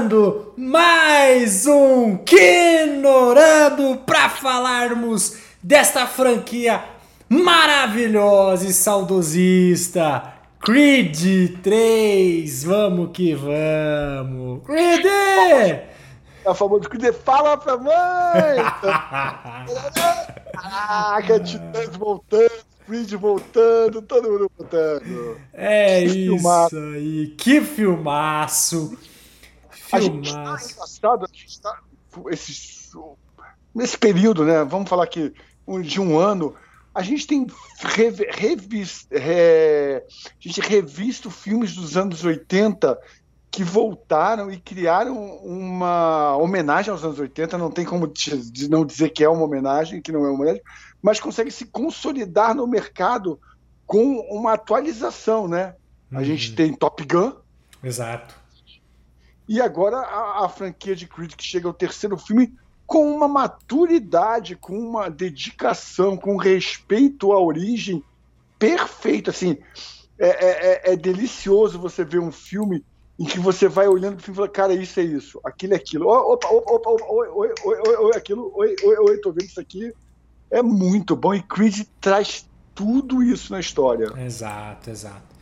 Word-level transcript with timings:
Começando 0.00 0.54
mais 0.56 1.66
um 1.66 2.16
Quinorando 2.16 3.98
para 4.06 4.30
falarmos 4.30 5.36
desta 5.62 6.06
franquia 6.06 6.82
maravilhosa 7.28 8.66
e 8.66 8.72
saudosista 8.72 10.32
Creed 10.58 11.60
3. 11.62 12.64
Vamos 12.64 13.10
que 13.12 13.34
vamos. 13.34 14.64
Creed! 14.64 15.04
É 15.04 15.84
o 16.46 16.54
famoso 16.54 16.88
Creed, 16.88 17.14
fala 17.22 17.58
pra 17.58 17.76
mãe! 17.76 18.56
Caraca, 20.54 21.40
Titãs 21.40 21.94
voltando, 21.94 22.50
Creed 22.86 23.12
voltando, 23.12 24.00
todo 24.00 24.30
mundo 24.30 24.50
voltando. 24.56 25.36
É 25.52 26.00
que 26.00 26.06
isso 26.06 26.14
filmaço. 26.14 26.78
aí, 26.78 27.34
que 27.36 27.60
filmaço! 27.60 28.98
Filmaço. 29.90 29.96
A 29.96 30.00
gente 30.00 30.34
tá 30.34 30.72
engraçado, 30.72 31.24
a 31.24 31.36
gente 31.36 31.60
tá, 31.60 31.80
esse, 32.30 32.90
nesse 33.74 33.98
período, 33.98 34.44
né? 34.44 34.64
Vamos 34.64 34.88
falar 34.88 35.04
aqui 35.04 35.32
de 35.82 36.00
um 36.00 36.18
ano 36.18 36.54
a 36.94 37.02
gente 37.02 37.26
tem 37.26 37.46
revisto, 38.30 39.06
re, 39.14 39.96
a 39.98 40.40
gente 40.40 40.60
revisto 40.60 41.30
filmes 41.30 41.74
dos 41.74 41.96
anos 41.96 42.24
80 42.24 42.98
que 43.50 43.64
voltaram 43.64 44.50
e 44.50 44.58
criaram 44.58 45.16
uma 45.38 46.36
homenagem 46.36 46.90
aos 46.90 47.04
anos 47.04 47.18
80, 47.18 47.58
não 47.58 47.70
tem 47.70 47.84
como 47.84 48.12
não 48.68 48.84
dizer 48.84 49.10
que 49.10 49.24
é 49.24 49.28
uma 49.28 49.44
homenagem, 49.44 50.00
que 50.00 50.12
não 50.12 50.24
é 50.24 50.28
uma 50.28 50.34
homenagem, 50.34 50.62
mas 51.02 51.18
consegue 51.18 51.50
se 51.50 51.64
consolidar 51.64 52.54
no 52.54 52.66
mercado 52.66 53.40
com 53.86 54.20
uma 54.30 54.52
atualização, 54.52 55.48
né? 55.48 55.74
A 56.12 56.18
uhum. 56.18 56.24
gente 56.24 56.54
tem 56.54 56.74
Top 56.74 57.04
Gun. 57.04 57.32
Exato. 57.82 58.39
E 59.50 59.60
agora 59.60 59.96
a, 59.96 60.44
a 60.44 60.48
franquia 60.48 60.94
de 60.94 61.08
Creed 61.08 61.34
que 61.34 61.42
chega 61.42 61.66
ao 61.66 61.74
terceiro 61.74 62.16
filme 62.16 62.54
com 62.86 63.12
uma 63.12 63.26
maturidade, 63.26 64.54
com 64.54 64.78
uma 64.78 65.10
dedicação, 65.10 66.16
com 66.16 66.36
respeito 66.36 67.32
à 67.32 67.40
origem 67.40 68.00
perfeito. 68.60 69.28
Assim, 69.28 69.58
é, 70.16 70.28
é, 70.28 70.90
é, 70.90 70.92
é 70.92 70.96
delicioso 70.96 71.80
você 71.80 72.04
ver 72.04 72.20
um 72.20 72.30
filme 72.30 72.84
em 73.18 73.24
que 73.24 73.40
você 73.40 73.66
vai 73.66 73.88
olhando 73.88 74.14
para 74.14 74.20
o 74.20 74.24
filme 74.24 74.36
e 74.36 74.38
fala, 74.38 74.48
cara, 74.48 74.72
isso 74.72 75.00
é 75.00 75.02
isso, 75.02 75.40
aquilo 75.44 75.74
é 75.74 75.76
aquilo. 75.78 76.06
Opa, 76.06 76.46
opa, 76.46 76.72
opa, 76.72 76.90
opa, 76.90 77.04
oi, 77.06 77.28
oi, 77.30 77.54
oi, 77.64 77.76
oi, 77.88 77.96
oi, 77.96 78.16
aquilo, 78.16 78.52
oi, 78.54 78.76
oi, 78.84 78.96
oi, 78.98 79.18
tô 79.18 79.32
vendo 79.32 79.48
isso 79.48 79.60
aqui. 79.60 79.92
É 80.48 80.62
muito 80.62 81.16
bom 81.16 81.34
e 81.34 81.42
Creed 81.42 81.88
traz 82.00 82.48
tudo 82.72 83.20
isso 83.20 83.52
na 83.52 83.58
história. 83.58 84.12
Exato, 84.16 84.90
exato. 84.90 85.39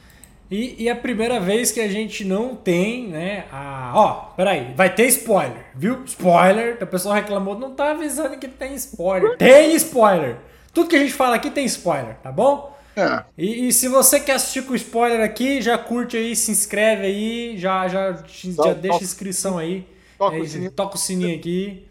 E, 0.51 0.85
e, 0.85 0.89
a 0.89 0.97
primeira 0.97 1.39
vez 1.39 1.71
que 1.71 1.81
a 1.81 1.89
gente 1.89 2.25
não 2.25 2.57
tem, 2.57 3.09
né? 3.09 3.45
A... 3.53 3.93
Ó, 3.95 4.13
peraí, 4.35 4.73
vai 4.75 4.95
ter 4.95 5.07
spoiler, 5.09 5.67
viu? 5.75 6.03
Spoiler. 6.05 6.79
O 6.81 6.87
pessoal 6.87 7.15
reclamou, 7.15 7.59
não 7.59 7.75
tá 7.75 7.91
avisando 7.91 8.39
que 8.39 8.49
tem 8.49 8.75
spoiler. 8.75 9.37
Tem 9.37 9.75
spoiler! 9.75 10.39
Tudo 10.73 10.89
que 10.89 10.97
a 10.97 11.01
gente 11.01 11.13
fala 11.13 11.37
aqui 11.37 11.51
tem 11.51 11.67
spoiler, 11.67 12.17
tá 12.23 12.33
bom? 12.33 12.75
É. 12.97 13.25
E, 13.37 13.69
e, 13.69 13.73
se 13.73 13.89
você 13.89 14.19
quer 14.19 14.33
assistir 14.33 14.65
com 14.65 14.75
spoiler 14.75 15.21
aqui, 15.21 15.61
já 15.61 15.77
curte 15.77 16.17
aí, 16.17 16.35
se 16.35 16.51
inscreve 16.51 17.07
aí, 17.07 17.59
já, 17.59 17.87
já, 17.87 18.13
já 18.13 18.73
deixa 18.73 19.05
inscrição 19.05 19.59
aí. 19.59 19.87
Toca, 20.17 20.37
é, 20.37 20.41
o, 20.41 20.49
sininho. 20.49 20.71
toca 20.71 20.95
o 20.97 20.99
sininho 20.99 21.37
aqui. 21.37 21.87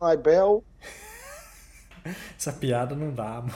Ai, 0.00 0.16
Bel. 0.16 0.62
Essa 2.38 2.52
piada 2.52 2.94
não 2.94 3.10
dá, 3.10 3.42
mano. 3.42 3.54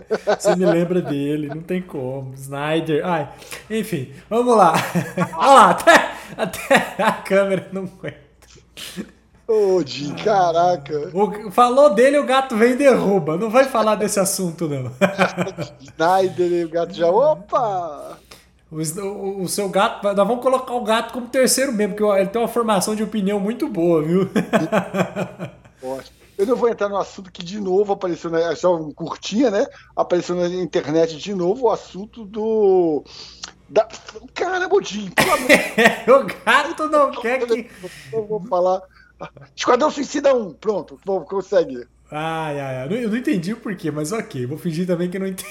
Você 0.38 0.56
me 0.56 0.66
lembra 0.66 1.00
dele, 1.00 1.48
não 1.48 1.62
tem 1.62 1.82
como. 1.82 2.34
Snyder. 2.34 3.04
Ai, 3.04 3.28
enfim, 3.70 4.12
vamos 4.28 4.56
lá. 4.56 4.74
Olha 5.36 5.48
lá, 5.48 5.70
até, 5.70 6.10
até 6.36 7.02
a 7.02 7.12
câmera 7.12 7.68
não 7.72 7.82
aguenta. 7.82 8.24
Ô, 9.46 9.76
oh, 9.76 9.86
Jim, 9.86 10.14
caraca. 10.14 11.10
O, 11.12 11.50
falou 11.50 11.94
dele, 11.94 12.18
o 12.18 12.24
gato 12.24 12.56
vem 12.56 12.72
e 12.72 12.76
derruba. 12.76 13.36
Não 13.36 13.50
vai 13.50 13.64
falar 13.64 13.94
desse 13.94 14.18
assunto, 14.18 14.66
não. 14.66 14.90
Snyder 15.80 16.50
e 16.50 16.64
o 16.64 16.68
gato 16.68 16.94
já. 16.94 17.08
Opa! 17.08 18.18
O, 18.70 18.78
o, 18.78 19.42
o, 19.42 19.48
seu 19.48 19.68
gato. 19.68 20.02
Nós 20.02 20.16
vamos 20.16 20.42
colocar 20.42 20.72
o 20.74 20.82
gato 20.82 21.12
como 21.12 21.28
terceiro 21.28 21.72
mesmo, 21.72 21.94
porque 21.94 22.20
ele 22.20 22.28
tem 22.28 22.40
uma 22.40 22.48
formação 22.48 22.94
de 22.94 23.02
opinião 23.02 23.38
muito 23.38 23.68
boa, 23.68 24.02
viu? 24.02 24.30
Ótimo. 25.82 26.23
Eu 26.44 26.48
não 26.48 26.56
vou 26.56 26.68
entrar 26.68 26.90
no 26.90 26.98
assunto 26.98 27.32
que 27.32 27.42
de 27.42 27.58
novo 27.58 27.94
apareceu, 27.94 28.30
na, 28.30 28.38
é 28.52 28.54
só 28.54 28.76
um 28.76 28.92
curtinha, 28.92 29.50
né? 29.50 29.66
Apareceu 29.96 30.36
na 30.36 30.46
internet 30.46 31.16
de 31.16 31.34
novo 31.34 31.64
o 31.64 31.70
assunto 31.70 32.26
do. 32.26 33.02
Da... 33.66 33.88
Cara, 34.34 34.68
Bodinho, 34.68 35.10
O 36.06 36.44
gato 36.44 36.88
não 36.88 37.12
quer 37.12 37.46
que. 37.46 37.70
Eu 38.12 38.26
vou 38.26 38.44
falar. 38.44 38.82
Esquadrão 39.56 39.90
Suicida 39.90 40.34
1, 40.34 40.52
pronto, 40.54 41.00
vamos, 41.02 41.26
consegue. 41.26 41.88
Ai, 42.10 42.60
ai, 42.60 42.76
ai. 42.82 43.04
Eu 43.04 43.08
não 43.08 43.16
entendi 43.16 43.54
o 43.54 43.56
porquê, 43.56 43.90
mas 43.90 44.12
ok, 44.12 44.44
vou 44.44 44.58
fingir 44.58 44.86
também 44.86 45.08
que 45.08 45.18
não 45.18 45.26
entendi. 45.26 45.48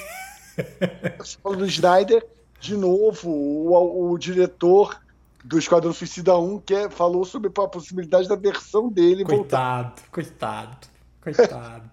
Você 1.18 1.36
falou 1.42 1.58
do 1.58 1.66
Snyder, 1.66 2.24
de 2.60 2.76
novo, 2.76 3.30
o, 3.30 4.12
o 4.12 4.16
diretor 4.16 4.96
do 5.44 5.58
Esquadrão 5.58 5.92
Suicida 5.92 6.36
1, 6.38 6.60
que 6.60 6.74
é, 6.74 6.88
falou 6.88 7.22
sobre 7.26 7.48
a 7.54 7.68
possibilidade 7.68 8.26
da 8.26 8.34
versão 8.34 8.88
dele 8.88 9.24
coitado, 9.24 9.88
voltar. 9.88 9.94
Coitado, 10.10 10.76
coitado. 11.22 11.90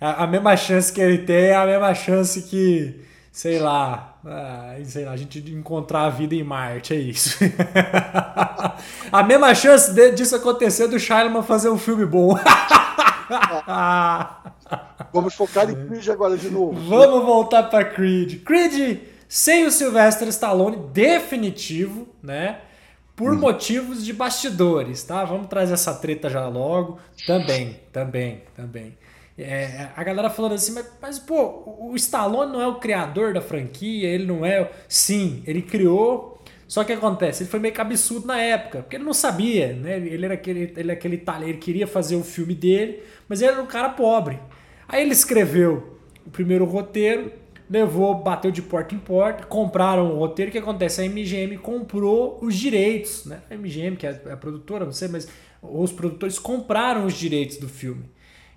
a, 0.00 0.22
a, 0.22 0.26
mesma 0.26 0.56
chance 0.56 0.92
que 0.92 1.00
ele 1.00 1.18
tem 1.18 1.46
é 1.46 1.56
a 1.56 1.66
mesma 1.66 1.92
chance 1.94 2.42
que, 2.42 3.04
sei 3.32 3.58
lá, 3.58 4.16
ah, 4.24 4.76
sei 4.84 5.04
lá, 5.04 5.10
a 5.10 5.16
gente 5.16 5.40
encontrar 5.50 6.04
a 6.04 6.10
vida 6.10 6.36
em 6.36 6.44
Marte, 6.44 6.94
é 6.94 6.96
isso. 6.96 7.36
a 9.10 9.22
mesma 9.24 9.52
chance 9.52 9.92
de, 9.92 10.12
disso 10.12 10.36
acontecer 10.36 10.86
do 10.86 10.98
Shaiman 10.98 11.42
fazer 11.42 11.68
um 11.70 11.78
filme 11.78 12.06
bom. 12.06 12.38
Vamos 15.12 15.34
focar 15.34 15.68
em 15.68 15.74
Creed 15.88 16.08
agora 16.08 16.36
de 16.36 16.48
novo. 16.50 16.80
Vamos 16.88 17.24
voltar 17.24 17.64
para 17.64 17.84
Creed. 17.84 18.44
Creed 18.44 19.00
sem 19.28 19.66
o 19.66 19.72
Sylvester 19.72 20.28
Stallone 20.28 20.76
definitivo, 20.92 22.06
né? 22.22 22.60
Por 23.16 23.32
hum. 23.32 23.38
motivos 23.38 24.04
de 24.04 24.12
bastidores, 24.12 25.02
tá? 25.02 25.24
Vamos 25.24 25.48
trazer 25.48 25.72
essa 25.72 25.94
treta 25.94 26.28
já 26.28 26.46
logo. 26.46 26.98
Também, 27.26 27.80
também, 27.90 28.42
também. 28.54 28.96
É, 29.38 29.88
a 29.96 30.04
galera 30.04 30.30
falando 30.30 30.52
assim, 30.52 30.72
mas, 30.72 30.86
mas, 31.00 31.18
pô, 31.18 31.64
o 31.80 31.96
Stallone 31.96 32.52
não 32.52 32.60
é 32.60 32.66
o 32.66 32.76
criador 32.76 33.32
da 33.32 33.40
franquia, 33.40 34.08
ele 34.08 34.26
não 34.26 34.44
é. 34.44 34.70
Sim, 34.86 35.42
ele 35.46 35.62
criou. 35.62 36.36
Só 36.68 36.82
que 36.82 36.92
acontece, 36.92 37.44
ele 37.44 37.50
foi 37.50 37.60
meio 37.60 37.72
cabeçudo 37.72 38.26
na 38.26 38.40
época, 38.40 38.80
porque 38.82 38.96
ele 38.96 39.04
não 39.04 39.14
sabia, 39.14 39.72
né? 39.72 39.98
Ele 39.98 40.24
era 40.24 40.34
aquele, 40.34 40.72
ele, 40.76 40.90
aquele 40.90 41.16
talento, 41.16 41.50
ele 41.50 41.58
queria 41.58 41.86
fazer 41.86 42.16
o 42.16 42.24
filme 42.24 42.56
dele, 42.56 43.02
mas 43.28 43.40
ele 43.40 43.52
era 43.52 43.62
um 43.62 43.66
cara 43.66 43.90
pobre. 43.90 44.40
Aí 44.88 45.02
ele 45.02 45.12
escreveu 45.12 45.96
o 46.26 46.30
primeiro 46.30 46.64
roteiro, 46.64 47.30
levou, 47.68 48.14
bateu 48.14 48.50
de 48.50 48.62
porta 48.62 48.94
em 48.94 48.98
porta, 48.98 49.44
compraram 49.44 50.14
o 50.14 50.18
roteiro. 50.18 50.48
O 50.48 50.52
que 50.52 50.58
acontece? 50.58 51.02
A 51.02 51.04
MGM 51.04 51.58
comprou 51.58 52.38
os 52.40 52.54
direitos, 52.54 53.24
né? 53.24 53.40
A 53.50 53.54
MGM, 53.54 53.96
que 53.96 54.06
é 54.06 54.20
a 54.30 54.36
produtora, 54.36 54.84
não 54.84 54.92
sei, 54.92 55.08
mas 55.08 55.28
os 55.62 55.92
produtores 55.92 56.38
compraram 56.38 57.06
os 57.06 57.14
direitos 57.14 57.56
do 57.56 57.68
filme. 57.68 58.08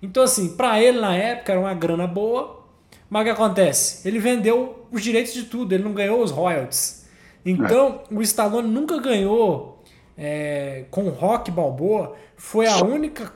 Então, 0.02 0.22
assim, 0.22 0.56
para 0.56 0.82
ele 0.82 1.00
na 1.00 1.14
época 1.14 1.52
era 1.52 1.60
uma 1.60 1.74
grana 1.74 2.06
boa, 2.06 2.64
mas 3.08 3.22
o 3.22 3.24
que 3.24 3.30
acontece? 3.30 4.06
Ele 4.08 4.18
vendeu 4.18 4.86
os 4.90 5.02
direitos 5.02 5.34
de 5.34 5.44
tudo, 5.44 5.72
ele 5.72 5.84
não 5.84 5.92
ganhou 5.92 6.22
os 6.22 6.30
royalties. 6.30 7.08
Então, 7.44 8.02
é. 8.10 8.14
o 8.14 8.22
Stallone 8.22 8.68
nunca 8.68 8.98
ganhou 8.98 9.82
é, 10.16 10.84
com 10.90 11.08
Rock 11.08 11.50
Balboa, 11.50 12.14
foi 12.36 12.66
a 12.66 12.76
única. 12.84 13.32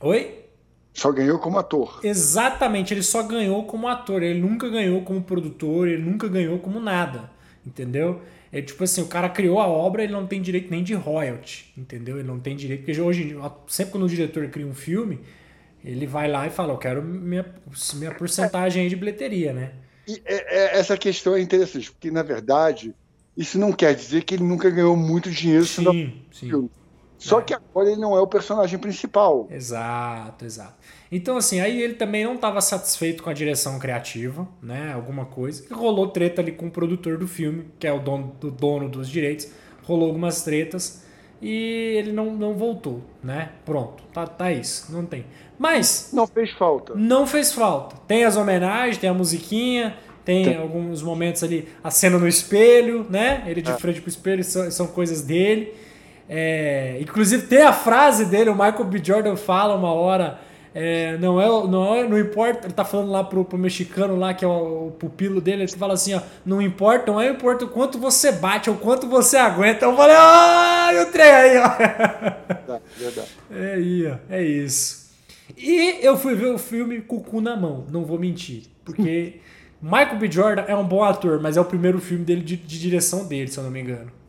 Oi? 0.00 0.39
Só 0.92 1.12
ganhou 1.12 1.38
como 1.38 1.58
ator. 1.58 2.00
Exatamente, 2.02 2.92
ele 2.92 3.02
só 3.02 3.22
ganhou 3.22 3.64
como 3.64 3.88
ator. 3.88 4.22
Ele 4.22 4.40
nunca 4.40 4.68
ganhou 4.68 5.02
como 5.02 5.22
produtor, 5.22 5.88
ele 5.88 6.02
nunca 6.02 6.28
ganhou 6.28 6.58
como 6.58 6.80
nada. 6.80 7.30
Entendeu? 7.64 8.20
É 8.52 8.60
tipo 8.60 8.82
assim, 8.82 9.00
o 9.00 9.06
cara 9.06 9.28
criou 9.28 9.60
a 9.60 9.66
obra, 9.66 10.02
ele 10.02 10.12
não 10.12 10.26
tem 10.26 10.42
direito 10.42 10.70
nem 10.70 10.82
de 10.82 10.92
royalty, 10.94 11.72
entendeu? 11.76 12.18
Ele 12.18 12.26
não 12.26 12.40
tem 12.40 12.56
direito, 12.56 12.84
porque 12.84 13.00
hoje, 13.00 13.36
sempre 13.68 13.92
quando 13.92 14.04
o 14.04 14.08
diretor 14.08 14.48
cria 14.48 14.66
um 14.66 14.74
filme, 14.74 15.20
ele 15.84 16.06
vai 16.06 16.28
lá 16.28 16.46
e 16.46 16.50
fala, 16.50 16.72
eu 16.72 16.78
quero 16.78 17.02
minha, 17.02 17.46
minha 17.94 18.12
porcentagem 18.12 18.82
aí 18.82 18.88
de 18.88 18.96
bilheteria, 18.96 19.52
né? 19.52 19.72
E 20.06 20.20
é, 20.24 20.76
é, 20.76 20.78
essa 20.78 20.96
questão 20.96 21.36
é 21.36 21.40
interessante, 21.40 21.92
porque 21.92 22.10
na 22.10 22.24
verdade, 22.24 22.92
isso 23.36 23.56
não 23.56 23.72
quer 23.72 23.94
dizer 23.94 24.24
que 24.24 24.34
ele 24.34 24.42
nunca 24.42 24.68
ganhou 24.68 24.96
muito 24.96 25.30
dinheiro 25.30 25.64
sim, 25.64 26.22
sim. 26.32 26.48
filme. 26.48 26.70
Só 27.20 27.38
é. 27.38 27.42
que 27.42 27.54
agora 27.54 27.90
ele 27.90 28.00
não 28.00 28.16
é 28.16 28.20
o 28.20 28.26
personagem 28.26 28.78
principal. 28.78 29.46
Exato, 29.50 30.44
exato. 30.44 30.74
Então, 31.12 31.36
assim, 31.36 31.60
aí 31.60 31.80
ele 31.82 31.94
também 31.94 32.24
não 32.24 32.34
estava 32.34 32.60
satisfeito 32.62 33.22
com 33.22 33.28
a 33.28 33.34
direção 33.34 33.78
criativa, 33.78 34.48
né? 34.62 34.92
Alguma 34.94 35.26
coisa. 35.26 35.64
E 35.70 35.74
rolou 35.74 36.08
treta 36.08 36.40
ali 36.40 36.50
com 36.50 36.68
o 36.68 36.70
produtor 36.70 37.18
do 37.18 37.28
filme, 37.28 37.66
que 37.78 37.86
é 37.86 37.92
o 37.92 38.00
dono, 38.00 38.34
do 38.40 38.50
dono 38.50 38.88
dos 38.88 39.06
direitos. 39.08 39.48
Rolou 39.82 40.08
algumas 40.08 40.42
tretas 40.42 41.04
e 41.42 41.94
ele 41.98 42.10
não, 42.10 42.32
não 42.32 42.54
voltou, 42.54 43.02
né? 43.22 43.50
Pronto, 43.66 44.02
tá, 44.14 44.26
tá 44.26 44.50
isso, 44.50 44.90
não 44.90 45.04
tem. 45.04 45.26
Mas. 45.58 46.10
Não 46.14 46.26
fez 46.26 46.50
falta. 46.52 46.94
Não 46.94 47.26
fez 47.26 47.52
falta. 47.52 47.96
Tem 48.08 48.24
as 48.24 48.36
homenagens, 48.36 48.96
tem 48.96 49.10
a 49.10 49.14
musiquinha, 49.14 49.94
Tem, 50.24 50.44
tem, 50.44 50.56
alguns 50.56 51.02
momentos 51.02 51.42
ali, 51.42 51.68
a 51.84 51.90
cena 51.90 52.18
no 52.18 52.26
espelho, 52.26 53.06
né? 53.10 53.44
Ele 53.46 53.60
de 53.60 53.70
é. 53.72 53.76
frente 53.76 54.00
pro 54.00 54.08
espelho, 54.08 54.42
são, 54.42 54.70
são 54.70 54.86
coisas 54.86 55.20
dele. 55.20 55.74
É, 56.32 56.96
inclusive 57.00 57.48
tem 57.48 57.62
a 57.62 57.72
frase 57.72 58.24
dele, 58.24 58.50
o 58.50 58.54
Michael 58.54 58.84
B. 58.84 59.00
Jordan 59.02 59.34
fala 59.34 59.74
uma 59.74 59.92
hora. 59.92 60.38
É, 60.72 61.18
não 61.18 61.40
é, 61.40 61.46
não 61.66 61.94
é, 61.96 62.08
não 62.08 62.16
importa. 62.16 62.68
Ele 62.68 62.72
tá 62.72 62.84
falando 62.84 63.10
lá 63.10 63.24
pro, 63.24 63.44
pro 63.44 63.58
mexicano 63.58 64.14
lá 64.14 64.32
que 64.32 64.44
é 64.44 64.48
o, 64.48 64.86
o, 64.86 64.90
pupilo 64.92 65.40
dele. 65.40 65.64
Ele 65.64 65.72
fala 65.72 65.94
assim, 65.94 66.14
ó, 66.14 66.20
não 66.46 66.62
importa, 66.62 67.10
não 67.10 67.20
é 67.20 67.28
importa 67.28 67.64
o 67.64 67.68
quanto 67.68 67.98
você 67.98 68.30
bate, 68.30 68.70
ou 68.70 68.76
quanto 68.76 69.08
você 69.08 69.36
aguenta. 69.36 69.84
Eu 69.84 69.96
falei, 69.96 70.14
ah, 70.16 70.90
eu 70.94 71.10
trem 71.10 71.32
aí, 71.32 71.58
ó. 71.58 71.68
Verdade, 71.68 72.82
verdade. 72.96 73.28
É 73.50 73.74
aí, 73.74 74.06
ó, 74.06 74.16
é 74.32 74.42
isso. 74.44 75.10
E 75.58 75.98
eu 76.00 76.16
fui 76.16 76.36
ver 76.36 76.52
o 76.52 76.58
filme 76.58 77.00
com 77.00 77.16
o 77.16 77.20
cu 77.20 77.40
na 77.40 77.56
mão, 77.56 77.84
não 77.90 78.04
vou 78.04 78.20
mentir, 78.20 78.62
porque 78.84 79.40
Michael 79.82 80.16
B. 80.16 80.30
Jordan 80.30 80.64
é 80.68 80.76
um 80.76 80.86
bom 80.86 81.02
ator, 81.02 81.40
mas 81.40 81.56
é 81.56 81.60
o 81.60 81.64
primeiro 81.64 82.00
filme 82.00 82.24
dele 82.24 82.42
de, 82.42 82.54
de 82.56 82.78
direção 82.78 83.26
dele, 83.26 83.50
se 83.50 83.58
eu 83.58 83.64
não 83.64 83.70
me 83.72 83.80
engano. 83.80 84.19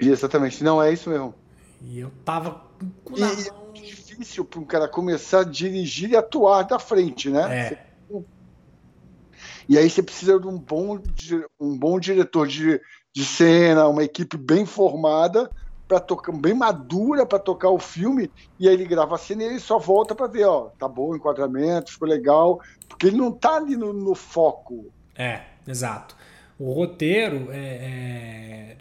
Exatamente, 0.00 0.62
não 0.62 0.82
é 0.82 0.92
isso 0.92 1.10
mesmo. 1.10 1.34
E 1.82 2.00
eu 2.00 2.10
tava 2.24 2.62
com 3.04 3.14
o 3.14 3.18
na 3.18 3.32
e, 3.32 3.50
mão. 3.50 3.72
É 3.74 3.80
difícil 3.80 4.44
para 4.44 4.60
um 4.60 4.64
cara 4.64 4.88
começar 4.88 5.40
a 5.40 5.44
dirigir 5.44 6.10
e 6.10 6.16
atuar 6.16 6.64
da 6.64 6.78
frente, 6.78 7.30
né? 7.30 7.56
É. 7.56 7.88
E 9.68 9.76
aí 9.76 9.88
você 9.88 10.02
precisa 10.02 10.40
de 10.40 10.46
um 10.46 10.58
bom, 10.58 10.98
um 11.60 11.78
bom 11.78 12.00
diretor 12.00 12.46
de, 12.46 12.80
de 13.12 13.24
cena, 13.24 13.86
uma 13.86 14.02
equipe 14.02 14.36
bem 14.36 14.64
formada 14.64 15.50
para 15.86 16.00
tocar, 16.00 16.32
bem 16.32 16.54
madura 16.54 17.26
para 17.26 17.38
tocar 17.38 17.70
o 17.70 17.78
filme, 17.78 18.30
e 18.58 18.68
aí 18.68 18.74
ele 18.74 18.86
grava 18.86 19.14
a 19.14 19.18
cena 19.18 19.42
e 19.42 19.46
ele 19.46 19.60
só 19.60 19.78
volta 19.78 20.14
para 20.14 20.26
ver, 20.26 20.44
ó, 20.44 20.70
tá 20.78 20.88
bom 20.88 21.10
o 21.10 21.16
enquadramento, 21.16 21.92
ficou 21.92 22.08
legal, 22.08 22.60
porque 22.88 23.06
ele 23.06 23.16
não 23.16 23.30
tá 23.30 23.56
ali 23.56 23.76
no, 23.76 23.92
no 23.92 24.14
foco. 24.14 24.92
É, 25.14 25.42
exato. 25.66 26.16
O 26.58 26.72
roteiro 26.72 27.48
é, 27.50 27.58
é... 27.58 28.76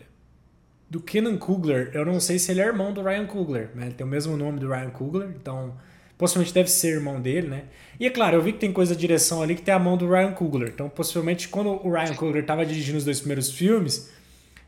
do 0.90 1.02
Kenan 1.02 1.38
Kugler, 1.38 1.92
eu 1.94 2.06
não 2.06 2.20
sei 2.20 2.40
se 2.40 2.52
ele 2.52 2.62
é 2.62 2.66
irmão 2.66 2.94
do 2.94 3.04
Ryan 3.04 3.26
Coogler, 3.26 3.70
né? 3.76 3.88
Ele 3.88 3.96
tem 3.96 4.06
o 4.06 4.10
mesmo 4.10 4.38
nome 4.38 4.60
do 4.60 4.70
Ryan 4.70 4.90
Coogler, 4.90 5.30
então 5.36 5.74
possivelmente 6.18 6.54
deve 6.54 6.70
ser 6.70 6.96
irmão 6.96 7.22
dele, 7.22 7.48
né? 7.48 7.64
E 8.00 8.06
é 8.06 8.10
claro, 8.10 8.38
eu 8.38 8.42
vi 8.42 8.54
que 8.54 8.60
tem 8.60 8.72
coisa 8.72 8.96
de 8.96 9.02
direção 9.02 9.42
ali 9.42 9.56
que 9.56 9.62
tem 9.62 9.74
a 9.74 9.80
mão 9.80 9.98
do 9.98 10.10
Ryan 10.10 10.32
Coogler, 10.32 10.70
então 10.70 10.90
possivelmente 10.90 11.50
quando 11.50 11.70
o 11.86 11.92
Ryan 11.92 12.16
Coogler 12.16 12.42
estava 12.42 12.66
dirigindo 12.66 12.98
os 12.98 13.04
dois 13.04 13.20
primeiros 13.20 13.52
filmes, 13.52 14.12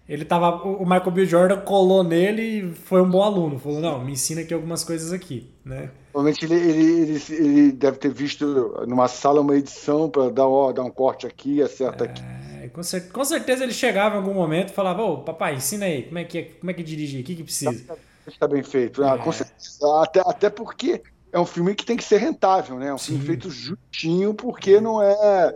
ele 0.09 0.25
tava. 0.25 0.63
O 0.63 0.83
Michael 0.83 1.11
B. 1.11 1.25
Jordan 1.25 1.61
colou 1.61 2.03
nele 2.03 2.41
e 2.41 2.73
foi 2.73 2.99
um 2.99 3.07
bom 3.07 3.21
aluno. 3.21 3.59
Falou, 3.59 3.79
não, 3.79 4.03
me 4.03 4.13
ensina 4.13 4.41
aqui 4.41 4.51
algumas 4.51 4.83
coisas 4.83 5.13
aqui, 5.13 5.47
né? 5.63 5.91
Provavelmente 6.19 6.45
ele, 6.45 6.55
ele, 6.55 7.01
ele, 7.01 7.23
ele, 7.29 7.71
deve 7.71 7.97
ter 7.97 8.11
visto 8.11 8.45
numa 8.85 9.07
sala 9.07 9.39
uma 9.39 9.55
edição 9.55 10.09
para 10.09 10.29
dar, 10.29 10.47
ó, 10.47 10.71
dar 10.73 10.83
um 10.83 10.91
corte 10.91 11.25
aqui, 11.25 11.61
acerta 11.61 12.03
aqui. 12.03 12.21
É, 12.61 12.67
com, 12.67 12.83
cer 12.83 13.09
com, 13.09 13.23
certeza 13.23 13.63
ele 13.63 13.71
chegava 13.71 14.15
em 14.15 14.17
algum 14.17 14.33
momento 14.33 14.69
e 14.69 14.73
falava, 14.73 15.01
ô, 15.01 15.19
papai, 15.19 15.55
ensina 15.55 15.85
aí, 15.85 16.03
como 16.03 16.19
é 16.19 16.25
que, 16.25 16.37
é, 16.37 16.43
como 16.43 16.71
é 16.71 16.73
que 16.73 16.83
dirige, 16.83 17.21
o 17.21 17.23
que, 17.23 17.35
que 17.35 17.43
precisa? 17.43 17.97
Está 18.27 18.47
bem 18.47 18.63
feito. 18.63 19.03
Ah, 19.03 19.17
é. 19.17 19.31
certeza, 19.31 20.03
até, 20.03 20.19
até 20.25 20.49
porque 20.49 21.01
é 21.31 21.39
um 21.39 21.45
filme 21.45 21.73
que 21.73 21.85
tem 21.85 21.95
que 21.95 22.03
ser 22.03 22.17
rentável, 22.17 22.77
né? 22.77 22.87
É 22.87 22.93
um 22.93 22.97
Sim. 22.97 23.13
filme 23.13 23.25
feito 23.25 23.49
justinho, 23.49 24.33
porque 24.33 24.81
não 24.81 25.01
é. 25.01 25.53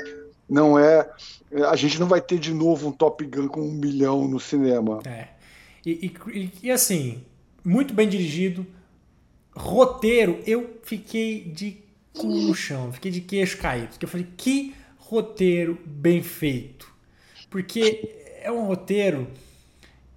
Não 0.50 0.78
é 0.78 1.10
a 1.70 1.76
gente 1.76 2.00
não 2.00 2.08
vai 2.08 2.22
ter 2.22 2.40
de 2.40 2.54
novo 2.54 2.88
um 2.88 2.92
Top 2.92 3.24
Gun 3.26 3.48
com 3.48 3.62
um 3.62 3.74
milhão 3.74 4.28
no 4.28 4.40
cinema. 4.40 5.00
É. 5.06 5.28
E, 5.86 6.12
e, 6.34 6.52
e 6.64 6.72
assim, 6.72 7.24
muito 7.64 7.94
bem 7.94 8.08
dirigido. 8.08 8.66
Roteiro, 9.56 10.40
eu 10.46 10.80
fiquei 10.84 11.42
de 11.44 11.78
cu 12.14 12.28
no 12.28 12.56
chão, 12.56 12.92
fiquei 12.92 13.12
de 13.12 13.22
queixo 13.22 13.58
caído. 13.58 13.90
Porque 13.90 14.06
eu 14.06 14.10
falei, 14.10 14.28
que 14.36 14.76
roteiro 14.98 15.78
bem 15.86 16.22
feito. 16.24 16.92
Porque 17.50 18.16
é 18.42 18.52
um 18.52 18.66
roteiro 18.66 19.28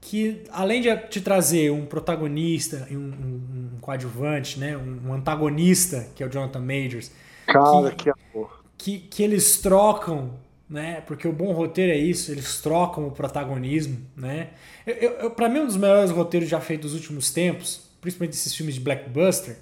que, 0.00 0.44
além 0.50 0.80
de 0.80 0.94
te 1.08 1.20
trazer 1.20 1.70
um 1.70 1.84
protagonista, 1.84 2.86
um, 2.90 2.96
um, 2.96 3.74
um 3.74 3.80
coadjuvante, 3.80 4.58
né, 4.58 4.76
um, 4.76 5.08
um, 5.08 5.12
antagonista, 5.12 6.08
que 6.14 6.22
é 6.22 6.26
o 6.26 6.30
Jonathan 6.30 6.60
Majors. 6.60 7.10
Cara, 7.46 7.90
que, 7.90 8.04
que 8.04 8.10
amor. 8.10 8.64
Que, 8.78 8.98
que 8.98 9.22
eles 9.22 9.58
trocam 9.58 10.32
né? 10.68 11.00
Porque 11.06 11.26
o 11.26 11.32
bom 11.32 11.52
roteiro 11.52 11.92
é 11.92 11.96
isso, 11.96 12.32
eles 12.32 12.60
trocam 12.60 13.06
o 13.06 13.10
protagonismo, 13.12 13.98
né? 14.16 14.50
Eu, 14.86 14.94
eu, 14.94 15.30
para 15.30 15.48
mim, 15.48 15.60
um 15.60 15.66
dos 15.66 15.76
melhores 15.76 16.10
roteiros 16.10 16.48
já 16.48 16.60
feitos 16.60 16.92
nos 16.92 17.00
últimos 17.00 17.30
tempos, 17.30 17.85
principalmente 18.06 18.34
esses 18.34 18.54
filmes 18.54 18.76
de 18.76 18.80
blockbuster, 18.80 19.56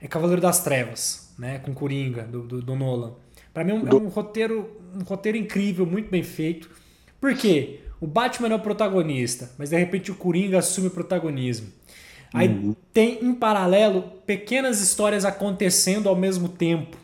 é 0.00 0.06
Cavaleiro 0.06 0.42
das 0.42 0.62
Trevas, 0.62 1.32
né? 1.38 1.58
Com 1.58 1.72
Coringa, 1.72 2.24
do, 2.24 2.42
do, 2.42 2.60
do 2.60 2.76
Nolan. 2.76 3.14
Para 3.54 3.64
mim 3.64 3.70
é 3.70 3.74
um, 3.74 3.88
é 3.88 3.94
um, 3.94 4.08
roteiro, 4.08 4.78
um 4.94 5.02
roteiro 5.02 5.38
incrível, 5.38 5.86
muito 5.86 6.10
bem 6.10 6.22
feito. 6.22 6.70
Por 7.18 7.34
quê? 7.34 7.80
O 7.98 8.06
Batman 8.06 8.48
é 8.48 8.54
o 8.54 8.60
protagonista, 8.60 9.50
mas 9.56 9.70
de 9.70 9.78
repente 9.78 10.10
o 10.10 10.14
Coringa 10.14 10.58
assume 10.58 10.88
o 10.88 10.90
protagonismo. 10.90 11.68
Aí 12.34 12.48
uhum. 12.48 12.76
tem, 12.92 13.24
em 13.24 13.34
paralelo, 13.34 14.02
pequenas 14.26 14.82
histórias 14.82 15.24
acontecendo 15.24 16.08
ao 16.08 16.14
mesmo 16.14 16.50
tempo 16.50 16.98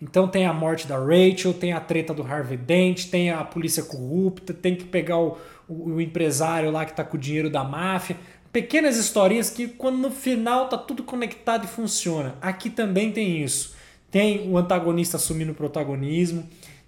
então 0.00 0.28
tem 0.28 0.46
a 0.46 0.52
morte 0.52 0.86
da 0.86 0.98
Rachel, 0.98 1.54
tem 1.54 1.72
a 1.72 1.80
treta 1.80 2.12
do 2.12 2.22
Harvey 2.22 2.56
Dent, 2.56 3.06
tem 3.06 3.30
a 3.30 3.42
polícia 3.42 3.82
corrupta, 3.82 4.52
tem 4.52 4.76
que 4.76 4.84
pegar 4.84 5.18
o, 5.18 5.38
o, 5.66 5.94
o 5.94 6.00
empresário 6.00 6.70
lá 6.70 6.84
que 6.84 6.90
está 6.90 7.02
com 7.02 7.16
o 7.16 7.20
dinheiro 7.20 7.48
da 7.48 7.64
máfia. 7.64 8.16
Pequenas 8.56 8.96
historinhas 8.96 9.50
que 9.50 9.68
quando 9.68 9.98
no 9.98 10.10
final 10.10 10.66
tá 10.66 10.78
tudo 10.78 11.02
conectado 11.02 11.66
e 11.66 11.68
funciona. 11.68 12.36
Aqui 12.40 12.70
também 12.70 13.12
tem 13.12 13.42
isso. 13.44 13.74
Tem 14.10 14.50
o 14.50 14.56
antagonista 14.56 15.18
assumindo 15.18 15.52
o 15.52 15.54
protagonismo, 15.54 16.42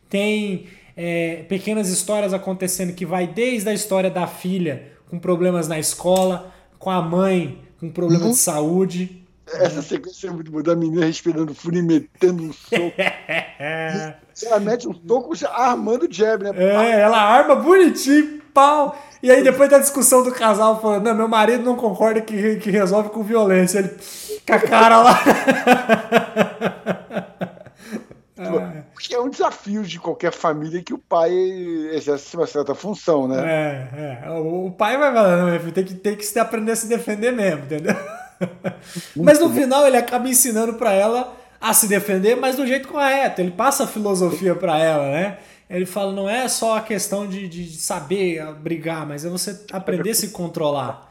tem 0.09 0.67
é, 0.97 1.45
pequenas 1.47 1.91
histórias 1.91 2.33
acontecendo 2.33 2.95
que 2.95 3.05
vai 3.05 3.27
desde 3.27 3.69
a 3.69 3.75
história 3.75 4.09
da 4.09 4.27
filha 4.27 4.93
com 5.11 5.19
problemas 5.19 5.69
na 5.69 5.79
escola, 5.79 6.51
com 6.79 6.89
a 6.89 7.03
mãe 7.03 7.59
com 7.79 7.91
problema 7.91 8.25
uhum. 8.25 8.31
de 8.31 8.39
saúde, 8.39 9.27
essa 9.55 9.81
sequência 9.83 10.29
é 10.29 10.31
muito 10.31 10.51
boa, 10.51 10.63
da 10.63 10.77
menina 10.77 11.07
respirando 11.07 11.55
fundo 11.55 11.79
e 11.79 11.83
metendo 11.83 12.43
um 12.43 12.53
soco. 12.53 12.93
ela 14.47 14.61
mete 14.61 14.89
um 14.89 14.95
soco 14.95 15.33
armando 15.47 16.07
o 16.07 16.13
jab, 16.13 16.45
né? 16.45 16.51
É, 16.55 17.01
ela 17.01 17.19
arma 17.19 17.57
bonitinho, 17.57 18.38
pau. 18.59 18.99
E 19.23 19.31
aí 19.31 19.43
depois 19.43 19.71
da 19.71 19.79
discussão 19.79 20.23
do 20.23 20.33
casal, 20.33 20.81
falando, 20.81 21.05
não, 21.05 21.15
meu 21.15 21.29
marido 21.29 21.65
não 21.65 21.77
concorda 21.77 22.21
que, 22.21 22.57
que 22.57 22.71
resolve 22.71 23.11
com 23.11 23.23
violência. 23.23 23.79
Ele 23.79 23.91
com 24.47 24.53
a 24.53 24.59
cara 24.61 25.03
lá. 25.03 25.21
Porque 28.95 29.15
é 29.15 29.21
um 29.21 29.29
desafio 29.29 29.85
de 29.85 30.01
qualquer 30.01 30.33
família 30.33 30.83
que 30.83 30.93
o 30.93 30.99
pai 30.99 31.31
exerce 31.93 32.37
uma 32.37 32.47
certa 32.47 32.75
função, 32.75 33.29
né? 33.29 33.89
É, 33.97 34.27
é. 34.27 34.31
O 34.31 34.73
pai 34.77 34.99
vai 34.99 35.13
falar, 35.13 35.61
tem 35.73 35.85
que, 35.85 35.95
tem 35.95 36.17
que 36.17 36.39
aprender 36.39 36.73
a 36.73 36.77
se 36.77 36.89
defender 36.89 37.31
mesmo, 37.31 37.65
entendeu? 37.65 37.95
mas 39.15 39.39
no 39.39 39.51
final 39.51 39.87
ele 39.87 39.97
acaba 39.97 40.29
ensinando 40.29 40.75
para 40.75 40.93
ela 40.93 41.33
a 41.61 41.73
se 41.73 41.87
defender, 41.87 42.37
mas 42.37 42.57
do 42.57 42.67
jeito 42.67 42.89
correto. 42.89 43.41
Ele 43.41 43.53
passa 43.53 43.85
a 43.85 43.87
filosofia 43.87 44.55
para 44.55 44.79
ela, 44.79 45.11
né? 45.11 45.39
Ele 45.69 45.85
fala, 45.85 46.13
não 46.13 46.29
é 46.29 46.49
só 46.49 46.79
a 46.79 46.81
questão 46.81 47.27
de, 47.27 47.47
de 47.47 47.77
saber 47.77 48.55
brigar, 48.55 49.07
mas 49.07 49.25
é 49.25 49.29
você 49.29 49.65
aprender 49.71 50.11
a 50.11 50.15
se 50.15 50.29
controlar. 50.31 51.09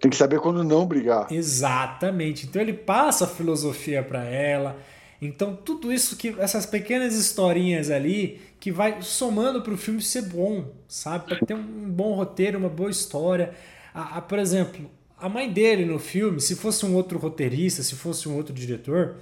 Tem 0.00 0.10
que 0.10 0.16
saber 0.16 0.40
quando 0.40 0.64
não 0.64 0.86
brigar. 0.86 1.32
Exatamente. 1.32 2.46
Então 2.46 2.60
ele 2.60 2.72
passa 2.72 3.24
a 3.24 3.28
filosofia 3.28 4.02
para 4.02 4.24
ela. 4.24 4.76
Então 5.20 5.54
tudo 5.54 5.92
isso 5.92 6.16
que 6.16 6.34
essas 6.38 6.66
pequenas 6.66 7.14
historinhas 7.14 7.90
ali 7.90 8.40
que 8.60 8.70
vai 8.70 9.02
somando 9.02 9.62
para 9.62 9.74
o 9.74 9.76
filme 9.76 10.00
ser 10.00 10.22
bom, 10.22 10.72
sabe? 10.88 11.26
Para 11.26 11.46
ter 11.46 11.54
um 11.54 11.90
bom 11.90 12.14
roteiro, 12.14 12.58
uma 12.58 12.68
boa 12.68 12.90
história. 12.90 13.54
A, 13.92 14.18
a, 14.18 14.20
por 14.20 14.38
exemplo, 14.38 14.88
a 15.16 15.28
mãe 15.28 15.52
dele 15.52 15.84
no 15.84 15.98
filme, 15.98 16.40
se 16.40 16.54
fosse 16.54 16.86
um 16.86 16.94
outro 16.94 17.18
roteirista, 17.18 17.82
se 17.82 17.96
fosse 17.96 18.28
um 18.28 18.36
outro 18.36 18.54
diretor, 18.54 19.16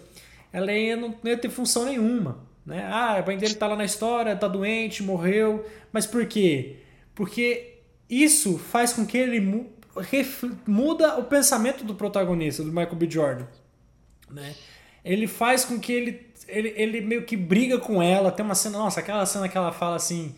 ela 0.52 0.72
ia, 0.72 0.96
não, 0.96 1.14
não 1.22 1.30
ia 1.30 1.38
ter 1.38 1.50
função 1.50 1.86
nenhuma. 1.86 2.38
Né? 2.66 2.82
Ah, 2.84 3.18
a 3.18 3.24
mãe 3.24 3.38
dele 3.38 3.54
tá 3.54 3.68
lá 3.68 3.76
na 3.76 3.84
história, 3.84 4.34
tá 4.34 4.48
doente, 4.48 5.02
morreu. 5.02 5.64
Mas 5.92 6.04
por 6.04 6.26
quê? 6.26 6.78
Porque 7.14 7.78
isso 8.10 8.58
faz 8.58 8.92
com 8.92 9.06
que 9.06 9.16
ele 9.16 9.40
mu 9.40 9.74
muda 10.66 11.16
o 11.18 11.24
pensamento 11.24 11.82
do 11.82 11.94
protagonista, 11.94 12.62
do 12.62 12.68
Michael 12.68 12.96
B. 12.96 13.10
Jordan. 13.10 13.46
Né? 14.30 14.54
Ele 15.02 15.26
faz 15.26 15.64
com 15.64 15.80
que 15.80 15.90
ele, 15.90 16.26
ele, 16.46 16.74
ele 16.76 17.00
meio 17.00 17.24
que 17.24 17.34
briga 17.34 17.78
com 17.78 18.02
ela. 18.02 18.30
Tem 18.30 18.44
uma 18.44 18.54
cena, 18.54 18.76
nossa, 18.76 19.00
aquela 19.00 19.24
cena 19.24 19.48
que 19.48 19.56
ela 19.56 19.72
fala 19.72 19.96
assim: 19.96 20.34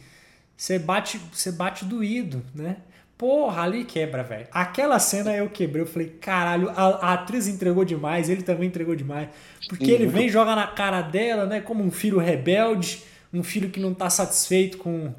você 0.56 0.78
bate, 0.78 1.18
você 1.32 1.50
bate 1.50 1.85
doído, 1.85 2.44
né? 2.54 2.76
Porra, 3.18 3.62
ali 3.62 3.84
quebra, 3.84 4.22
velho. 4.22 4.46
Aquela 4.52 5.00
cena 5.00 5.34
eu 5.34 5.50
quebrei. 5.50 5.82
Eu 5.82 5.87
falei, 5.87 6.06
caralho, 6.20 6.70
a, 6.70 6.84
a, 6.84 7.14
atriz 7.14 7.48
entregou 7.48 7.84
demais, 7.84 8.28
ele 8.28 8.42
também 8.42 8.68
entregou 8.68 8.94
demais. 8.94 9.28
Porque 9.68 9.90
ele 9.90 10.06
vem 10.06 10.28
e 10.28 10.30
joga 10.30 10.54
na 10.54 10.68
cara 10.68 11.02
dela, 11.02 11.44
né? 11.44 11.60
Como 11.60 11.82
um 11.82 11.90
filho 11.90 12.18
rebelde, 12.18 13.02
um 13.34 13.42
filho 13.42 13.70
que 13.70 13.80
não 13.80 13.92
tá 13.92 14.08
satisfeito 14.08 14.78
com, 14.78 15.12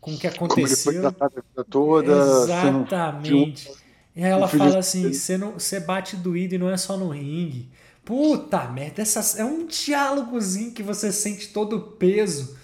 com 0.00 0.12
o 0.12 0.18
que 0.18 0.28
aconteceu. 0.28 0.92
Como 0.92 1.08
ele 1.08 1.12
foi 1.16 1.26
a 1.26 1.28
vida 1.28 1.64
toda. 1.68 2.12
Exatamente. 2.12 3.68
E 4.14 4.24
aí 4.24 4.30
ela 4.30 4.46
fala 4.46 4.78
assim: 4.78 5.10
você 5.12 5.80
bate 5.80 6.14
doído 6.14 6.54
e 6.54 6.58
não 6.58 6.70
é 6.70 6.76
só 6.76 6.96
no 6.96 7.08
ringue. 7.08 7.68
Puta 8.04 8.64
merda, 8.68 9.02
essa, 9.02 9.40
é 9.40 9.44
um 9.44 9.66
diálogozinho 9.66 10.72
que 10.72 10.84
você 10.84 11.10
sente 11.10 11.48
todo 11.48 11.76
o 11.76 11.80
peso. 11.80 12.56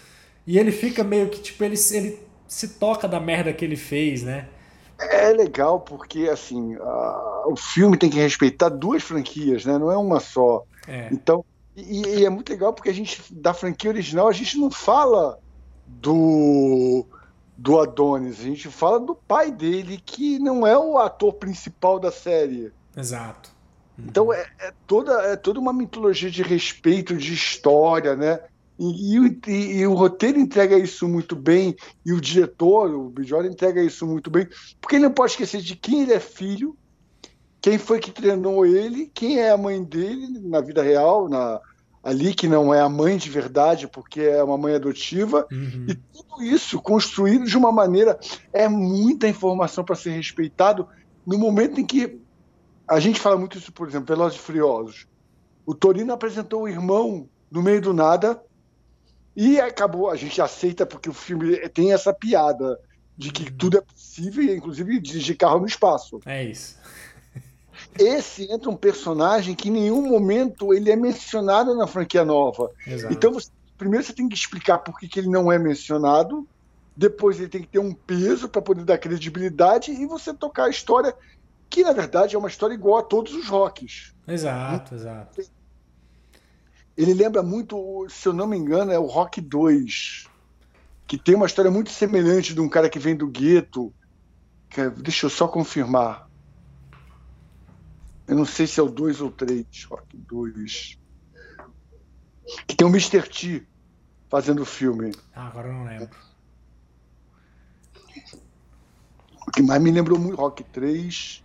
E 0.47 0.59
ele 0.59 0.71
fica 0.71 1.03
meio 1.03 1.29
que, 1.29 1.41
tipo, 1.41 1.65
ele, 1.65 1.77
ele 1.91 2.21
se 2.47 2.69
toca 2.69 3.09
da 3.09 3.19
merda 3.19 3.53
que 3.53 3.65
ele 3.65 3.77
fez, 3.77 4.23
né? 4.23 4.47
É 4.99 5.31
legal 5.31 5.81
porque, 5.81 6.29
assim, 6.29 6.77
o 7.47 7.57
filme 7.57 7.99
tem 7.99 8.09
que 8.09 8.19
respeitar 8.19 8.69
duas 8.69 9.03
franquias, 9.03 9.65
né? 9.65 9.79
Não 9.79 9.91
é 9.91 9.97
uma 9.97 10.21
só. 10.21 10.65
É. 10.89 11.09
Então, 11.13 11.45
e, 11.77 12.21
e, 12.21 12.25
é 12.25 12.31
muito 12.31 12.49
legal 12.49 12.73
porque 12.73 12.89
a 12.89 12.95
gente, 12.95 13.23
da 13.35 13.53
franquia 13.53 13.91
original, 13.91 14.29
a 14.29 14.33
gente 14.33 14.59
não 14.59 14.71
fala 14.71 15.39
do, 15.87 17.05
do 17.57 17.79
Adonis, 17.79 18.41
a 18.41 18.45
gente 18.45 18.69
fala 18.69 18.99
do 18.99 19.15
pai 19.15 19.51
dele, 19.51 20.01
que 20.05 20.39
não 20.39 20.67
é 20.67 20.77
o 20.77 20.97
ator 20.99 21.35
principal 21.35 21.99
da 21.99 22.11
série. 22.11 22.73
Exato. 22.97 23.51
Então 23.99 24.33
é, 24.33 24.47
é, 24.59 24.73
toda, 24.87 25.13
é 25.23 25.37
toda 25.37 25.59
uma 25.59 25.73
mitologia 25.73 26.31
de 26.31 26.43
respeito, 26.43 27.17
de 27.17 27.33
história, 27.33 28.15
né? 28.15 28.41
E, 28.79 29.17
e, 29.47 29.79
e, 29.79 29.87
o 29.87 29.95
roteiro 29.95 30.39
entrega 30.39 30.79
isso 30.79 31.09
muito 31.09 31.35
bem, 31.35 31.75
e 32.05 32.13
o 32.13 32.21
diretor, 32.21 32.91
o 32.95 33.09
Bijora, 33.09 33.47
entrega 33.47 33.83
isso 33.83 34.07
muito 34.07 34.31
bem, 34.31 34.47
porque 34.81 34.97
ele 34.97 35.05
não 35.05 35.13
pode 35.13 35.33
esquecer 35.33 35.63
de 35.63 35.75
quem 35.75 36.03
ele 36.03 36.13
é 36.13 36.21
filho, 36.21 36.77
quem 37.61 37.79
foi 37.79 37.99
que 37.99 38.11
treinou 38.11 38.67
ele, 38.67 39.11
quem 39.13 39.39
é 39.39 39.51
a 39.51 39.57
mãe 39.57 39.83
dele 39.83 40.29
na 40.43 40.61
vida 40.61 40.83
real, 40.83 41.29
na, 41.29 41.61
ali, 42.03 42.35
que 42.35 42.47
não 42.47 42.73
é 42.73 42.81
a 42.81 42.89
mãe 42.89 43.17
de 43.17 43.29
verdade, 43.31 43.89
porque 43.89 44.21
é 44.21 44.43
uma 44.43 44.59
mãe 44.59 44.75
adotiva, 44.75 45.47
uhum. 45.51 45.87
e 45.89 45.95
tudo 45.95 46.43
isso 46.43 46.81
construído 46.81 47.47
de 47.47 47.57
uma 47.57 47.73
maneira. 47.73 48.19
É 48.53 48.69
muita 48.69 49.27
informação 49.27 49.83
para 49.85 49.97
ser 49.97 50.11
respeitado 50.11 50.87
no 51.27 51.39
momento 51.39 51.81
em 51.81 51.85
que 51.85 52.21
a 52.87 53.01
gente 53.01 53.19
fala 53.19 53.37
muito 53.37 53.59
isso, 53.59 53.73
por 53.73 53.89
exemplo, 53.89 54.15
Velozes 54.15 54.39
e 54.39 54.43
Furiosos. 54.43 55.09
O 55.67 55.75
Torino 55.75 56.13
apresentou 56.13 56.63
o 56.63 56.69
irmão 56.69 57.29
no 57.51 57.61
meio 57.61 57.81
do 57.81 57.93
nada 57.93 58.41
e 59.37 59.61
acabou. 59.61 60.11
A 60.11 60.17
gente 60.17 60.41
aceita 60.41 60.87
porque 60.87 61.11
o 61.11 61.15
filme 61.15 61.57
tem 61.69 61.93
essa 61.93 62.13
piada 62.13 62.81
de 63.17 63.31
que 63.31 63.51
uhum. 63.51 63.57
tudo 63.57 63.79
é 63.79 63.81
possível, 63.81 64.43
inclusive 64.57 65.01
dirigir 65.01 65.37
carro 65.37 65.61
no 65.61 65.67
espaço. 65.67 66.21
É 66.25 66.43
isso. 66.43 66.79
Esse 67.99 68.51
entra 68.51 68.71
um 68.71 68.77
personagem 68.77 69.55
que 69.55 69.69
em 69.69 69.73
nenhum 69.73 70.09
momento 70.09 70.73
ele 70.73 70.91
é 70.91 70.97
mencionado 70.97 71.75
na 71.75 71.87
franquia 71.87 72.25
nova. 72.25 72.71
Exato. 72.87 73.13
Então, 73.13 73.33
você, 73.33 73.51
primeiro 73.77 74.05
você 74.05 74.13
tem 74.13 74.29
que 74.29 74.35
explicar 74.35 74.79
por 74.79 74.99
que, 74.99 75.09
que 75.09 75.21
ele 75.21 75.29
não 75.29 75.53
é 75.53 75.59
mencionado, 75.59 76.47
depois 76.97 77.39
ele 77.39 77.49
tem 77.49 77.61
que 77.61 77.69
ter 77.69 77.79
um 77.79 77.93
peso 77.93 78.49
para 78.49 78.63
poder 78.63 78.85
dar 78.85 78.99
credibilidade 78.99 79.93
e 79.93 80.07
você 80.07 80.33
tocar 80.33 80.65
a 80.65 80.71
história 80.71 81.15
que 81.69 81.83
na 81.83 81.93
verdade 81.93 82.35
é 82.35 82.39
uma 82.39 82.49
história 82.49 82.75
igual 82.75 82.99
a 82.99 83.03
todos 83.03 83.35
os 83.35 83.49
rocks. 83.49 84.15
Exato, 84.27 84.95
exato. 84.95 85.43
Ele 86.97 87.13
lembra 87.13 87.43
muito, 87.43 88.07
se 88.09 88.27
eu 88.27 88.33
não 88.33 88.47
me 88.47 88.57
engano, 88.57 88.91
é 88.91 88.99
o 88.99 89.05
Rock 89.05 89.41
2, 89.41 90.27
que 91.07 91.19
tem 91.19 91.35
uma 91.35 91.47
história 91.47 91.71
muito 91.71 91.91
semelhante 91.91 92.55
de 92.55 92.61
um 92.61 92.69
cara 92.69 92.89
que 92.89 92.99
vem 92.99 93.15
do 93.15 93.29
gueto. 93.29 93.93
Que 94.71 94.81
é, 94.81 94.91
deixa 94.91 95.27
eu 95.27 95.31
só 95.31 95.47
confirmar. 95.47 96.29
Eu 98.27 98.35
não 98.35 98.45
sei 98.45 98.67
se 98.67 98.81
é 98.81 98.83
o 98.83 98.89
2 98.89 99.21
ou 99.21 99.31
3, 99.31 99.85
Rock 99.85 100.17
2. 100.17 100.99
Que 102.67 102.75
tem 102.75 102.87
o 102.87 102.91
Mr. 102.91 103.23
T 103.29 103.67
fazendo 104.29 104.63
o 104.63 104.67
filme. 104.67 105.13
Ah, 105.35 105.49
agora 105.49 105.69
eu 105.69 105.75
não 105.75 105.85
lembro. 105.85 106.17
O 109.47 109.51
que 109.53 109.63
mais 109.63 109.81
me 109.81 109.91
lembrou 109.93 110.19
muito 110.19 110.37
Rock 110.37 110.65
3 110.65 111.45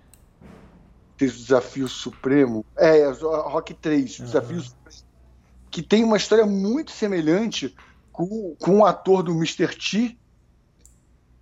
fez 1.17 1.35
o 1.35 1.37
Desafio 1.37 1.87
Supremo. 1.87 2.65
É, 2.75 3.07
Rock 3.11 3.75
3, 3.75 4.19
o 4.19 4.23
Desafio 4.23 4.57
uhum. 4.57 4.63
Supremo. 4.63 5.10
Que 5.71 5.81
tem 5.81 6.03
uma 6.03 6.17
história 6.17 6.45
muito 6.45 6.91
semelhante 6.91 7.75
com, 8.11 8.55
com 8.59 8.79
o 8.79 8.85
ator 8.85 9.23
do 9.23 9.31
Mr. 9.31 9.67
T, 9.67 10.17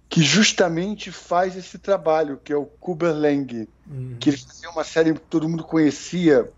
que 0.07 0.21
justamente 0.21 1.12
faz 1.12 1.57
esse 1.57 1.77
trabalho, 1.77 2.39
que 2.43 2.53
é 2.53 2.55
o 2.55 2.65
Kuber 2.65 3.13
Lang. 3.13 3.67
Uhum. 3.89 4.17
Que 4.19 4.29
ele 4.29 4.38
fazia 4.38 4.69
uma 4.69 4.83
série 4.83 5.13
que 5.13 5.19
todo 5.21 5.50
mundo 5.50 5.63
conhecia, 5.63 6.50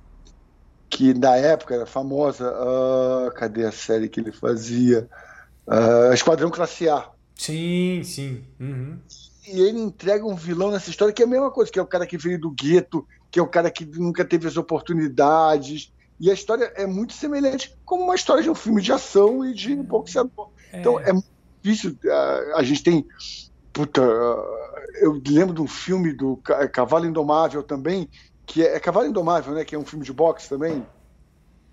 que 0.90 1.14
na 1.14 1.36
época 1.38 1.74
era 1.74 1.86
famosa. 1.86 2.52
Uh, 2.52 3.32
cadê 3.32 3.66
a 3.66 3.72
série 3.72 4.10
que 4.10 4.20
ele 4.20 4.32
fazia? 4.32 5.10
Uh, 5.66 6.14
Esquadrão 6.14 6.52
Classe 6.52 6.90
A. 6.90 7.10
Sim, 7.36 8.02
sim. 8.04 8.44
Uhum 8.60 9.00
e 9.48 9.60
ele 9.60 9.80
entrega 9.80 10.26
um 10.26 10.36
vilão 10.36 10.72
nessa 10.72 10.90
história 10.90 11.14
que 11.14 11.22
é 11.22 11.26
a 11.26 11.30
mesma 11.30 11.52
coisa, 11.52 11.72
que 11.72 11.80
é 11.80 11.82
o 11.82 11.88
cara 11.88 12.06
que 12.06 12.18
veio 12.18 12.40
do 12.40 12.52
gueto, 12.52 13.08
que 13.30 13.40
é 13.40 13.42
o 13.42 13.48
cara 13.48 13.72
que 13.72 13.86
nunca 13.86 14.24
teve 14.24 14.48
as 14.48 14.58
oportunidades. 14.58 15.92
E 16.22 16.30
a 16.30 16.34
história 16.36 16.72
é 16.76 16.86
muito 16.86 17.14
semelhante 17.14 17.76
como 17.84 18.04
uma 18.04 18.14
história 18.14 18.44
de 18.44 18.50
um 18.50 18.54
filme 18.54 18.80
de 18.80 18.94
ação 18.94 19.44
e 19.44 19.56
de 19.56 19.76
boxeador. 19.76 20.50
É. 20.72 20.80
Então 20.80 21.00
é 21.00 21.12
muito 21.12 21.26
difícil. 21.64 21.98
A, 22.08 22.60
a 22.60 22.64
gente 22.64 22.84
tem. 22.84 23.08
Puta, 23.74 24.02
eu 25.02 25.20
lembro 25.28 25.56
de 25.56 25.62
um 25.62 25.68
filme 25.68 26.14
do 26.14 26.38
Cavalo 26.72 27.08
Indomável 27.08 27.64
também, 27.64 28.08
que 28.46 28.64
é, 28.64 28.76
é 28.76 28.80
Cavalo 28.80 29.08
Indomável, 29.08 29.56
né? 29.56 29.66
Que 29.66 29.74
é 29.74 29.80
um 29.80 29.86
filme 29.86 30.06
de 30.06 30.14
boxe 30.14 30.48
também. 30.48 30.86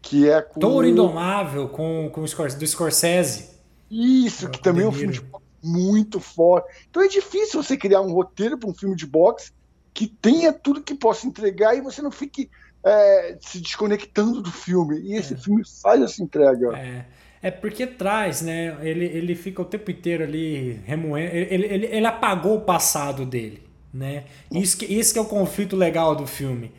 Que 0.01 0.31
é 0.31 0.41
com. 0.41 0.59
Touro 0.59 0.89
Indomável, 0.89 1.69
com, 1.69 2.09
com 2.11 2.23
do 2.23 2.67
Scorsese. 2.67 3.51
Isso, 3.91 4.49
que 4.49 4.63
também 4.63 4.87
é 4.87 4.89
um 4.89 4.93
filme 4.93 5.13
de 5.13 5.21
boxe 5.21 5.45
muito 5.63 6.21
forte. 6.21 6.87
Então 6.89 7.03
é 7.03 7.09
difícil 7.09 7.63
você 7.63 7.77
criar 7.77 8.01
um 8.01 8.15
roteiro 8.15 8.57
para 8.57 8.71
um 8.71 8.75
filme 8.75 8.97
de 8.97 9.05
boxe 9.05 9.53
que 9.93 10.07
tenha 10.07 10.55
tudo 10.55 10.81
que 10.81 10.95
possa 10.95 11.27
entregar 11.27 11.77
e 11.77 11.83
você 11.83 12.01
não 12.01 12.11
fique 12.11 12.49
é, 12.85 13.37
se 13.41 13.61
desconectando 13.61 14.43
do 14.43 14.51
filme. 14.51 15.01
E 15.01 15.15
esse 15.15 15.35
é. 15.35 15.37
filme 15.37 15.63
faz 15.83 16.03
essa 16.03 16.23
entrega. 16.23 16.77
É. 16.77 17.05
É 17.41 17.51
porque 17.51 17.87
traz, 17.87 18.43
né? 18.43 18.77
Ele, 18.83 19.05
ele 19.05 19.35
fica 19.35 19.63
o 19.63 19.65
tempo 19.65 19.91
inteiro 19.91 20.25
ali 20.25 20.81
remoendo. 20.85 21.37
Ele, 21.37 21.67
ele, 21.67 21.87
ele 21.87 22.07
apagou 22.07 22.57
o 22.57 22.61
passado 22.63 23.25
dele, 23.25 23.63
né? 23.95 24.25
Isso 24.51 24.77
que, 24.77 24.85
isso 24.85 25.13
que 25.13 25.19
é 25.19 25.23
o 25.23 25.27
conflito 25.27 25.77
legal 25.77 26.17
do 26.17 26.27
filme. 26.27 26.73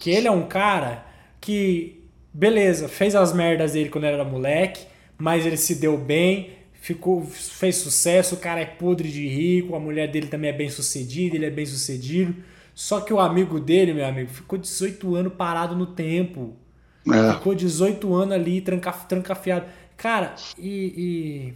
Que 0.00 0.10
ele 0.10 0.26
é 0.26 0.30
um 0.30 0.46
cara 0.46 1.04
que, 1.38 2.02
beleza, 2.32 2.88
fez 2.88 3.14
as 3.14 3.32
merdas 3.34 3.72
dele 3.72 3.90
quando 3.90 4.04
era 4.04 4.24
moleque, 4.24 4.86
mas 5.18 5.44
ele 5.44 5.56
se 5.56 5.74
deu 5.74 5.98
bem, 5.98 6.50
ficou 6.72 7.22
fez 7.22 7.76
sucesso, 7.76 8.36
o 8.36 8.38
cara 8.38 8.60
é 8.60 8.66
podre 8.66 9.10
de 9.10 9.26
rico, 9.28 9.74
a 9.74 9.80
mulher 9.80 10.10
dele 10.10 10.28
também 10.28 10.48
é 10.48 10.52
bem 10.52 10.70
sucedida, 10.70 11.36
ele 11.36 11.46
é 11.46 11.50
bem 11.50 11.66
sucedido. 11.66 12.34
Só 12.76 13.00
que 13.00 13.10
o 13.10 13.18
amigo 13.18 13.58
dele, 13.58 13.94
meu 13.94 14.04
amigo, 14.04 14.28
ficou 14.28 14.58
18 14.58 15.16
anos 15.16 15.32
parado 15.32 15.74
no 15.74 15.86
tempo. 15.86 16.54
É. 17.10 17.32
Ficou 17.32 17.54
18 17.54 18.14
anos 18.14 18.34
ali, 18.34 18.60
tranca, 18.60 18.92
trancafiado. 18.92 19.64
Cara, 19.96 20.34
e, 20.58 21.54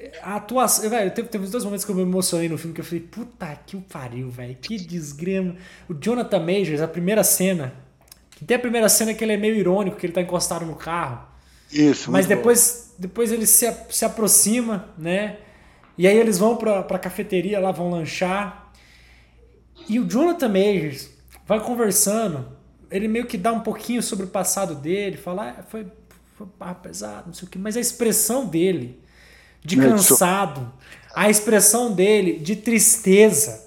e. 0.00 0.10
A 0.22 0.36
atuação. 0.36 0.88
Velho, 0.88 1.10
teve, 1.10 1.28
teve 1.28 1.46
dois 1.48 1.62
momentos 1.64 1.84
que 1.84 1.90
eu 1.90 1.94
me 1.94 2.00
emocionei 2.00 2.48
no 2.48 2.56
filme 2.56 2.74
que 2.74 2.80
eu 2.80 2.84
falei, 2.84 3.00
puta 3.00 3.60
que 3.66 3.76
o 3.76 3.82
pariu, 3.82 4.30
velho. 4.30 4.56
Que 4.56 4.78
desgrama. 4.78 5.56
O 5.86 5.92
Jonathan 5.92 6.40
Majors, 6.40 6.80
a 6.80 6.88
primeira 6.88 7.22
cena. 7.22 7.74
Que 8.30 8.42
tem 8.42 8.56
a 8.56 8.60
primeira 8.60 8.88
cena 8.88 9.12
que 9.12 9.22
ele 9.22 9.34
é 9.34 9.36
meio 9.36 9.54
irônico, 9.54 9.98
que 9.98 10.06
ele 10.06 10.14
tá 10.14 10.22
encostado 10.22 10.64
no 10.64 10.76
carro. 10.76 11.26
Isso. 11.70 12.10
Mas 12.10 12.24
depois, 12.24 12.94
depois 12.98 13.30
ele 13.30 13.46
se, 13.46 13.70
se 13.90 14.04
aproxima, 14.06 14.88
né? 14.96 15.36
E 15.98 16.06
aí 16.08 16.16
eles 16.16 16.38
vão 16.38 16.56
pra, 16.56 16.82
pra 16.82 16.98
cafeteria 16.98 17.60
lá, 17.60 17.70
vão 17.70 17.90
lanchar. 17.90 18.65
E 19.88 19.98
o 20.00 20.08
Jonathan 20.08 20.48
Majors 20.48 21.10
vai 21.46 21.60
conversando. 21.60 22.46
Ele 22.90 23.08
meio 23.08 23.26
que 23.26 23.36
dá 23.36 23.52
um 23.52 23.60
pouquinho 23.60 24.02
sobre 24.02 24.26
o 24.26 24.28
passado 24.28 24.74
dele, 24.74 25.16
fala, 25.16 25.56
ah, 25.58 25.62
foi, 25.62 25.86
foi 26.34 26.46
pesado, 26.82 27.24
não 27.26 27.34
sei 27.34 27.48
o 27.48 27.50
que. 27.50 27.58
Mas 27.58 27.76
a 27.76 27.80
expressão 27.80 28.46
dele 28.46 29.00
de 29.64 29.76
cansado, 29.76 30.72
a 31.14 31.28
expressão 31.28 31.92
dele 31.92 32.38
de 32.38 32.54
tristeza, 32.54 33.66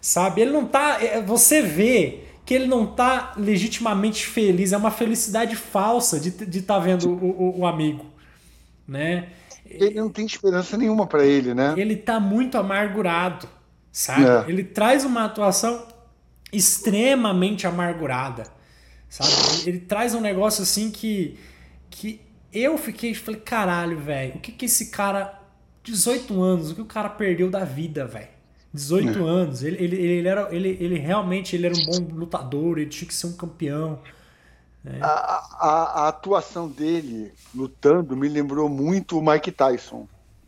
sabe? 0.00 0.40
Ele 0.40 0.50
não 0.50 0.66
tá. 0.66 0.98
É, 1.00 1.20
você 1.20 1.62
vê 1.62 2.24
que 2.44 2.54
ele 2.54 2.66
não 2.66 2.86
tá 2.86 3.34
legitimamente 3.36 4.26
feliz, 4.26 4.72
é 4.72 4.76
uma 4.76 4.90
felicidade 4.90 5.56
falsa 5.56 6.18
de 6.18 6.28
estar 6.28 6.44
de 6.44 6.62
tá 6.62 6.78
vendo 6.78 7.10
o, 7.10 7.58
o, 7.58 7.60
o, 7.60 7.66
amigo, 7.66 8.06
né? 8.86 9.28
Ele 9.64 9.96
não 9.96 10.08
tem 10.08 10.26
esperança 10.26 10.76
nenhuma 10.76 11.06
para 11.06 11.24
ele, 11.24 11.54
né? 11.54 11.74
Ele 11.76 11.96
tá 11.96 12.20
muito 12.20 12.56
amargurado, 12.56 13.48
sabe? 13.96 14.26
É. 14.26 14.44
Ele 14.50 14.62
traz 14.62 15.06
uma 15.06 15.24
atuação 15.24 15.86
extremamente 16.52 17.66
amargurada, 17.66 18.44
sabe? 19.08 19.30
Ele, 19.66 19.80
traz 19.80 20.14
um 20.14 20.20
negócio 20.20 20.62
assim 20.62 20.90
que 20.90 21.38
que 21.88 22.20
eu 22.52 22.76
fiquei, 22.76 23.14
falei, 23.14 23.40
caralho, 23.40 23.98
velho, 23.98 24.34
o 24.34 24.38
que 24.38 24.52
que 24.52 24.66
esse 24.66 24.90
cara 24.90 25.40
18 25.82 26.42
anos, 26.42 26.70
o 26.70 26.74
que 26.74 26.82
o 26.82 26.86
cara 26.86 27.08
perdeu 27.08 27.48
da 27.48 27.64
vida, 27.64 28.06
velho? 28.06 28.28
18 28.74 29.08
é. 29.08 29.22
anos. 29.22 29.62
Ele, 29.62 29.82
ele, 29.82 29.96
ele, 29.96 30.28
era, 30.28 30.54
ele, 30.54 30.76
ele 30.78 30.98
realmente 30.98 31.56
ele 31.56 31.66
era 31.66 31.74
um 31.74 31.86
bom 31.86 32.14
lutador, 32.14 32.78
ele 32.78 32.90
tinha 32.90 33.08
que 33.08 33.14
ser 33.14 33.28
um 33.28 33.32
campeão. 33.32 33.98
Né? 34.84 34.98
A, 35.00 35.06
a, 35.06 36.02
a, 36.02 36.08
atuação 36.08 36.68
dele 36.68 37.32
lutando 37.54 38.14
me 38.14 38.28
lembrou 38.28 38.68
muito 38.68 39.18
o 39.18 39.24
Mike 39.24 39.52
Tyson. 39.52 40.06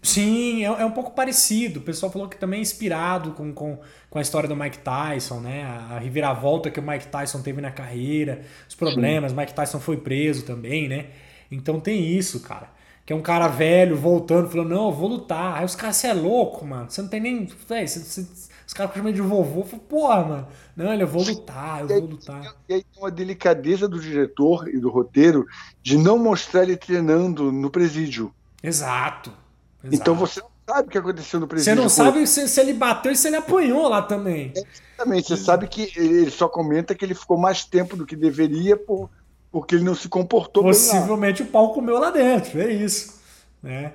Sim, 0.08 0.64
é, 0.64 0.68
é, 0.68 0.84
um 0.86 0.90
pouco 0.90 1.10
parecido. 1.10 1.80
O 1.80 1.82
pessoal 1.82 2.10
falou 2.10 2.28
que 2.28 2.38
também 2.38 2.60
é 2.60 2.62
inspirado 2.62 3.32
com, 3.32 3.52
com, 3.52 3.78
com 4.08 4.18
a 4.18 4.22
história 4.22 4.48
do 4.48 4.56
Mike 4.56 4.78
Tyson, 4.78 5.40
né? 5.40 5.64
A, 5.64 5.96
a 5.96 5.98
reviravolta 5.98 6.70
que 6.70 6.80
o 6.80 6.82
Mike 6.82 7.08
Tyson 7.08 7.42
teve 7.42 7.60
na 7.60 7.70
carreira, 7.70 8.40
os 8.66 8.74
problemas. 8.74 9.32
Sim. 9.32 9.36
Mike 9.36 9.52
Tyson 9.52 9.78
foi 9.78 9.98
preso 9.98 10.46
também, 10.46 10.88
né? 10.88 11.08
Então 11.50 11.78
tem 11.78 12.06
isso, 12.06 12.40
cara. 12.40 12.70
Que 13.04 13.12
é 13.12 13.16
um 13.16 13.20
cara 13.20 13.48
velho 13.48 13.96
voltando, 13.96 14.48
falando, 14.48 14.70
não, 14.70 14.86
eu 14.86 14.92
vou 14.92 15.08
lutar. 15.10 15.58
Aí 15.58 15.64
os 15.66 15.76
caras, 15.76 15.96
você 15.96 16.06
é 16.06 16.14
louco, 16.14 16.64
mano. 16.64 16.90
Você 16.90 17.02
não 17.02 17.08
tem 17.10 17.20
nem. 17.20 17.46
Véio, 17.68 17.86
você, 17.86 18.00
você, 18.00 18.26
os 18.66 18.72
caras 18.72 18.94
chamam 18.94 19.12
de 19.12 19.20
vovô. 19.20 19.62
Falo, 19.62 19.82
porra, 19.82 20.24
mano. 20.24 20.48
Não, 20.74 20.90
ele, 20.90 21.02
eu 21.02 21.08
vou 21.08 21.22
lutar, 21.22 21.82
eu 21.82 21.88
vou 21.88 22.00
lutar. 22.06 22.42
E 22.66 22.74
aí 22.74 22.82
tem 22.82 23.02
uma 23.02 23.10
delicadeza 23.10 23.86
do 23.86 24.00
diretor 24.00 24.68
e 24.68 24.78
do 24.78 24.88
roteiro 24.88 25.44
de 25.82 25.98
não 25.98 26.18
mostrar 26.18 26.62
ele 26.62 26.78
treinando 26.78 27.52
no 27.52 27.70
presídio. 27.70 28.32
Exato. 28.62 29.47
Exato. 29.82 29.96
Então 29.96 30.14
você 30.14 30.40
não 30.40 30.50
sabe 30.66 30.88
o 30.88 30.90
que 30.90 30.98
aconteceu 30.98 31.40
no 31.40 31.46
presídio. 31.46 31.74
Você 31.74 31.80
não 31.80 31.88
sabe 31.88 32.26
se, 32.26 32.48
se, 32.48 32.60
ele 32.60 32.72
bateu 32.72 33.12
e 33.12 33.16
se 33.16 33.28
ele 33.28 33.36
apanhou 33.36 33.88
lá 33.88 34.02
também. 34.02 34.52
É, 34.56 34.60
exatamente. 34.60 35.28
Você 35.28 35.36
sabe 35.36 35.68
que 35.68 35.92
ele 35.96 36.30
só 36.30 36.48
comenta 36.48 36.94
que 36.94 37.04
ele 37.04 37.14
ficou 37.14 37.38
mais 37.38 37.64
tempo 37.64 37.96
do 37.96 38.04
que 38.04 38.16
deveria 38.16 38.76
por 38.76 39.10
porque 39.50 39.74
ele 39.74 39.84
não 39.84 39.94
se 39.94 40.08
comportou 40.08 40.62
Possivelmente 40.62 41.42
o 41.42 41.46
pau 41.46 41.72
comeu 41.72 41.98
lá 41.98 42.10
dentro, 42.10 42.60
é 42.60 42.70
isso. 42.70 43.18
Né? 43.62 43.94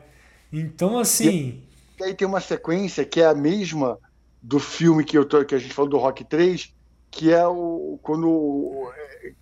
Então, 0.51 0.97
assim. 0.97 1.61
E 1.99 2.03
aí 2.03 2.13
tem 2.13 2.27
uma 2.27 2.41
sequência 2.41 3.05
que 3.05 3.21
é 3.21 3.25
a 3.27 3.35
mesma 3.35 3.99
do 4.41 4.59
filme 4.59 5.03
que, 5.03 5.17
eu 5.17 5.25
tô, 5.25 5.45
que 5.45 5.55
a 5.55 5.59
gente 5.59 5.73
falou 5.73 5.89
do 5.89 5.97
Rock 5.97 6.23
3, 6.23 6.73
que 7.11 7.31
é 7.31 7.47
o. 7.47 7.99
Quando. 8.01 8.91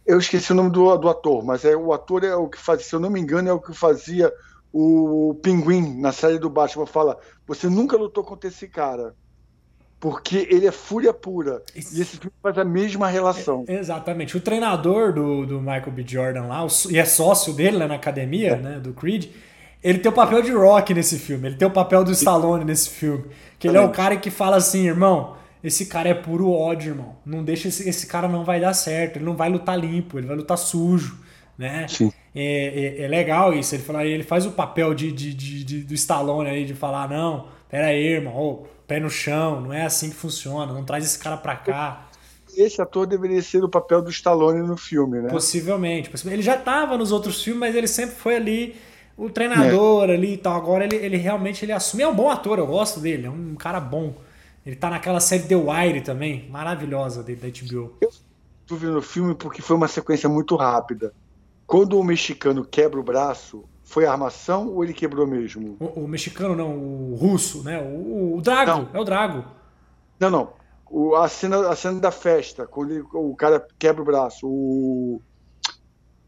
Eu 0.06 0.20
esqueci 0.20 0.52
o 0.52 0.56
nome 0.56 0.70
do, 0.70 0.96
do 0.98 1.10
ator, 1.10 1.44
mas 1.44 1.66
é 1.66 1.76
o 1.76 1.92
ator 1.94 2.24
é 2.24 2.36
o 2.36 2.48
que 2.48 2.58
fazia, 2.58 2.86
se 2.86 2.94
eu 2.94 3.00
não 3.00 3.10
me 3.10 3.20
engano, 3.20 3.50
é 3.50 3.54
o 3.54 3.60
que 3.60 3.74
fazia 3.74 4.32
o 4.74 5.38
Pinguim 5.42 6.00
na 6.00 6.12
série 6.12 6.40
do 6.40 6.50
Batman. 6.50 6.86
Fala: 6.86 7.18
Você 7.48 7.68
nunca 7.68 7.98
lutou 7.98 8.24
contra 8.24 8.50
esse 8.50 8.68
cara 8.68 9.16
porque 10.02 10.48
ele 10.50 10.66
é 10.66 10.72
fúria 10.72 11.14
pura. 11.14 11.62
E 11.76 11.80
esse 11.80 12.18
filme 12.18 12.34
faz 12.42 12.58
a 12.58 12.66
mesma 12.66 13.08
relação. 13.08 13.64
É, 13.68 13.76
exatamente. 13.76 14.36
O 14.36 14.42
treinador 14.42 15.14
do, 15.14 15.46
do 15.46 15.60
Michael 15.60 15.92
B. 15.92 16.04
Jordan 16.06 16.48
lá, 16.48 16.66
o, 16.66 16.70
e 16.90 16.98
é 16.98 17.06
sócio 17.06 17.54
dele 17.54 17.78
né, 17.78 17.86
na 17.86 17.96
academia, 17.96 18.54
é. 18.54 18.56
né, 18.56 18.80
do 18.80 18.94
Creed, 18.94 19.28
ele 19.84 20.00
tem 20.00 20.12
o 20.12 20.16
papel 20.16 20.42
de 20.42 20.52
Rock 20.52 20.92
nesse 20.92 21.20
filme, 21.20 21.50
ele 21.50 21.56
tem 21.56 21.68
o 21.68 21.72
papel 21.72 22.04
do 22.04 22.12
Stallone 22.12 22.66
nesse 22.66 22.90
filme. 22.90 23.26
Que 23.60 23.68
ele 23.68 23.78
é 23.78 23.82
o 23.82 23.92
cara 23.92 24.18
que 24.18 24.32
fala 24.32 24.58
assim, 24.58 24.88
irmão, 24.88 25.36
esse 25.64 25.86
cara 25.86 26.10
é 26.10 26.16
puro 26.16 26.52
ódio, 26.52 26.94
irmão. 26.94 27.16
Não 27.24 27.44
deixa 27.44 27.68
esse, 27.68 27.88
esse 27.88 28.08
cara 28.08 28.28
não 28.28 28.44
vai 28.44 28.60
dar 28.60 28.74
certo, 28.74 29.18
ele 29.18 29.26
não 29.26 29.36
vai 29.36 29.50
lutar 29.50 29.80
limpo, 29.80 30.18
ele 30.18 30.26
vai 30.26 30.36
lutar 30.36 30.58
sujo, 30.58 31.20
né? 31.56 31.88
Sim. 31.88 32.12
É, 32.34 32.98
é, 33.02 33.04
é 33.04 33.08
legal 33.08 33.54
isso. 33.54 33.76
Ele 33.76 33.84
fala, 33.84 34.06
ele 34.06 34.24
faz 34.24 34.46
o 34.46 34.52
papel 34.52 34.94
de, 34.94 35.12
de, 35.12 35.34
de, 35.34 35.64
de, 35.64 35.84
do 35.84 35.94
Stallone 35.94 36.50
aí 36.50 36.66
de 36.66 36.74
falar, 36.74 37.10
não, 37.10 37.48
pera 37.70 37.88
aí, 37.88 38.06
irmão, 38.06 38.34
oh, 38.36 38.68
pé 38.88 39.00
no 39.00 39.10
chão, 39.10 39.62
não 39.62 39.74
é 39.74 39.86
assim 39.86 40.10
que 40.10 40.16
funciona, 40.16 40.74
não 40.74 40.84
traz 40.84 41.06
esse 41.06 41.20
cara 41.20 41.38
pra 41.38 41.56
cá. 41.56 42.08
Esse 42.56 42.82
ator 42.82 43.08
deveria 43.08 43.42
ser 43.42 43.64
o 43.64 43.70
papel 43.70 44.02
do 44.02 44.10
Stallone 44.10 44.68
no 44.68 44.76
filme, 44.76 45.22
né? 45.22 45.30
Possivelmente. 45.30 46.12
Ele 46.26 46.42
já 46.42 46.56
estava 46.56 46.98
nos 46.98 47.12
outros 47.12 47.42
filmes, 47.42 47.62
mas 47.62 47.76
ele 47.76 47.88
sempre 47.88 48.16
foi 48.16 48.36
ali 48.36 48.76
o 49.16 49.30
treinador 49.30 50.10
é. 50.10 50.14
ali 50.14 50.34
e 50.34 50.38
tal. 50.38 50.56
Agora 50.58 50.84
ele, 50.84 50.98
ele 50.98 51.16
realmente 51.16 51.64
ele 51.64 51.72
assume. 51.72 52.04
É 52.04 52.08
um 52.08 52.16
bom 52.16 52.30
ator, 52.30 52.60
eu 52.60 52.68
gosto 52.68 53.00
dele, 53.00 53.28
é 53.28 53.30
um 53.30 53.56
cara 53.56 53.80
bom. 53.80 54.16
Ele 54.66 54.76
tá 54.76 54.90
naquela 54.90 55.20
série 55.20 55.44
The 55.44 55.56
Wire 55.56 56.02
também, 56.02 56.48
maravilhosa 56.50 57.24
da 57.24 57.34
HBO. 57.34 57.94
Eu 58.02 58.12
tô 58.68 58.76
vendo 58.76 58.98
o 58.98 59.02
filme 59.02 59.34
porque 59.34 59.62
foi 59.62 59.76
uma 59.76 59.88
sequência 59.88 60.28
muito 60.28 60.56
rápida. 60.56 61.14
Quando 61.72 61.98
o 61.98 62.04
mexicano 62.04 62.66
quebra 62.66 63.00
o 63.00 63.04
braço, 63.04 63.64
foi 63.82 64.06
armação 64.06 64.68
ou 64.68 64.84
ele 64.84 64.94
quebrou 64.94 65.26
mesmo? 65.26 65.78
O, 65.80 66.02
o 66.02 66.06
mexicano 66.06 66.54
não, 66.54 66.76
o 66.76 67.16
russo, 67.16 67.64
né? 67.64 67.80
O, 67.80 68.36
o 68.36 68.42
Drago, 68.42 68.72
não. 68.72 68.90
é 68.94 69.00
o 69.00 69.06
Drago. 69.06 69.46
Não, 70.20 70.30
não. 70.30 70.54
O, 70.90 71.16
a, 71.16 71.30
cena, 71.30 71.70
a 71.70 71.76
cena 71.78 71.98
da 71.98 72.12
festa, 72.12 72.68
quando 72.68 72.92
ele, 72.92 73.06
o 73.14 73.34
cara 73.38 73.66
quebra 73.80 74.02
o 74.02 74.06
braço. 74.06 74.46
O. 74.46 75.22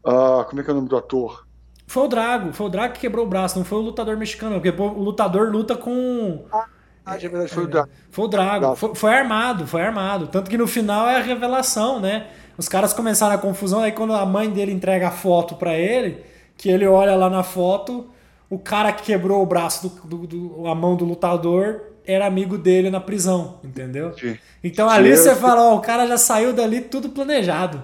Uh, 0.02 0.44
como 0.48 0.62
é 0.62 0.64
que 0.64 0.70
é 0.70 0.72
o 0.72 0.76
nome 0.76 0.88
do 0.88 0.96
ator? 0.96 1.46
Foi 1.86 2.04
o 2.04 2.08
Drago, 2.08 2.54
foi 2.54 2.64
o 2.64 2.70
Drago 2.70 2.94
que 2.94 3.00
quebrou 3.00 3.26
o 3.26 3.28
braço, 3.28 3.58
não 3.58 3.66
foi 3.66 3.76
o 3.76 3.82
lutador 3.82 4.16
mexicano, 4.16 4.58
porque 4.58 4.82
o 4.82 5.02
lutador 5.02 5.50
luta 5.50 5.76
com. 5.76 6.46
Ah, 6.50 7.16
é 7.16 7.18
verdade, 7.18 7.52
foi 7.52 7.64
o 7.64 7.68
Drago. 7.68 7.90
Foi 8.10 8.24
o 8.24 8.28
Drago, 8.28 8.76
foi, 8.76 8.94
foi, 8.94 9.12
armado, 9.12 9.66
foi 9.66 9.82
armado. 9.82 10.26
Tanto 10.26 10.48
que 10.48 10.56
no 10.56 10.66
final 10.66 11.06
é 11.06 11.16
a 11.16 11.22
revelação, 11.22 12.00
né? 12.00 12.30
Os 12.56 12.68
caras 12.68 12.92
começaram 12.92 13.34
a 13.34 13.38
confusão, 13.38 13.80
aí 13.80 13.92
quando 13.92 14.14
a 14.14 14.24
mãe 14.24 14.50
dele 14.50 14.72
entrega 14.72 15.08
a 15.08 15.10
foto 15.10 15.56
para 15.56 15.76
ele 15.76 16.22
que 16.56 16.68
ele 16.68 16.86
olha 16.86 17.14
lá 17.16 17.28
na 17.28 17.42
foto, 17.42 18.08
o 18.48 18.58
cara 18.58 18.92
que 18.92 19.02
quebrou 19.02 19.42
o 19.42 19.46
braço, 19.46 19.88
do, 19.88 20.06
do, 20.06 20.26
do 20.26 20.66
a 20.66 20.74
mão 20.74 20.96
do 20.96 21.04
lutador, 21.04 21.82
era 22.06 22.26
amigo 22.26 22.56
dele 22.56 22.90
na 22.90 23.00
prisão, 23.00 23.58
entendeu? 23.64 24.16
Sim. 24.16 24.38
Então 24.62 24.88
ali 24.88 25.16
Sim, 25.16 25.22
você 25.22 25.34
fala, 25.34 25.62
ó, 25.62 25.76
o 25.76 25.80
cara 25.80 26.06
já 26.06 26.18
saiu 26.18 26.52
dali 26.52 26.80
tudo 26.80 27.08
planejado. 27.08 27.82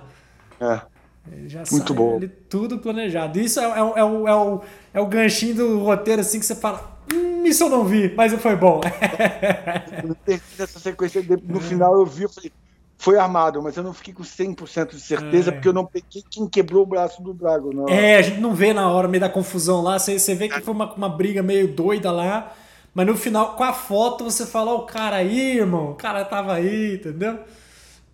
É. 0.60 0.80
Ele 1.32 1.48
já 1.48 1.62
Muito 1.70 1.94
bom. 1.94 2.20
Tudo 2.48 2.78
planejado. 2.78 3.38
Isso 3.38 3.60
é, 3.60 3.64
é, 3.64 3.78
é, 3.78 4.04
o, 4.04 4.28
é, 4.28 4.34
o, 4.34 4.60
é 4.94 5.00
o 5.00 5.06
ganchinho 5.06 5.54
do 5.54 5.78
roteiro 5.80 6.20
assim 6.20 6.38
que 6.38 6.46
você 6.46 6.54
fala, 6.54 6.98
hum, 7.12 7.44
isso 7.44 7.64
eu 7.64 7.70
não 7.70 7.84
vi, 7.84 8.12
mas 8.14 8.32
foi 8.34 8.56
bom. 8.56 8.80
Nessa 10.58 10.78
sequência, 10.78 11.24
no 11.44 11.60
final 11.60 11.94
eu 11.94 12.06
vi, 12.06 12.24
eu 12.24 12.28
falei, 12.28 12.52
foi 13.00 13.16
armado, 13.16 13.62
mas 13.62 13.74
eu 13.78 13.82
não 13.82 13.94
fiquei 13.94 14.12
com 14.12 14.22
100% 14.22 14.90
de 14.90 15.00
certeza, 15.00 15.48
é. 15.48 15.52
porque 15.54 15.66
eu 15.66 15.72
não 15.72 15.86
peguei 15.86 16.22
quem 16.28 16.46
quebrou 16.46 16.82
o 16.82 16.86
braço 16.86 17.22
do 17.22 17.32
Drago. 17.32 17.72
Não. 17.72 17.88
É, 17.88 18.18
a 18.18 18.22
gente 18.22 18.40
não 18.40 18.54
vê 18.54 18.74
na 18.74 18.90
hora, 18.90 19.08
meio 19.08 19.22
da 19.22 19.28
confusão 19.30 19.80
lá, 19.80 19.98
você, 19.98 20.18
você 20.18 20.34
vê 20.34 20.50
que 20.50 20.60
foi 20.60 20.74
uma, 20.74 20.92
uma 20.92 21.08
briga 21.08 21.42
meio 21.42 21.66
doida 21.66 22.12
lá, 22.12 22.52
mas 22.94 23.06
no 23.06 23.16
final, 23.16 23.56
com 23.56 23.64
a 23.64 23.72
foto, 23.72 24.24
você 24.24 24.44
fala, 24.44 24.72
ó, 24.72 24.76
o 24.80 24.86
cara 24.86 25.16
aí, 25.16 25.56
irmão, 25.56 25.92
o 25.92 25.94
cara 25.94 26.26
tava 26.26 26.52
aí, 26.52 26.96
entendeu? 26.96 27.38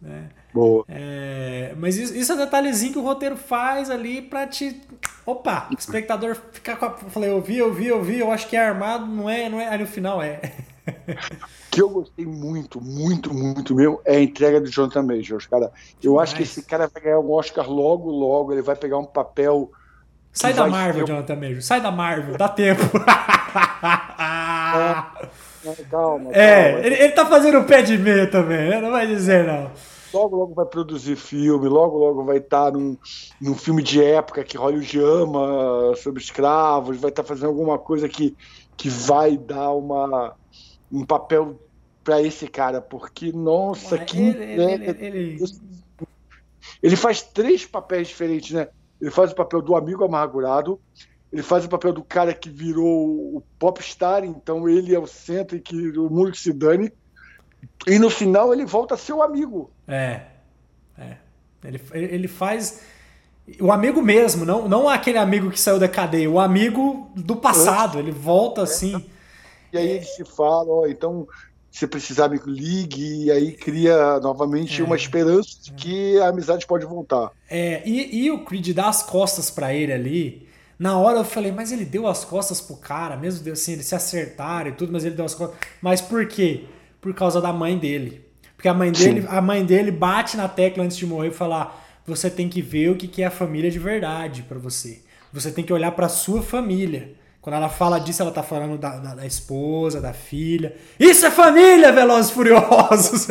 É. 0.06 0.22
Boa. 0.54 0.84
É, 0.88 1.74
mas 1.76 1.96
isso, 1.96 2.16
isso, 2.16 2.32
é 2.32 2.36
detalhezinho 2.36 2.92
que 2.92 2.98
o 3.00 3.02
roteiro 3.02 3.36
faz 3.36 3.90
ali 3.90 4.22
pra 4.22 4.46
te. 4.46 4.80
Opa, 5.26 5.68
o 5.68 5.74
espectador 5.76 6.36
ficar 6.52 6.76
com 6.76 6.86
a. 6.86 6.90
Falei, 6.92 7.30
eu 7.30 7.42
vi, 7.42 7.58
eu 7.58 7.74
vi, 7.74 7.88
eu 7.88 8.04
vi, 8.04 8.20
eu 8.20 8.30
acho 8.30 8.46
que 8.46 8.56
é 8.56 8.64
armado, 8.64 9.04
não 9.04 9.28
é, 9.28 9.48
não 9.48 9.60
é. 9.60 9.66
Aí 9.66 9.78
no 9.78 9.86
final 9.86 10.22
é. 10.22 10.40
que 11.70 11.82
eu 11.82 11.88
gostei 11.90 12.24
muito, 12.24 12.80
muito, 12.80 13.34
muito 13.34 13.74
mesmo 13.74 14.00
é 14.04 14.16
a 14.16 14.22
entrega 14.22 14.60
do 14.60 14.70
Jonathan 14.70 15.02
Majors, 15.02 15.46
cara. 15.46 15.72
Eu 16.02 16.18
acho 16.18 16.36
que 16.36 16.42
esse 16.42 16.62
cara 16.62 16.88
vai 16.92 17.02
ganhar 17.02 17.18
um 17.18 17.30
Oscar 17.32 17.68
logo, 17.68 18.10
logo. 18.10 18.52
Ele 18.52 18.62
vai 18.62 18.76
pegar 18.76 18.98
um 18.98 19.04
papel. 19.04 19.70
Sai 20.32 20.52
da 20.52 20.66
Marvel, 20.66 21.06
ser... 21.06 21.12
Jonathan 21.12 21.36
Majors. 21.36 21.64
Sai 21.64 21.80
da 21.80 21.90
Marvel, 21.90 22.36
dá 22.36 22.48
tempo. 22.48 22.82
é, 25.64 25.82
calma, 25.90 26.30
é 26.30 26.72
calma. 26.72 26.86
Ele, 26.86 26.94
ele 26.94 27.12
tá 27.12 27.26
fazendo 27.26 27.58
o 27.58 27.64
pé 27.64 27.82
de 27.82 27.98
meia 27.98 28.26
também, 28.26 28.70
né? 28.70 28.80
Não 28.80 28.90
vai 28.90 29.06
dizer, 29.06 29.44
não 29.44 29.70
logo, 30.16 30.36
logo 30.36 30.54
vai 30.54 30.64
produzir 30.64 31.16
filme, 31.16 31.68
logo, 31.68 31.98
logo 31.98 32.24
vai 32.24 32.38
estar 32.38 32.66
tá 32.66 32.70
num, 32.70 32.96
num 33.40 33.54
filme 33.54 33.82
de 33.82 34.02
época 34.02 34.44
que 34.44 34.56
Hollywood 34.56 34.98
ama 35.00 35.94
sobre 35.96 36.22
escravos, 36.22 36.96
vai 36.98 37.10
estar 37.10 37.22
tá 37.22 37.28
fazendo 37.28 37.48
alguma 37.48 37.78
coisa 37.78 38.08
que, 38.08 38.36
que 38.76 38.88
vai 38.88 39.36
dar 39.36 39.70
uma, 39.72 40.34
um 40.96 41.04
papel 41.04 41.60
para 42.02 42.22
esse 42.22 42.46
cara, 42.46 42.80
porque, 42.80 43.32
nossa, 43.32 43.98
que. 43.98 44.18
Ele, 44.18 44.62
ele, 44.62 45.06
ele, 45.06 45.44
ele, 46.82 46.96
faz 46.96 47.22
três 47.22 47.66
papéis 47.66 48.08
diferentes, 48.08 48.52
né? 48.52 48.68
Ele 49.00 49.10
faz 49.10 49.32
o 49.32 49.34
papel 49.34 49.60
do 49.60 49.74
amigo 49.74 50.04
amargurado, 50.04 50.80
ele 51.32 51.42
faz 51.42 51.64
o 51.64 51.68
papel 51.68 51.92
do 51.92 52.02
cara 52.02 52.32
que 52.32 52.48
virou 52.48 53.36
o 53.36 53.42
popstar, 53.58 54.24
então 54.24 54.68
ele 54.68 54.94
é 54.94 54.98
o 54.98 55.06
centro 55.06 55.56
e 55.56 55.60
que 55.60 55.98
o 55.98 56.08
mundo 56.08 56.30
que 56.30 56.38
se 56.38 56.52
dane. 56.52 56.92
E 57.86 57.98
no 57.98 58.08
final 58.08 58.52
ele 58.52 58.64
volta 58.64 58.94
a 58.94 58.96
ser 58.96 59.12
o 59.12 59.22
amigo. 59.22 59.70
É. 59.86 60.22
É. 60.96 61.16
Ele, 61.64 61.80
ele 61.92 62.28
faz. 62.28 62.82
O 63.60 63.70
amigo 63.70 64.00
mesmo, 64.02 64.44
não, 64.44 64.68
não 64.68 64.88
aquele 64.88 65.18
amigo 65.18 65.50
que 65.50 65.60
saiu 65.60 65.78
da 65.78 65.88
cadeia, 65.88 66.30
o 66.30 66.40
amigo 66.40 67.10
do 67.16 67.36
passado. 67.36 67.98
Ele 67.98 68.12
volta 68.12 68.62
assim. 68.62 69.04
E 69.76 69.78
aí 69.78 69.90
eles 69.96 70.14
se 70.14 70.24
falam, 70.24 70.70
ó, 70.70 70.86
então 70.86 71.26
se 71.70 71.86
precisar 71.86 72.28
me 72.28 72.40
ligue, 72.46 73.24
e 73.24 73.30
aí 73.30 73.52
cria 73.52 74.18
novamente 74.20 74.80
é, 74.80 74.84
uma 74.84 74.96
esperança 74.96 75.60
de 75.62 75.72
que 75.72 76.18
a 76.20 76.28
amizade 76.28 76.66
pode 76.66 76.86
voltar. 76.86 77.30
É, 77.50 77.82
e, 77.84 78.24
e 78.24 78.30
o 78.30 78.46
Creed 78.46 78.72
dá 78.72 78.88
as 78.88 79.02
costas 79.02 79.50
para 79.50 79.74
ele 79.74 79.92
ali. 79.92 80.48
Na 80.78 80.98
hora 80.98 81.18
eu 81.18 81.24
falei, 81.24 81.52
mas 81.52 81.72
ele 81.72 81.84
deu 81.84 82.06
as 82.06 82.24
costas 82.24 82.62
pro 82.62 82.76
cara, 82.76 83.16
mesmo 83.16 83.52
assim, 83.52 83.72
eles 83.72 83.86
se 83.86 83.94
acertaram 83.94 84.70
e 84.70 84.72
tudo, 84.72 84.90
mas 84.90 85.04
ele 85.04 85.14
deu 85.14 85.26
as 85.26 85.34
costas. 85.34 85.58
Mas 85.82 86.00
por 86.00 86.26
quê? 86.26 86.64
Por 86.98 87.12
causa 87.12 87.42
da 87.42 87.52
mãe 87.52 87.78
dele. 87.78 88.24
Porque 88.56 88.68
a 88.68 88.74
mãe 88.74 88.90
dele, 88.90 89.26
a 89.28 89.42
mãe 89.42 89.62
dele 89.62 89.90
bate 89.90 90.34
na 90.34 90.48
tecla 90.48 90.82
antes 90.82 90.96
de 90.96 91.04
morrer 91.06 91.28
e 91.28 91.32
falar: 91.32 91.86
você 92.06 92.30
tem 92.30 92.48
que 92.48 92.62
ver 92.62 92.88
o 92.90 92.96
que 92.96 93.22
é 93.22 93.26
a 93.26 93.30
família 93.30 93.70
de 93.70 93.78
verdade 93.78 94.42
para 94.42 94.58
você. 94.58 95.02
Você 95.30 95.50
tem 95.50 95.62
que 95.62 95.72
olhar 95.72 95.90
para 95.90 96.08
sua 96.08 96.42
família. 96.42 97.14
Quando 97.46 97.54
ela 97.54 97.68
fala 97.68 98.00
disso, 98.00 98.22
ela 98.22 98.32
tá 98.32 98.42
falando 98.42 98.76
da, 98.76 98.96
da, 98.96 99.14
da 99.14 99.24
esposa, 99.24 100.00
da 100.00 100.12
filha. 100.12 100.74
Isso 100.98 101.24
é 101.24 101.30
família, 101.30 101.92
Velozes 101.92 102.32
Furiosos! 102.32 103.28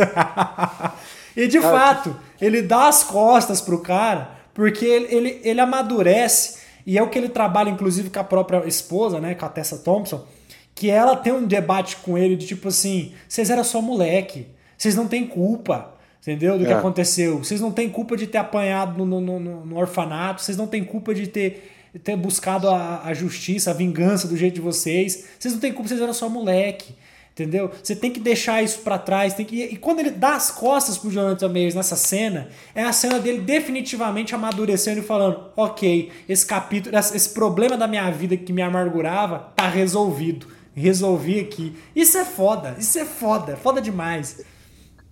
e 1.36 1.50
de 1.50 1.60
fato, 1.60 2.16
ele 2.40 2.62
dá 2.62 2.88
as 2.88 3.04
costas 3.04 3.60
pro 3.60 3.82
cara, 3.82 4.30
porque 4.54 4.86
ele, 4.86 5.14
ele, 5.14 5.42
ele 5.44 5.60
amadurece, 5.60 6.60
e 6.86 6.98
é 6.98 7.04
o 7.04 7.10
que 7.10 7.20
ele 7.20 7.28
trabalha, 7.28 7.70
inclusive, 7.70 8.10
com 8.10 8.18
a 8.22 8.24
própria 8.24 8.66
esposa, 8.66 9.20
né? 9.20 9.36
Com 9.36 9.48
a 9.48 9.50
Tessa 9.50 9.80
Thompson, 9.80 10.26
que 10.74 10.90
ela 10.90 11.18
tem 11.18 11.34
um 11.34 11.46
debate 11.46 11.98
com 11.98 12.18
ele 12.18 12.38
de 12.38 12.48
tipo 12.48 12.70
assim, 12.70 13.12
vocês 13.28 13.50
eram 13.50 13.66
só 13.66 13.82
moleque, 13.82 14.48
vocês 14.78 14.96
não 14.96 15.10
têm 15.10 15.28
culpa, 15.28 15.94
entendeu? 16.22 16.58
Do 16.58 16.64
que 16.64 16.72
é. 16.72 16.76
aconteceu. 16.76 17.40
Vocês 17.40 17.60
não 17.60 17.74
têm 17.74 17.90
culpa 17.90 18.16
de 18.16 18.28
ter 18.28 18.38
apanhado 18.38 19.06
no, 19.06 19.20
no, 19.20 19.40
no, 19.42 19.66
no 19.66 19.78
orfanato, 19.78 20.42
vocês 20.42 20.58
não 20.58 20.68
têm 20.68 20.86
culpa 20.86 21.14
de 21.14 21.28
ter, 21.28 21.75
ter 22.04 22.16
buscado 22.16 22.70
a, 22.70 23.04
a 23.04 23.14
justiça, 23.14 23.72
a 23.72 23.74
vingança 23.74 24.28
do 24.28 24.38
jeito 24.38 24.56
de 24.56 24.62
vocês. 24.62 25.26
Vocês 25.40 25.54
não 25.54 25.62
têm 25.62 25.74
culpa, 25.74 25.88
vocês 25.88 26.02
eram 26.02 26.14
só 26.14 26.30
moleque. 26.30 26.96
Entendeu? 27.32 27.70
Você 27.84 27.94
tem 27.94 28.12
que 28.12 28.20
deixar 28.22 28.64
isso 28.64 28.80
para 28.80 28.98
trás. 28.98 29.34
Tem 29.34 29.46
que... 29.46 29.62
E 29.62 29.76
quando 29.76 30.00
ele 30.00 30.12
dá 30.12 30.36
as 30.36 30.50
costas 30.50 30.98
pro 30.98 31.12
Jonathan 31.12 31.50
Mayers 31.50 31.76
nessa 31.76 31.98
cena, 31.98 32.48
é 32.74 32.82
a 32.82 32.94
cena 32.94 33.20
dele 33.20 33.42
definitivamente 33.42 34.34
amadurecendo 34.34 35.02
e 35.02 35.04
falando: 35.04 35.52
ok, 35.54 36.14
esse 36.30 36.46
capítulo, 36.46 36.98
esse 36.98 37.30
problema 37.30 37.76
da 37.76 37.90
minha 37.90 38.10
vida 38.10 38.38
que 38.38 38.54
me 38.54 38.62
amargurava, 38.62 39.52
tá 39.54 39.68
resolvido. 39.68 40.48
Resolvi 40.74 41.42
aqui. 41.42 41.76
Isso 41.94 42.18
é 42.18 42.24
foda, 42.24 42.76
isso 42.80 42.98
é 42.98 43.04
foda, 43.04 43.58
foda 43.58 43.82
demais. 43.82 44.46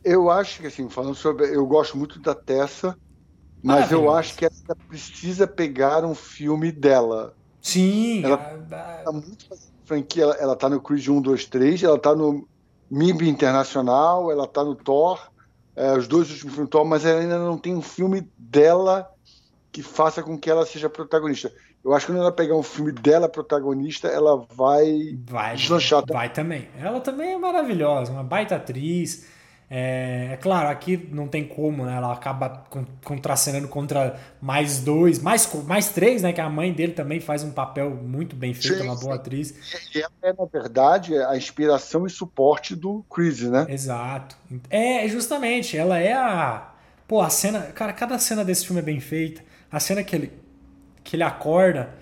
Eu 0.03 0.29
acho 0.29 0.61
que, 0.61 0.67
assim, 0.67 0.89
falando 0.89 1.15
sobre. 1.15 1.45
Eu 1.53 1.65
gosto 1.65 1.97
muito 1.97 2.19
da 2.19 2.33
Tessa, 2.33 2.97
mas 3.63 3.91
eu 3.91 4.11
acho 4.13 4.35
que 4.35 4.45
ela 4.45 4.77
precisa 4.87 5.47
pegar 5.47 6.03
um 6.03 6.13
filme 6.13 6.71
dela. 6.71 7.33
Sim. 7.61 8.23
Ela 8.23 8.37
tá 8.37 9.11
muito 9.11 9.47
franquia, 9.85 10.23
ela, 10.23 10.35
ela 10.35 10.55
tá 10.55 10.69
no 10.69 10.81
Creed 10.81 11.07
1, 11.07 11.21
2, 11.21 11.45
3, 11.45 11.83
ela 11.83 11.97
tá 11.97 12.13
no 12.13 12.47
MIB 12.91 13.27
Internacional, 13.27 14.29
ela 14.31 14.45
tá 14.45 14.63
no 14.63 14.75
Thor, 14.75 15.31
é, 15.75 15.93
os 15.93 16.07
dois 16.07 16.29
últimos 16.29 16.53
filmes 16.53 16.57
do 16.57 16.67
Thor, 16.67 16.85
mas 16.85 17.05
ela 17.05 17.21
ainda 17.21 17.39
não 17.39 17.57
tem 17.57 17.73
um 17.73 17.81
filme 17.81 18.27
dela 18.37 19.09
que 19.71 19.81
faça 19.81 20.21
com 20.21 20.37
que 20.37 20.49
ela 20.49 20.65
seja 20.65 20.89
protagonista. 20.89 21.51
Eu 21.83 21.93
acho 21.93 22.05
que 22.05 22.11
quando 22.11 22.21
ela 22.21 22.31
pegar 22.31 22.55
um 22.55 22.63
filme 22.63 22.91
dela 22.91 23.27
protagonista, 23.27 24.07
ela 24.07 24.37
vai, 24.55 25.17
vai 25.25 25.55
deslanchar. 25.55 26.03
Vai 26.07 26.31
também. 26.31 26.69
Ela 26.77 27.01
também 27.01 27.33
é 27.33 27.37
maravilhosa, 27.37 28.11
uma 28.11 28.23
baita 28.23 28.55
atriz. 28.55 29.27
É, 29.75 30.33
é, 30.33 30.37
claro, 30.37 30.69
aqui 30.69 31.09
não 31.11 31.27
tem 31.27 31.43
como, 31.43 31.83
né? 31.83 31.95
Ela 31.95 32.13
acaba 32.13 32.63
contracenando 33.03 33.67
contra 33.67 34.19
mais 34.39 34.79
dois, 34.79 35.17
mais, 35.17 35.51
mais 35.63 35.89
três, 35.89 36.21
né? 36.21 36.31
Que 36.31 36.39
a 36.39 36.47
mãe 36.47 36.71
dele 36.71 36.93
também 36.93 37.19
faz 37.19 37.43
um 37.43 37.49
papel 37.49 37.89
muito 37.89 38.35
bem 38.35 38.53
feito, 38.53 38.77
sim, 38.77 38.83
uma 38.83 38.95
boa 38.95 39.15
atriz. 39.15 39.55
E 39.95 39.99
ela 39.99 40.11
é, 40.21 40.31
na 40.31 40.45
verdade, 40.45 41.17
a 41.17 41.35
inspiração 41.35 42.05
e 42.05 42.09
suporte 42.11 42.75
do 42.75 43.03
Chris, 43.09 43.41
né? 43.41 43.65
Exato. 43.67 44.37
É, 44.69 45.07
justamente, 45.07 45.75
ela 45.75 45.97
é 45.97 46.13
a. 46.13 46.69
Pô, 47.07 47.19
a 47.21 47.31
cena. 47.31 47.61
Cara, 47.61 47.93
cada 47.93 48.19
cena 48.19 48.45
desse 48.45 48.67
filme 48.67 48.79
é 48.79 48.85
bem 48.85 48.99
feita. 48.99 49.41
A 49.71 49.79
cena 49.79 50.03
que 50.03 50.15
ele, 50.15 50.31
que 51.03 51.15
ele 51.15 51.23
acorda, 51.23 51.95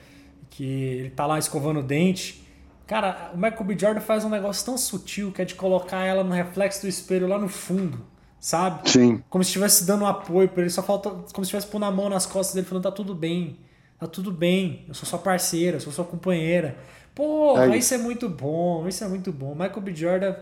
que 0.49 0.65
ele 0.65 1.09
tá 1.11 1.25
lá 1.25 1.39
escovando 1.39 1.79
o 1.79 1.83
dente 1.83 2.40
Cara, 2.87 3.31
o 3.33 3.37
Michael 3.37 3.63
B. 3.63 3.77
Jordan 3.77 4.01
faz 4.01 4.25
um 4.25 4.29
negócio 4.29 4.65
tão 4.65 4.77
sutil 4.77 5.31
que 5.31 5.41
é 5.41 5.45
de 5.45 5.55
colocar 5.55 6.03
ela 6.03 6.23
no 6.23 6.33
reflexo 6.33 6.81
do 6.81 6.87
espelho 6.87 7.27
lá 7.27 7.37
no 7.37 7.47
fundo, 7.47 8.05
sabe? 8.39 8.89
Sim. 8.89 9.23
Como 9.29 9.43
se 9.43 9.49
estivesse 9.49 9.85
dando 9.85 10.03
um 10.03 10.07
apoio 10.07 10.49
para 10.49 10.61
ele, 10.61 10.69
só 10.69 10.83
falta. 10.83 11.09
Como 11.09 11.25
se 11.25 11.41
estivesse 11.43 11.67
pondo 11.67 11.85
a 11.85 11.91
mão 11.91 12.09
nas 12.09 12.25
costas 12.25 12.53
dele 12.53 12.67
falando: 12.67 12.83
tá 12.83 12.91
tudo 12.91 13.15
bem, 13.15 13.59
tá 13.99 14.07
tudo 14.07 14.31
bem, 14.31 14.85
eu 14.87 14.93
sou 14.93 15.07
sua 15.07 15.19
parceira, 15.19 15.77
eu 15.77 15.81
sou 15.81 15.93
sua 15.93 16.05
companheira. 16.05 16.75
Pô, 17.15 17.57
é 17.57 17.77
isso 17.77 17.93
é 17.93 17.97
muito 17.97 18.27
bom, 18.27 18.87
isso 18.87 19.03
é 19.03 19.07
muito 19.07 19.31
bom. 19.31 19.53
Michael 19.53 19.81
B. 19.81 19.95
Jordan 19.95 20.35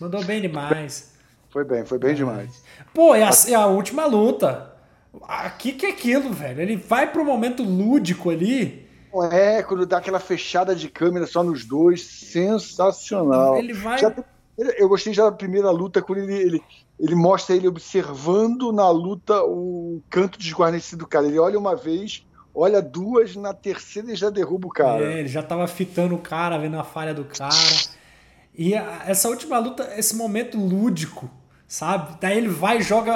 mandou 0.00 0.24
bem 0.24 0.40
demais. 0.40 1.12
Foi 1.50 1.64
bem, 1.64 1.84
foi 1.84 1.98
bem 1.98 2.14
demais. 2.14 2.62
Pô, 2.94 3.14
é 3.14 3.22
a, 3.22 3.30
é 3.48 3.54
a 3.54 3.66
última 3.66 4.06
luta. 4.06 4.72
Aqui 5.28 5.72
que 5.72 5.86
é 5.86 5.90
aquilo, 5.90 6.32
velho. 6.32 6.60
Ele 6.62 6.76
vai 6.76 7.10
pro 7.12 7.24
momento 7.24 7.62
lúdico 7.62 8.30
ali 8.30 8.88
é, 9.30 9.62
quando 9.62 9.84
dá 9.84 9.98
aquela 9.98 10.20
fechada 10.20 10.74
de 10.74 10.88
câmera 10.88 11.26
só 11.26 11.42
nos 11.42 11.64
dois, 11.64 12.02
sensacional. 12.02 13.58
Ele 13.58 13.72
vai. 13.72 13.98
Já, 13.98 14.14
eu 14.56 14.88
gostei 14.88 15.12
já 15.12 15.24
da 15.24 15.32
primeira 15.32 15.70
luta, 15.70 16.00
quando 16.00 16.20
ele, 16.20 16.34
ele, 16.34 16.62
ele 16.98 17.14
mostra 17.14 17.56
ele 17.56 17.68
observando 17.68 18.72
na 18.72 18.88
luta 18.90 19.42
o 19.42 20.02
canto 20.08 20.38
desguarnecido 20.38 21.04
do 21.04 21.08
cara. 21.08 21.26
Ele 21.26 21.38
olha 21.38 21.58
uma 21.58 21.74
vez, 21.74 22.24
olha 22.54 22.80
duas, 22.80 23.36
na 23.36 23.52
terceira 23.52 24.08
ele 24.08 24.16
já 24.16 24.30
derruba 24.30 24.68
o 24.68 24.70
cara. 24.70 25.04
É, 25.04 25.20
ele 25.20 25.28
já 25.28 25.42
tava 25.42 25.66
fitando 25.66 26.14
o 26.14 26.18
cara, 26.18 26.58
vendo 26.58 26.78
a 26.78 26.84
falha 26.84 27.12
do 27.12 27.24
cara. 27.24 27.54
E 28.54 28.74
a, 28.74 29.04
essa 29.06 29.28
última 29.28 29.58
luta, 29.58 29.92
esse 29.96 30.14
momento 30.14 30.58
lúdico, 30.58 31.30
sabe? 31.66 32.16
Daí 32.20 32.38
ele 32.38 32.48
vai 32.48 32.78
e 32.78 32.82
joga 32.82 33.14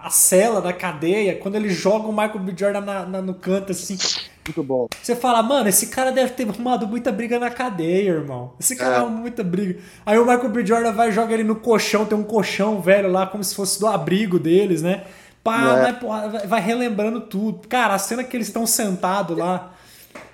a 0.00 0.10
cela 0.10 0.60
da 0.60 0.72
cadeia, 0.72 1.36
quando 1.36 1.56
ele 1.56 1.68
joga 1.68 2.06
o 2.06 2.12
Michael 2.12 2.38
B. 2.38 2.54
Jordan 2.56 2.80
na, 2.80 3.04
na, 3.04 3.22
no 3.22 3.34
canto, 3.34 3.72
assim, 3.72 3.98
muito 4.48 4.62
bom. 4.62 4.88
Você 5.02 5.14
fala, 5.14 5.42
mano, 5.42 5.68
esse 5.68 5.88
cara 5.88 6.10
deve 6.10 6.32
ter 6.32 6.48
arrumado 6.48 6.86
muita 6.86 7.12
briga 7.12 7.38
na 7.38 7.50
cadeia, 7.50 8.10
irmão. 8.10 8.54
Esse 8.58 8.74
cara 8.74 9.04
é. 9.04 9.06
muita 9.06 9.44
briga. 9.44 9.80
Aí 10.04 10.18
o 10.18 10.24
Michael 10.24 10.48
B. 10.48 10.66
Jordan 10.66 10.92
vai 10.92 11.12
jogar 11.12 11.34
ele 11.34 11.44
no 11.44 11.56
colchão, 11.56 12.06
tem 12.06 12.16
um 12.16 12.24
colchão 12.24 12.80
velho 12.80 13.10
lá, 13.10 13.26
como 13.26 13.44
se 13.44 13.54
fosse 13.54 13.78
do 13.78 13.86
abrigo 13.86 14.38
deles, 14.38 14.82
né? 14.82 15.04
Pá, 15.44 15.88
é. 15.88 16.46
vai 16.46 16.60
relembrando 16.60 17.20
tudo. 17.20 17.66
Cara, 17.68 17.94
a 17.94 17.98
cena 17.98 18.24
que 18.24 18.36
eles 18.36 18.48
estão 18.48 18.66
sentados 18.66 19.36
lá. 19.36 19.72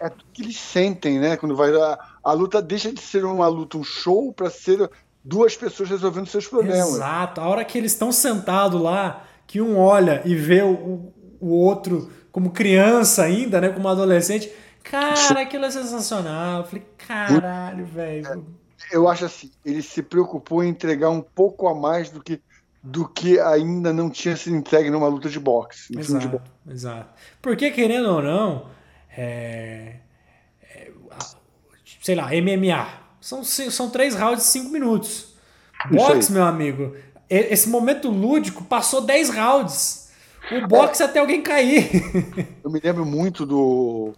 É 0.01 0.09
tudo 0.09 0.25
que 0.33 0.43
eles 0.43 0.59
sentem, 0.59 1.19
né? 1.19 1.37
Quando 1.37 1.55
vai. 1.55 1.71
A, 1.75 1.99
a 2.23 2.33
luta 2.33 2.63
deixa 2.63 2.93
de 2.93 3.01
ser 3.01 3.25
uma 3.25 3.47
luta, 3.47 3.77
um 3.77 3.85
show, 3.85 4.33
para 4.33 4.49
ser 4.49 4.91
duas 5.23 5.57
pessoas 5.57 5.89
resolvendo 5.89 6.27
seus 6.27 6.47
problemas. 6.47 6.95
Exato. 6.95 7.41
A 7.41 7.49
hora 7.49 7.65
que 7.65 7.77
eles 7.79 7.93
estão 7.93 8.11
sentados 8.11 8.81
lá, 8.81 9.25
que 9.47 9.61
um 9.61 9.79
olha 9.79 10.23
e 10.25 10.35
vê 10.35 10.63
o, 10.63 11.13
o 11.41 11.49
outro 11.49 12.11
como 12.35 12.51
criança 12.51 13.23
ainda, 13.23 13.61
né? 13.61 13.69
Como 13.69 13.87
adolescente. 13.87 14.51
Cara, 14.83 15.43
aquilo 15.43 15.67
é 15.67 15.71
sensacional. 15.71 16.63
Eu 16.63 16.65
falei, 16.65 16.85
caralho, 16.99 17.87
velho. 17.87 18.45
Eu 18.91 19.09
acho 19.09 19.25
assim, 19.25 19.53
ele 19.65 19.81
se 19.81 20.03
preocupou 20.03 20.65
em 20.65 20.69
entregar 20.69 21.11
um 21.11 21.21
pouco 21.21 21.69
a 21.69 21.75
mais 21.77 22.11
do 22.11 22.21
que 22.21 22.43
do 22.83 23.09
que 23.09 23.39
ainda 23.39 23.93
não 23.93 24.11
tinha 24.11 24.37
sido 24.37 24.57
entregue 24.57 24.91
numa 24.91 25.07
luta 25.07 25.29
de 25.29 25.39
boxe. 25.39 25.97
Exato, 25.97 26.19
de 26.19 26.29
boxe. 26.29 26.51
exato. 26.69 27.09
Porque, 27.41 27.71
querendo 27.71 28.11
ou 28.11 28.21
não, 28.21 28.67
é, 29.17 29.99
é, 30.61 30.91
sei 32.03 32.17
lá, 32.17 32.31
MMA. 32.31 32.87
São, 33.21 33.45
são 33.45 33.89
três 33.91 34.17
rounds 34.17 34.45
de 34.45 34.51
cinco 34.51 34.71
minutos. 34.71 35.37
Boxe, 35.89 36.33
meu 36.33 36.45
amigo, 36.45 36.97
esse 37.31 37.69
momento 37.69 38.11
lúdico 38.11 38.65
passou 38.65 39.03
10 39.03 39.31
rounds. 39.31 40.04
O 40.53 40.67
boxe 40.67 41.03
é. 41.03 41.07
até 41.07 41.19
alguém 41.19 41.43
cair. 41.43 41.91
Eu 42.63 42.71
me 42.71 42.81
lembro 42.81 43.05
muito 43.05 43.47
do 43.47 44.13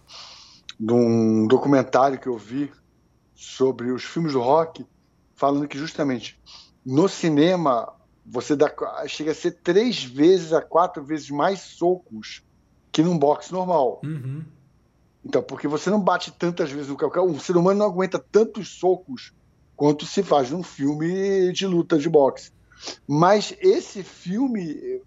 de 0.79 0.93
um 0.93 1.47
documentário 1.47 2.19
que 2.19 2.27
eu 2.27 2.37
vi 2.37 2.71
sobre 3.33 3.91
os 3.91 4.03
filmes 4.03 4.33
do 4.33 4.41
rock, 4.41 4.85
falando 5.35 5.67
que 5.67 5.77
justamente 5.77 6.39
no 6.85 7.07
cinema 7.07 7.93
você 8.25 8.55
dá, 8.55 8.71
chega 9.07 9.31
a 9.31 9.35
ser 9.35 9.51
três 9.63 10.03
vezes 10.03 10.53
a 10.53 10.61
quatro 10.61 11.03
vezes 11.03 11.29
mais 11.29 11.59
socos 11.59 12.43
que 12.91 13.01
num 13.01 13.17
boxe 13.17 13.51
normal. 13.51 14.01
Uhum. 14.03 14.43
Então, 15.23 15.41
porque 15.41 15.67
você 15.67 15.89
não 15.89 15.99
bate 15.99 16.31
tantas 16.31 16.71
vezes 16.71 16.89
no 16.89 16.97
calcanhar, 16.97 17.27
o 17.27 17.39
ser 17.39 17.57
humano 17.57 17.79
não 17.79 17.85
aguenta 17.85 18.19
tantos 18.19 18.69
socos 18.69 19.33
quanto 19.75 20.05
se 20.05 20.23
faz 20.23 20.51
num 20.51 20.63
filme 20.63 21.51
de 21.51 21.65
luta 21.67 21.97
de 21.97 22.09
boxe. 22.09 22.51
Mas 23.07 23.55
esse 23.59 24.03
filme, 24.03 25.01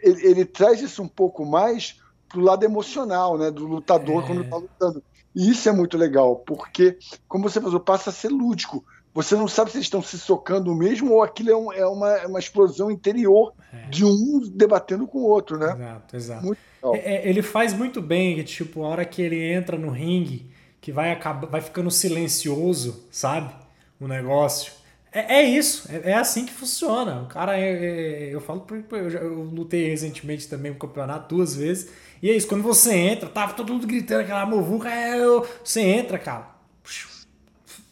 ele, 0.00 0.26
ele, 0.26 0.44
traz 0.44 0.80
isso 0.80 1.02
um 1.02 1.08
pouco 1.08 1.44
mais 1.44 2.00
pro 2.28 2.40
lado 2.40 2.64
emocional, 2.64 3.38
né, 3.38 3.50
do 3.50 3.66
lutador 3.66 4.22
é. 4.22 4.26
quando 4.26 4.42
está 4.42 4.56
lutando. 4.56 5.02
E 5.34 5.50
isso 5.50 5.68
é 5.68 5.72
muito 5.72 5.96
legal, 5.96 6.36
porque, 6.36 6.98
como 7.26 7.48
você 7.48 7.60
falou, 7.60 7.80
passa 7.80 8.10
a 8.10 8.12
ser 8.12 8.28
lúdico. 8.28 8.84
Você 9.14 9.34
não 9.34 9.48
sabe 9.48 9.70
se 9.70 9.78
eles 9.78 9.86
estão 9.86 10.02
se 10.02 10.18
socando 10.18 10.74
mesmo 10.74 11.12
ou 11.12 11.22
aquilo 11.22 11.50
é, 11.50 11.56
um, 11.56 11.72
é 11.72 11.86
uma, 11.86 12.12
é 12.18 12.26
uma 12.26 12.38
explosão 12.38 12.90
interior 12.90 13.52
é. 13.72 13.88
de 13.88 14.04
um 14.04 14.40
debatendo 14.52 15.06
com 15.06 15.18
o 15.18 15.26
outro, 15.26 15.58
né? 15.58 15.72
Exato, 15.72 16.16
exato. 16.16 16.56
É, 16.94 17.14
é, 17.14 17.28
ele 17.28 17.42
faz 17.42 17.72
muito 17.72 18.00
bem, 18.00 18.42
tipo, 18.44 18.84
a 18.84 18.88
hora 18.88 19.04
que 19.04 19.20
ele 19.20 19.52
entra 19.52 19.76
no 19.76 19.90
ringue, 19.90 20.50
que 20.80 20.92
vai, 20.92 21.10
acabar, 21.10 21.48
vai 21.48 21.60
ficando 21.60 21.90
silencioso, 21.90 23.08
sabe? 23.10 23.52
O 24.00 24.06
negócio. 24.06 24.72
É, 25.12 25.36
é 25.36 25.42
isso, 25.42 25.88
é, 25.90 26.10
é, 26.10 26.14
assim 26.14 26.44
que 26.44 26.52
funciona. 26.52 27.22
O 27.22 27.26
cara, 27.26 27.58
é, 27.58 28.28
é 28.28 28.34
eu 28.34 28.40
falo 28.40 28.60
porque 28.60 28.94
eu, 28.94 29.08
eu, 29.08 29.42
lutei 29.42 29.88
recentemente 29.88 30.48
também 30.48 30.72
no 30.72 30.78
campeonato 30.78 31.34
duas 31.34 31.56
vezes. 31.56 31.90
E 32.22 32.30
é 32.30 32.36
isso, 32.36 32.46
quando 32.46 32.62
você 32.62 32.94
entra, 32.94 33.28
tava 33.28 33.54
todo 33.54 33.72
mundo 33.72 33.86
gritando 33.86 34.20
aquela 34.20 34.44
movuca, 34.44 34.90
é, 34.90 35.16
você 35.64 35.80
entra, 35.80 36.18
cara. 36.18 36.58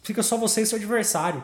Fica 0.03 0.23
só 0.23 0.37
você 0.37 0.61
e 0.61 0.65
seu 0.65 0.77
adversário. 0.77 1.43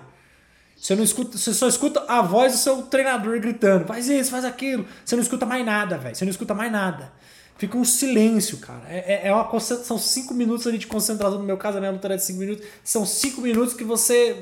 Você 0.77 0.95
não 0.95 1.03
escuta, 1.03 1.37
você 1.37 1.53
só 1.53 1.67
escuta 1.67 2.03
a 2.07 2.21
voz 2.21 2.53
do 2.53 2.57
seu 2.57 2.81
treinador 2.83 3.39
gritando, 3.39 3.85
faz 3.85 4.07
isso, 4.09 4.31
faz 4.31 4.45
aquilo. 4.45 4.85
Você 5.03 5.15
não 5.15 5.23
escuta 5.23 5.45
mais 5.45 5.65
nada, 5.65 5.97
velho. 5.97 6.15
Você 6.15 6.25
não 6.25 6.31
escuta 6.31 6.53
mais 6.53 6.71
nada. 6.71 7.11
Fica 7.57 7.77
um 7.77 7.85
silêncio, 7.85 8.57
cara. 8.57 8.83
É, 8.89 9.13
é, 9.13 9.27
é 9.27 9.33
uma 9.33 9.59
são 9.59 9.97
cinco 9.97 10.33
minutos 10.33 10.67
ali 10.67 10.77
de 10.77 10.87
concentração. 10.87 11.39
No 11.39 11.45
meu 11.45 11.57
caso, 11.57 11.77
a 11.77 11.79
minha 11.79 11.91
luta 11.91 12.07
era 12.07 12.17
de 12.17 12.25
cinco 12.25 12.39
minutos. 12.39 12.65
São 12.83 13.05
cinco 13.05 13.41
minutos 13.41 13.73
que 13.73 13.83
você 13.83 14.35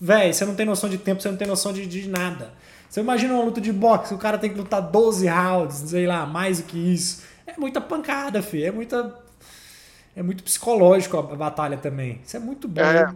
Véi, 0.00 0.32
você 0.32 0.44
não 0.44 0.54
tem 0.54 0.64
noção 0.64 0.88
de 0.88 0.98
tempo, 0.98 1.20
você 1.20 1.30
não 1.30 1.36
tem 1.36 1.46
noção 1.46 1.72
de, 1.72 1.86
de 1.86 2.08
nada. 2.08 2.52
Você 2.88 3.00
imagina 3.00 3.34
uma 3.34 3.44
luta 3.44 3.60
de 3.60 3.72
boxe, 3.72 4.14
o 4.14 4.18
cara 4.18 4.38
tem 4.38 4.50
que 4.50 4.58
lutar 4.58 4.80
12 4.80 5.26
rounds, 5.26 5.76
sei 5.76 6.06
lá, 6.06 6.24
mais 6.24 6.58
do 6.58 6.64
que 6.64 6.78
isso. 6.78 7.22
É 7.46 7.58
muita 7.58 7.80
pancada, 7.80 8.42
filho. 8.42 8.66
É 8.66 8.70
muita. 8.70 9.14
É 10.16 10.22
muito 10.22 10.42
psicológico 10.42 11.16
a 11.16 11.22
batalha 11.22 11.76
também. 11.76 12.20
Isso 12.24 12.36
é 12.36 12.40
muito 12.40 12.66
bom. 12.66 12.80
É. 12.80 13.14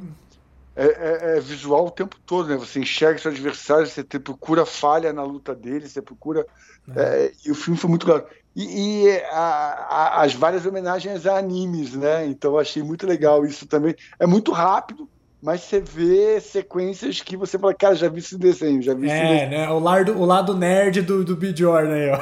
é, 0.77 0.87
é, 0.87 1.37
é, 1.37 1.40
visual 1.40 1.87
o 1.87 1.90
tempo 1.90 2.16
todo, 2.25 2.49
né? 2.49 2.57
Você 2.57 2.81
enxerga 2.81 3.18
seu 3.18 3.31
adversário, 3.31 3.87
você 3.87 4.05
procura 4.05 4.64
falha 4.64 5.12
na 5.12 5.23
luta 5.23 5.55
dele, 5.55 5.88
você 5.88 6.01
procura. 6.01 6.47
É. 6.95 7.01
é. 7.01 7.33
e 7.45 7.51
o 7.51 7.55
filme 7.55 7.79
foi 7.79 7.90
muito 7.90 8.07
claro. 8.07 8.25
E, 8.55 9.07
e 9.07 9.21
a, 9.31 9.38
a, 9.38 10.23
as 10.23 10.35
várias 10.35 10.64
homenagens 10.64 11.27
a 11.27 11.38
animes, 11.38 11.95
né? 11.95 12.27
Então 12.27 12.53
eu 12.53 12.59
achei 12.59 12.83
muito 12.83 13.07
legal 13.07 13.45
isso 13.45 13.66
também. 13.66 13.97
É 14.18 14.27
muito 14.27 14.53
rápido, 14.53 15.09
mas 15.42 15.62
você 15.62 15.81
vê 15.81 16.40
sequências 16.40 17.20
que 17.20 17.37
você 17.37 17.59
fala, 17.59 17.74
cara, 17.74 17.96
já 17.96 18.09
vi 18.09 18.20
esse 18.20 18.38
desenho, 18.38 18.81
já 18.81 18.94
vi 18.94 19.11
é, 19.11 19.12
esse 19.12 19.26
desenho. 19.26 19.50
né? 19.50 19.68
O 19.70 19.81
lado, 19.81 20.16
o 20.16 20.24
lado 20.24 20.57
nerd 20.57 21.02
do, 21.02 21.24
do 21.24 21.35
Bjorn 21.35 21.92
aí, 21.92 22.11
ó. 22.11 22.18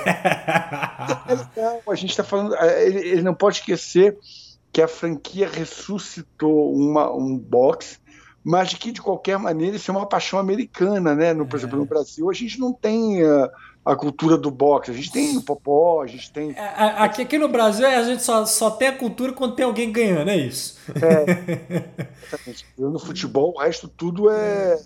É, 1.56 1.80
a 1.86 1.94
gente 1.94 2.16
tá 2.16 2.24
falando. 2.24 2.54
Ele, 2.56 2.98
ele 2.98 3.22
não 3.22 3.34
pode 3.34 3.58
esquecer 3.58 4.16
que 4.72 4.80
a 4.80 4.88
franquia 4.88 5.48
ressuscitou 5.48 6.74
uma, 6.74 7.12
um 7.12 7.36
box 7.36 8.00
mas 8.42 8.72
que 8.72 8.90
de 8.90 9.02
qualquer 9.02 9.38
maneira 9.38 9.76
isso 9.76 9.90
é 9.90 9.94
uma 9.94 10.08
paixão 10.08 10.38
americana, 10.38 11.14
né? 11.14 11.34
No, 11.34 11.46
por 11.46 11.58
exemplo, 11.58 11.76
no 11.76 11.84
é. 11.84 11.86
Brasil 11.86 12.30
a 12.30 12.32
gente 12.32 12.58
não 12.58 12.72
tem 12.72 13.22
a, 13.22 13.50
a, 13.84 13.96
cultura 13.96 14.36
do 14.36 14.50
boxe, 14.50 14.90
a 14.90 14.94
gente 14.94 15.10
tem 15.10 15.36
o 15.36 15.42
popó, 15.42 16.02
a 16.02 16.06
gente 16.06 16.30
tem. 16.32 16.52
É, 16.52 16.74
aqui, 16.98 17.22
aqui 17.22 17.38
no 17.38 17.48
Brasil 17.48 17.86
a 17.86 18.02
gente 18.02 18.22
só, 18.22 18.44
só 18.44 18.70
tem 18.70 18.88
a 18.88 18.96
cultura 18.96 19.32
quando 19.32 19.54
tem 19.54 19.64
alguém 19.64 19.90
ganhando, 19.90 20.30
é 20.30 20.36
isso. 20.36 20.78
É, 20.94 21.86
exatamente. 22.26 22.66
No 22.78 22.98
futebol, 22.98 23.54
o 23.56 23.60
resto 23.60 23.88
tudo 23.88 24.30
é, 24.30 24.78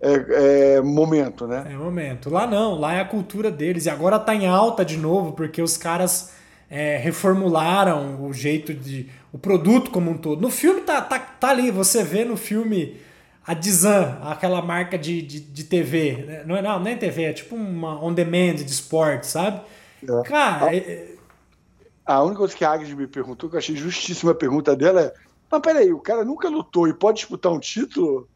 é, 0.00 0.76
é, 0.76 0.80
momento, 0.80 1.46
né? 1.46 1.66
É 1.70 1.76
momento. 1.76 2.30
Lá 2.30 2.46
não, 2.46 2.78
lá 2.78 2.94
é 2.94 3.00
a 3.00 3.04
cultura 3.04 3.50
deles. 3.50 3.86
E 3.86 3.90
agora 3.90 4.18
tá 4.18 4.34
em 4.34 4.46
alta 4.46 4.84
de 4.84 4.96
novo, 4.96 5.32
porque 5.32 5.60
os 5.60 5.76
caras 5.76 6.32
é, 6.70 6.96
reformularam 6.96 8.24
o 8.24 8.32
jeito 8.32 8.72
de 8.72 9.08
o 9.32 9.38
produto 9.38 9.90
como 9.90 10.10
um 10.10 10.16
todo. 10.16 10.40
No 10.40 10.50
filme 10.50 10.80
tá, 10.82 11.00
tá, 11.00 11.18
tá 11.18 11.50
ali, 11.50 11.70
você 11.70 12.02
vê 12.02 12.24
no 12.24 12.36
filme 12.36 12.96
a 13.48 13.54
Dizan, 13.54 14.18
aquela 14.20 14.60
marca 14.60 14.98
de, 14.98 15.22
de, 15.22 15.40
de 15.40 15.64
TV. 15.64 16.24
Né? 16.26 16.42
Não 16.44 16.54
é 16.54 16.60
não, 16.60 16.78
nem 16.78 16.98
TV, 16.98 17.24
é 17.24 17.32
tipo 17.32 17.56
uma 17.56 17.98
on-demand 18.04 18.56
de 18.56 18.70
esporte, 18.70 19.26
sabe? 19.26 19.62
É. 20.06 20.28
Cara. 20.28 20.66
A, 20.66 20.76
é... 20.76 21.14
a 22.04 22.22
única 22.22 22.40
coisa 22.40 22.54
que 22.54 22.62
a 22.62 22.70
Agnes 22.70 22.92
me 22.92 23.06
perguntou, 23.06 23.48
que 23.48 23.56
eu 23.56 23.58
achei 23.58 23.74
justíssima 23.74 24.32
a 24.32 24.34
pergunta 24.34 24.76
dela 24.76 25.00
é: 25.00 25.14
mas 25.50 25.62
peraí, 25.62 25.90
o 25.90 25.98
cara 25.98 26.26
nunca 26.26 26.50
lutou 26.50 26.86
e 26.86 26.92
pode 26.92 27.20
disputar 27.20 27.50
um 27.50 27.58
título? 27.58 28.28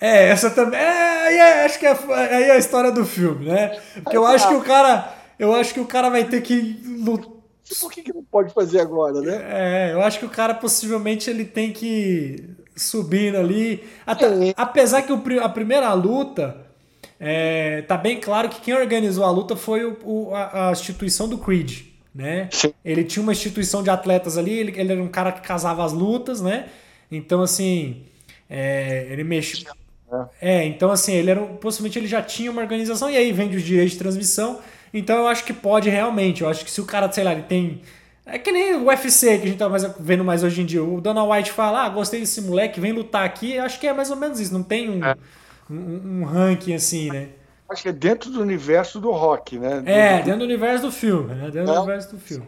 É, 0.00 0.28
essa 0.28 0.50
também. 0.50 0.78
É, 0.78 1.34
é, 1.34 1.64
acho 1.64 1.76
que 1.80 1.86
é, 1.86 1.98
aí 2.14 2.44
é 2.44 2.52
a 2.52 2.58
história 2.58 2.92
do 2.92 3.04
filme, 3.04 3.46
né? 3.46 3.76
Porque 4.04 4.16
eu 4.16 4.24
acho 4.24 4.46
que 4.46 4.54
o 4.54 4.62
cara. 4.62 5.14
Eu 5.36 5.52
acho 5.52 5.74
que 5.74 5.80
o 5.80 5.86
cara 5.86 6.08
vai 6.10 6.24
ter 6.24 6.42
que 6.42 6.80
lutar 6.84 7.38
por 7.74 7.92
que, 7.92 8.02
que 8.02 8.14
não 8.14 8.24
pode 8.24 8.52
fazer 8.52 8.80
agora, 8.80 9.20
né? 9.20 9.42
É, 9.50 9.92
eu 9.92 10.02
acho 10.02 10.18
que 10.18 10.24
o 10.24 10.30
cara 10.30 10.54
possivelmente 10.54 11.28
ele 11.28 11.44
tem 11.44 11.72
que 11.72 12.56
subir 12.80 13.36
ali. 13.36 13.84
Até, 14.06 14.26
é. 14.26 14.54
Apesar 14.56 15.02
que 15.02 15.12
o, 15.12 15.22
a 15.42 15.48
primeira 15.48 15.92
luta. 15.94 16.68
É, 17.20 17.82
tá 17.82 17.96
bem 17.96 18.20
claro 18.20 18.48
que 18.48 18.60
quem 18.60 18.74
organizou 18.74 19.24
a 19.24 19.30
luta 19.30 19.56
foi 19.56 19.84
o, 19.84 19.98
o 20.04 20.34
a, 20.34 20.68
a, 20.68 20.72
instituição 20.72 21.28
do 21.28 21.36
Creed, 21.36 21.80
né? 22.14 22.48
Sim. 22.52 22.72
Ele 22.84 23.02
tinha 23.02 23.20
uma 23.20 23.32
instituição 23.32 23.82
de 23.82 23.90
atletas 23.90 24.38
ali, 24.38 24.52
ele, 24.52 24.80
ele, 24.80 24.92
era 24.92 25.02
um 25.02 25.08
cara 25.08 25.32
que 25.32 25.40
casava 25.40 25.84
as 25.84 25.92
lutas, 25.92 26.40
né? 26.40 26.66
Então, 27.10 27.42
assim, 27.42 28.04
é, 28.48 29.08
ele 29.10 29.24
mexia. 29.24 29.68
É. 30.40 30.60
é, 30.60 30.64
então, 30.66 30.92
assim, 30.92 31.12
ele 31.12 31.30
era. 31.30 31.40
Possivelmente 31.40 31.98
ele 31.98 32.06
já 32.06 32.22
tinha 32.22 32.52
uma 32.52 32.62
organização, 32.62 33.10
e 33.10 33.16
aí 33.16 33.32
vende 33.32 33.56
os 33.56 33.64
direitos 33.64 33.94
de 33.94 33.98
transmissão. 33.98 34.60
Então 34.92 35.18
eu 35.18 35.26
acho 35.26 35.44
que 35.44 35.52
pode 35.52 35.88
realmente. 35.88 36.42
Eu 36.42 36.48
acho 36.48 36.64
que 36.64 36.70
se 36.70 36.80
o 36.80 36.84
cara, 36.84 37.10
sei 37.10 37.24
lá, 37.24 37.32
ele 37.32 37.42
tem. 37.42 37.80
É 38.30 38.38
que 38.38 38.52
nem 38.52 38.74
o 38.74 38.86
UFC 38.86 39.38
que 39.38 39.44
a 39.44 39.46
gente 39.48 39.58
tá 39.58 39.68
mais 39.68 39.84
vendo 39.98 40.22
mais 40.22 40.42
hoje 40.44 40.60
em 40.60 40.66
dia. 40.66 40.84
O 40.84 41.00
Dana 41.00 41.24
White 41.24 41.50
fala: 41.50 41.84
Ah, 41.84 41.88
gostei 41.88 42.20
desse 42.20 42.42
moleque, 42.42 42.78
vem 42.78 42.92
lutar 42.92 43.24
aqui. 43.24 43.54
Eu 43.54 43.64
acho 43.64 43.80
que 43.80 43.86
é 43.86 43.92
mais 43.92 44.10
ou 44.10 44.16
menos 44.16 44.38
isso. 44.38 44.52
Não 44.52 44.62
tem 44.62 44.90
um, 44.90 45.04
é. 45.04 45.16
um, 45.70 46.20
um, 46.20 46.24
ranking 46.24 46.74
assim, 46.74 47.10
né? 47.10 47.28
Acho 47.70 47.82
que 47.82 47.88
é 47.88 47.92
dentro 47.92 48.30
do 48.30 48.40
universo 48.40 48.98
do 48.98 49.10
rock, 49.10 49.58
né? 49.58 49.82
É, 49.84 50.22
dentro 50.22 50.38
do 50.38 50.44
universo 50.44 50.86
do 50.86 50.92
filme, 50.92 51.34
né? 51.34 51.50
Dentro 51.50 51.70
é, 51.70 51.74
do 51.74 51.80
universo 51.80 52.14
do 52.14 52.20
filme. 52.20 52.46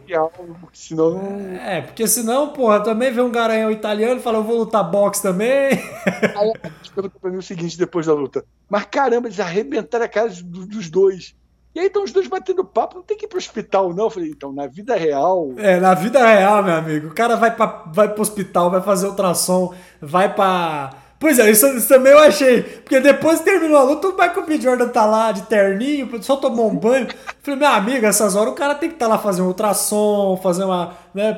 Senão 0.73 1.11
não... 1.11 1.55
É, 1.57 1.81
porque 1.81 2.07
senão, 2.07 2.49
porra, 2.53 2.79
também 2.79 3.11
vê 3.11 3.21
um 3.21 3.31
garanhão 3.31 3.69
italiano 3.69 4.19
e 4.19 4.23
fala, 4.23 4.39
eu 4.39 4.43
vou 4.43 4.57
lutar 4.57 4.83
boxe 4.83 5.21
também. 5.21 5.73
Aí 6.35 6.53
a 6.63 6.67
gente 6.69 6.91
pergunta 6.93 7.19
pra 7.21 7.29
mim 7.29 7.37
o 7.37 7.41
seguinte 7.43 7.77
depois 7.77 8.07
da 8.07 8.13
luta. 8.13 8.43
Mas 8.67 8.85
caramba, 8.85 9.27
eles 9.27 9.39
arrebentaram 9.39 10.05
a 10.05 10.07
cara 10.07 10.29
dos 10.29 10.89
dois. 10.89 11.35
E 11.73 11.79
aí 11.79 11.87
estão 11.87 12.03
os 12.03 12.11
dois 12.11 12.27
batendo 12.27 12.65
papo, 12.65 12.95
não 12.95 13.03
tem 13.03 13.15
que 13.15 13.25
ir 13.25 13.27
pro 13.29 13.37
hospital, 13.37 13.93
não. 13.93 14.05
Eu 14.05 14.09
falei, 14.09 14.29
então, 14.29 14.51
na 14.51 14.67
vida 14.67 14.95
real. 14.95 15.51
É, 15.57 15.79
na 15.79 15.93
vida 15.93 16.25
real, 16.25 16.61
meu 16.61 16.75
amigo. 16.75 17.07
O 17.07 17.13
cara 17.13 17.37
vai, 17.37 17.55
pra, 17.55 17.83
vai 17.93 18.09
pro 18.09 18.21
hospital, 18.21 18.69
vai 18.69 18.81
fazer 18.81 19.07
ultrassom, 19.07 19.73
vai 20.01 20.33
pra. 20.33 20.89
Pois 21.17 21.37
é, 21.39 21.49
isso, 21.49 21.67
isso, 21.67 21.87
também 21.87 22.11
eu 22.11 22.19
achei. 22.19 22.63
Porque 22.63 22.99
depois 22.99 23.39
terminou 23.39 23.77
a 23.77 23.83
luta, 23.83 24.07
o 24.07 24.11
Michael 24.11 24.45
B. 24.45 24.59
Jordan 24.59 24.87
tá 24.89 25.05
lá 25.05 25.31
de 25.31 25.43
terninho, 25.43 26.21
só 26.21 26.35
tomou 26.35 26.69
um 26.69 26.75
banho. 26.75 27.07
Eu 27.07 27.15
falei, 27.41 27.59
meu 27.59 27.69
amigo, 27.69 28.05
essas 28.05 28.35
horas 28.35 28.51
o 28.51 28.55
cara 28.55 28.75
tem 28.75 28.89
que 28.89 28.95
estar 28.95 29.05
tá 29.05 29.13
lá 29.13 29.17
fazendo 29.19 29.45
um 29.45 29.49
ultrassom, 29.49 30.37
fazer 30.43 30.65
uma. 30.65 30.97
Né, 31.13 31.37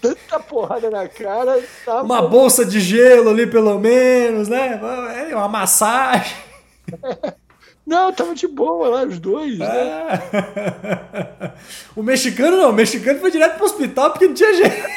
tanta 0.00 0.40
porrada 0.40 0.88
na 0.88 1.06
cara. 1.08 1.60
Tá 1.84 2.02
uma 2.02 2.22
bom. 2.22 2.28
bolsa 2.30 2.64
de 2.64 2.80
gelo 2.80 3.28
ali, 3.28 3.46
pelo 3.46 3.78
menos, 3.78 4.48
né? 4.48 4.80
É, 5.30 5.34
uma 5.34 5.48
massagem. 5.48 6.36
Não, 7.88 8.12
tava 8.12 8.34
de 8.34 8.46
boa 8.46 8.88
lá, 8.88 9.04
os 9.04 9.18
dois. 9.18 9.58
Né? 9.58 9.66
É. 9.66 11.52
o 11.96 12.02
mexicano 12.02 12.58
não, 12.58 12.68
o 12.68 12.72
mexicano 12.74 13.18
foi 13.18 13.30
direto 13.30 13.56
pro 13.56 13.64
hospital 13.64 14.10
porque 14.10 14.26
não 14.26 14.34
tinha 14.34 14.52
jeito. 14.52 14.88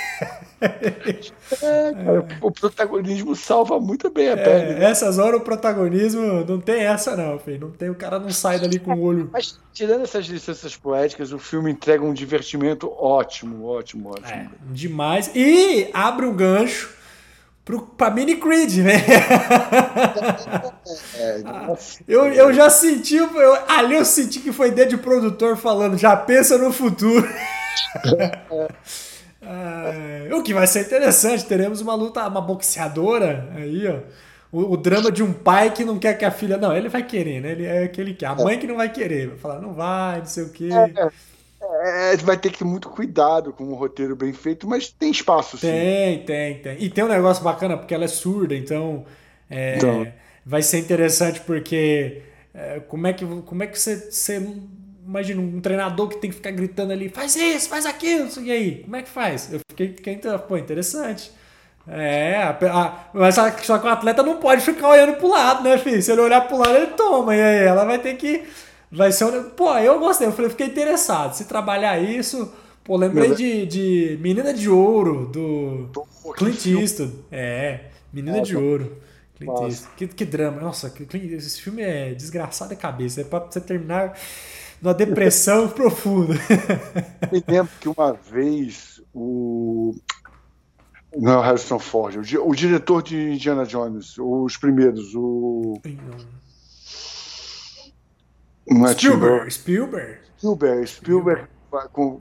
É, 0.62 1.94
cara, 1.94 2.28
o 2.42 2.52
protagonismo 2.52 3.34
salva 3.34 3.80
muito 3.80 4.10
bem 4.10 4.28
a 4.28 4.34
é, 4.34 4.36
pele. 4.36 4.74
Né? 4.74 4.92
Essas 4.92 5.18
horas 5.18 5.40
o 5.40 5.44
protagonismo 5.44 6.44
não 6.46 6.60
tem 6.60 6.84
essa, 6.84 7.16
não, 7.16 7.40
filho. 7.40 7.62
Não 7.62 7.72
tem, 7.72 7.90
o 7.90 7.96
cara 7.96 8.20
não 8.20 8.30
sai 8.30 8.60
dali 8.60 8.78
com 8.78 8.94
o 8.94 9.02
olho. 9.02 9.30
Mas 9.32 9.58
tirando 9.72 10.04
essas 10.04 10.26
licenças 10.26 10.76
poéticas, 10.76 11.32
o 11.32 11.40
filme 11.40 11.72
entrega 11.72 12.04
um 12.04 12.14
divertimento 12.14 12.92
ótimo, 12.92 13.66
ótimo, 13.66 14.10
ótimo. 14.10 14.30
É, 14.30 14.50
demais. 14.66 15.32
E 15.34 15.90
abre 15.94 16.26
um 16.26 16.36
gancho 16.36 17.01
pro, 17.64 17.82
pra 17.82 18.10
Mini 18.10 18.36
Creed, 18.36 18.78
né? 18.78 19.04
É, 21.16 21.42
eu, 22.08 22.26
eu 22.34 22.54
já 22.54 22.70
senti, 22.70 23.16
eu, 23.16 23.58
ali 23.68 23.96
eu 23.96 24.06
senti 24.06 24.40
que 24.40 24.52
foi 24.52 24.72
desde 24.72 24.96
o 24.96 25.00
produtor 25.00 25.58
falando, 25.58 25.98
já 25.98 26.16
pensa 26.16 26.58
no 26.58 26.72
futuro. 26.72 27.28
É, 29.44 30.30
o 30.34 30.44
que 30.44 30.54
vai 30.54 30.68
ser 30.68 30.82
interessante, 30.82 31.46
teremos 31.46 31.82
uma 31.82 31.96
luta, 31.96 32.28
uma 32.28 32.40
boxeadora 32.40 33.50
aí, 33.56 33.88
ó. 33.88 33.98
O, 34.52 34.74
o, 34.74 34.78
drama 34.78 35.12
de 35.12 35.24
um 35.24 35.32
pai 35.34 35.72
que 35.72 35.84
não 35.84 35.98
quer 35.98 36.18
que 36.18 36.26
a 36.26 36.30
filha. 36.30 36.58
Não, 36.58 36.76
ele 36.76 36.90
vai 36.90 37.02
querer, 37.04 37.42
né? 37.42 37.52
Ele 37.52 37.66
é 37.66 37.84
aquele 37.86 38.14
que. 38.14 38.26
A 38.26 38.36
mãe 38.36 38.60
que 38.60 38.68
não 38.68 38.76
vai 38.76 38.92
querer. 38.92 39.30
Vai 39.30 39.38
falar, 39.38 39.62
não 39.62 39.74
vai, 39.74 40.20
não 40.20 40.26
sei 40.26 40.44
o 40.44 40.50
quê. 40.50 40.70
É, 41.62 42.18
vai 42.18 42.38
ter 42.38 42.52
que 42.52 42.58
ter 42.58 42.66
muito 42.66 42.90
cuidado 42.90 43.54
com 43.54 43.64
um 43.66 43.76
roteiro 43.76 44.16
bem 44.16 44.34
feito, 44.34 44.68
mas 44.68 44.90
tem 44.90 45.12
espaço 45.12 45.58
sim. 45.58 45.68
Tem, 45.68 46.20
tem, 46.26 46.58
tem. 46.60 46.78
E 46.80 46.90
tem 46.90 47.04
um 47.04 47.08
negócio 47.08 47.44
bacana, 47.44 47.78
porque 47.78 47.94
ela 47.94 48.06
é 48.06 48.08
surda, 48.08 48.56
então, 48.56 49.06
é, 49.50 49.78
então. 49.78 50.08
vai 50.44 50.64
ser 50.64 50.80
interessante 50.80 51.40
porque 51.42 52.24
é, 52.54 52.80
como 52.88 53.06
é 53.06 53.14
que, 53.14 53.26
como 53.26 53.64
é 53.64 53.68
que 53.68 53.80
você, 53.80 53.96
você. 53.96 54.44
Imagina 55.06 55.42
um 55.42 55.60
treinador 55.60 56.08
que 56.08 56.18
tem 56.18 56.30
que 56.30 56.36
ficar 56.36 56.52
gritando 56.52 56.94
ali, 56.94 57.10
faz 57.10 57.36
isso, 57.36 57.68
faz 57.68 57.86
aquilo, 57.86 58.30
e 58.42 58.52
aí, 58.52 58.84
como 58.84 58.96
é 58.96 59.02
que 59.02 59.10
faz? 59.10 59.52
Eu 59.52 59.60
fiquei, 59.70 59.90
fiquei 59.90 60.20
pô, 60.48 60.58
interessante. 60.58 61.32
É, 61.88 62.36
a, 62.38 62.58
a, 62.72 63.10
mas 63.14 63.36
só 63.36 63.50
que 63.50 63.88
o 63.88 63.90
atleta 63.90 64.22
não 64.22 64.38
pode 64.38 64.62
ficar 64.62 64.90
olhando 64.90 65.16
pro 65.16 65.30
lado, 65.30 65.64
né, 65.64 65.78
filho? 65.78 66.02
Se 66.02 66.12
ele 66.12 66.22
olhar 66.22 66.42
pro 66.48 66.58
lado, 66.58 66.76
ele 66.76 66.88
toma. 66.88 67.36
E 67.36 67.42
aí, 67.42 67.66
ela 67.66 67.84
vai 67.84 67.98
ter 67.98 68.16
que 68.16 68.44
Vai 68.92 69.12
ser 69.12 69.26
um... 69.26 69.50
Pô, 69.52 69.78
eu 69.78 70.00
gostei. 70.00 70.28
Eu 70.28 70.34
falei, 70.34 70.50
fiquei 70.50 70.68
interessado. 70.68 71.34
Se 71.34 71.46
trabalhar 71.46 72.00
isso. 72.00 72.52
Pô, 72.84 72.98
lembrei 72.98 73.34
de, 73.34 73.66
de 73.66 74.18
Menina 74.22 74.54
de 74.54 74.70
Ouro, 74.70 75.28
do 75.28 75.90
Clint 76.36 76.66
Eastwood. 76.66 77.14
É, 77.32 77.86
Menina 78.12 78.42
de 78.42 78.58
Ouro. 78.58 78.98
Clint 79.36 79.62
Eastwood. 79.62 79.96
Que, 79.96 80.08
que 80.08 80.26
drama. 80.26 80.60
Nossa, 80.60 80.92
esse 81.24 81.62
filme 81.62 81.82
é 81.82 82.14
desgraçado 82.14 82.74
a 82.74 82.76
cabeça. 82.76 83.22
É 83.22 83.24
pra 83.24 83.40
você 83.40 83.62
terminar 83.62 84.18
numa 84.82 84.94
depressão 84.94 85.70
profunda. 85.70 86.34
Me 87.32 87.44
lembro 87.48 87.72
que 87.80 87.88
uma 87.88 88.14
vez 88.14 89.02
o. 89.14 89.96
Não 91.16 91.34
é 91.34 91.38
o 91.38 91.42
Harrison 91.42 91.78
Ford, 91.78 92.16
o, 92.16 92.50
o 92.50 92.56
diretor 92.56 93.04
de 93.04 93.34
Indiana 93.34 93.66
Jones, 93.66 94.18
os 94.18 94.58
primeiros, 94.58 95.14
o. 95.14 95.80
Não. 95.86 96.42
Não 98.68 98.86
é 98.88 98.94
Spielberg. 98.94 99.52
Spielberg. 99.52 100.20
Spielberg. 100.38 100.88
Spielberg 100.88 101.48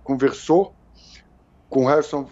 conversou 0.02 0.74
com 1.68 1.86
Harrison. 1.86 2.28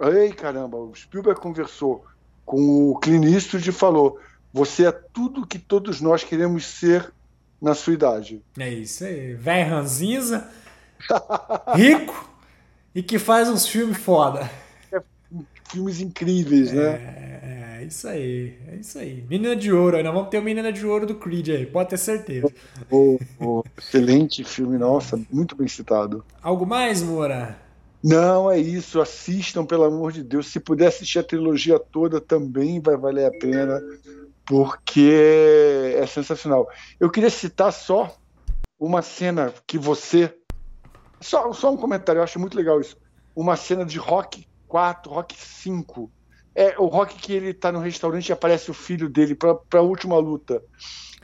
Ei, 0.00 0.32
caramba, 0.32 0.76
o 0.76 0.94
Spielberg 0.94 1.40
conversou 1.40 2.04
com 2.44 2.90
o 2.90 2.98
Clint 2.98 3.24
Eastwood 3.24 3.68
e 3.68 3.72
falou: 3.72 4.18
Você 4.52 4.86
é 4.86 4.92
tudo 4.92 5.46
que 5.46 5.58
todos 5.58 6.00
nós 6.00 6.24
queremos 6.24 6.66
ser 6.66 7.12
na 7.60 7.74
sua 7.74 7.94
idade. 7.94 8.42
É 8.58 8.68
isso 8.68 9.04
aí. 9.04 9.34
Velho 9.34 9.70
ranzinza, 9.70 10.48
rico 11.74 12.28
e 12.94 13.02
que 13.02 13.18
faz 13.18 13.48
uns 13.48 13.66
filmes 13.66 13.96
foda. 13.96 14.50
É, 14.92 15.00
filmes 15.70 16.00
incríveis, 16.00 16.72
né? 16.72 16.82
É, 16.84 17.61
é 17.82 17.86
isso 17.86 18.08
aí, 18.08 18.58
é 18.68 18.76
isso 18.76 18.98
aí. 18.98 19.24
Menina 19.28 19.56
de 19.56 19.72
ouro, 19.72 20.00
nós 20.02 20.14
vamos 20.14 20.28
ter 20.30 20.38
o 20.38 20.42
Menina 20.42 20.72
de 20.72 20.86
Ouro 20.86 21.04
do 21.04 21.16
Creed 21.16 21.48
aí, 21.48 21.66
pode 21.66 21.90
ter 21.90 21.98
certeza. 21.98 22.48
Oh, 22.88 23.18
oh, 23.40 23.64
excelente 23.76 24.44
filme, 24.44 24.78
nossa, 24.78 25.20
muito 25.30 25.56
bem 25.56 25.66
citado. 25.66 26.24
Algo 26.40 26.64
mais, 26.64 27.02
Moura? 27.02 27.58
Não, 28.02 28.50
é 28.50 28.58
isso, 28.58 29.00
assistam, 29.00 29.64
pelo 29.64 29.84
amor 29.84 30.12
de 30.12 30.22
Deus. 30.22 30.46
Se 30.46 30.60
puder 30.60 30.88
assistir 30.88 31.18
a 31.18 31.24
trilogia 31.24 31.78
toda, 31.78 32.20
também 32.20 32.80
vai 32.80 32.96
valer 32.96 33.26
a 33.26 33.30
pena, 33.30 33.80
porque 34.44 35.94
é 35.96 36.06
sensacional. 36.06 36.68
Eu 37.00 37.10
queria 37.10 37.30
citar 37.30 37.72
só 37.72 38.16
uma 38.78 39.02
cena 39.02 39.52
que 39.66 39.76
você. 39.78 40.32
Só, 41.20 41.52
só 41.52 41.72
um 41.72 41.76
comentário, 41.76 42.20
eu 42.20 42.24
acho 42.24 42.38
muito 42.38 42.56
legal 42.56 42.80
isso. 42.80 42.96
Uma 43.34 43.56
cena 43.56 43.84
de 43.84 43.98
Rock 43.98 44.46
4, 44.68 45.12
Rock 45.12 45.36
5 45.36 46.10
é 46.54 46.74
o 46.78 46.86
Rock 46.86 47.16
que 47.16 47.32
ele 47.32 47.54
tá 47.54 47.72
no 47.72 47.80
restaurante 47.80 48.28
e 48.28 48.32
aparece 48.32 48.70
o 48.70 48.74
filho 48.74 49.08
dele 49.08 49.34
para 49.34 49.58
a 49.74 49.80
última 49.80 50.16
luta. 50.18 50.62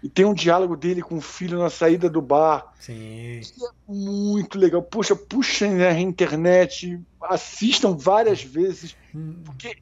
E 0.02 0.08
tem 0.08 0.24
um 0.24 0.34
diálogo 0.34 0.76
dele 0.76 1.02
com 1.02 1.16
o 1.16 1.20
filho 1.20 1.58
na 1.58 1.68
saída 1.68 2.08
do 2.08 2.22
bar. 2.22 2.72
Sim. 2.78 3.40
Que 3.42 3.64
é 3.64 3.68
muito 3.88 4.58
legal. 4.58 4.82
Puxa, 4.82 5.16
puxem 5.16 5.74
na 5.74 5.98
internet, 5.98 7.00
assistam 7.22 7.96
várias 7.96 8.42
vezes, 8.42 8.96
hum. 9.14 9.42
porque 9.44 9.76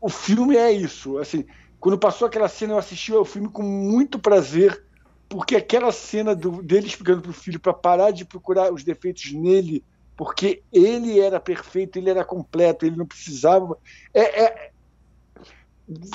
o 0.00 0.08
filme 0.08 0.56
é 0.56 0.70
isso. 0.70 1.18
Assim, 1.18 1.46
quando 1.80 1.98
passou 1.98 2.26
aquela 2.26 2.48
cena, 2.48 2.74
eu 2.74 2.78
assisti 2.78 3.12
o 3.12 3.24
filme 3.24 3.48
com 3.48 3.62
muito 3.62 4.18
prazer, 4.18 4.84
porque 5.28 5.56
aquela 5.56 5.90
cena 5.92 6.34
do, 6.34 6.62
dele 6.62 6.86
explicando 6.86 7.22
para 7.22 7.30
o 7.30 7.34
filho 7.34 7.58
para 7.58 7.72
parar 7.72 8.10
de 8.10 8.24
procurar 8.24 8.72
os 8.72 8.84
defeitos 8.84 9.32
nele, 9.32 9.82
porque 10.16 10.62
ele 10.70 11.18
era 11.18 11.40
perfeito, 11.40 11.98
ele 11.98 12.10
era 12.10 12.24
completo, 12.24 12.84
ele 12.84 12.96
não 12.96 13.06
precisava. 13.06 13.78
É, 14.12 14.44
é, 14.44 14.72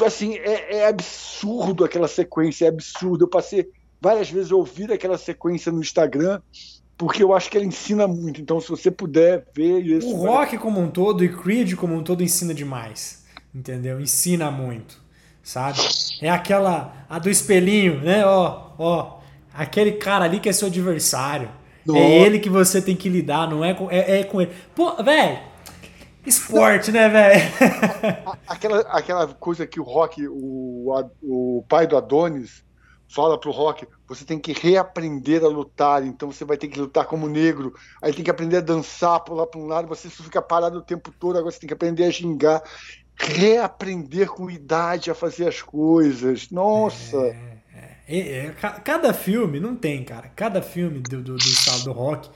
assim, 0.05 0.35
é, 0.35 0.77
é, 0.77 0.87
absurdo 0.87 1.83
aquela 1.83 2.07
sequência, 2.07 2.65
é 2.65 2.69
absurdo. 2.69 3.25
Eu 3.25 3.27
passei 3.27 3.69
várias 4.01 4.29
vezes 4.29 4.51
a 4.51 4.55
ouvir 4.55 4.91
aquela 4.91 5.17
sequência 5.17 5.71
no 5.71 5.81
Instagram, 5.81 6.41
porque 6.97 7.23
eu 7.23 7.33
acho 7.33 7.49
que 7.49 7.57
ela 7.57 7.65
ensina 7.65 8.07
muito. 8.07 8.41
Então, 8.41 8.59
se 8.59 8.69
você 8.69 8.89
puder 8.89 9.45
ver 9.53 9.79
isso. 9.79 10.07
O 10.07 10.25
rock 10.25 10.57
como 10.57 10.79
um 10.79 10.89
todo 10.89 11.23
e 11.23 11.29
Creed 11.29 11.75
como 11.75 11.95
um 11.95 12.03
todo 12.03 12.23
ensina 12.23 12.53
demais. 12.53 13.23
Entendeu? 13.53 13.99
Ensina 13.99 14.51
muito. 14.51 15.01
Sabe? 15.41 15.79
É 16.21 16.29
aquela. 16.29 17.05
A 17.09 17.17
do 17.17 17.29
espelhinho, 17.29 18.01
né? 18.01 18.25
Ó, 18.25 18.71
ó. 18.77 19.19
Aquele 19.53 19.93
cara 19.93 20.25
ali 20.25 20.39
que 20.39 20.49
é 20.49 20.53
seu 20.53 20.67
adversário. 20.67 21.49
É. 21.87 21.97
É 21.97 22.19
ele 22.19 22.39
que 22.39 22.49
você 22.49 22.81
tem 22.81 22.95
que 22.95 23.09
lidar, 23.09 23.49
não 23.49 23.63
é 23.63 23.73
com, 23.73 23.89
é, 23.89 24.19
é 24.19 24.23
com 24.23 24.41
ele. 24.41 24.51
Pô, 24.75 24.95
velho, 25.01 25.39
Esporte, 26.25 26.91
né, 26.91 27.09
velho? 27.09 27.41
aquela, 28.47 28.79
aquela 28.81 29.27
coisa 29.27 29.65
que 29.65 29.79
o 29.79 29.83
Rock, 29.83 30.27
o, 30.27 30.93
o 31.21 31.65
pai 31.67 31.87
do 31.87 31.97
Adonis, 31.97 32.63
fala 33.07 33.39
pro 33.39 33.51
Rock: 33.51 33.87
você 34.07 34.23
tem 34.25 34.39
que 34.39 34.53
reaprender 34.53 35.43
a 35.43 35.47
lutar, 35.47 36.05
então 36.05 36.31
você 36.31 36.45
vai 36.45 36.57
ter 36.57 36.67
que 36.67 36.79
lutar 36.79 37.05
como 37.05 37.27
negro, 37.27 37.73
aí 38.01 38.13
tem 38.13 38.23
que 38.23 38.31
aprender 38.31 38.57
a 38.57 38.61
dançar, 38.61 39.19
pular 39.21 39.47
para 39.47 39.59
um 39.59 39.65
lado, 39.65 39.87
você 39.87 40.09
fica 40.09 40.41
parado 40.41 40.77
o 40.77 40.83
tempo 40.83 41.11
todo, 41.11 41.37
agora 41.37 41.51
você 41.51 41.59
tem 41.59 41.67
que 41.67 41.73
aprender 41.73 42.03
a 42.03 42.11
gingar, 42.11 42.61
reaprender 43.15 44.29
com 44.29 44.49
idade 44.49 45.09
a 45.09 45.15
fazer 45.15 45.47
as 45.47 45.61
coisas. 45.61 46.49
Nossa! 46.51 47.17
É, 47.17 47.59
é, 48.07 48.45
é, 48.45 48.55
cada 48.83 49.13
filme, 49.13 49.59
não 49.59 49.75
tem, 49.75 50.03
cara, 50.03 50.31
cada 50.35 50.61
filme 50.61 50.99
do, 50.99 51.21
do, 51.21 51.35
do 51.35 51.43
estado 51.43 51.83
do 51.83 51.91
rock 51.91 52.29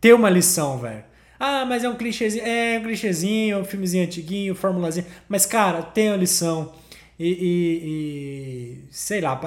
tem 0.00 0.12
uma 0.12 0.30
lição, 0.30 0.78
velho. 0.78 1.04
Ah, 1.38 1.64
mas 1.64 1.84
é 1.84 1.88
um 1.88 1.96
clichêzinho. 1.96 2.44
É 2.44 2.78
um 2.78 2.82
clichêzinho, 2.82 3.58
um 3.58 3.64
filmezinho 3.64 4.04
antiguinho, 4.04 4.54
formulazinho. 4.54 5.06
Mas, 5.28 5.46
cara, 5.46 5.82
tem 5.82 6.08
a 6.08 6.16
lição. 6.16 6.72
E, 7.18 7.28
e, 7.28 7.80
e, 7.84 8.84
sei 8.90 9.22
lá, 9.22 9.40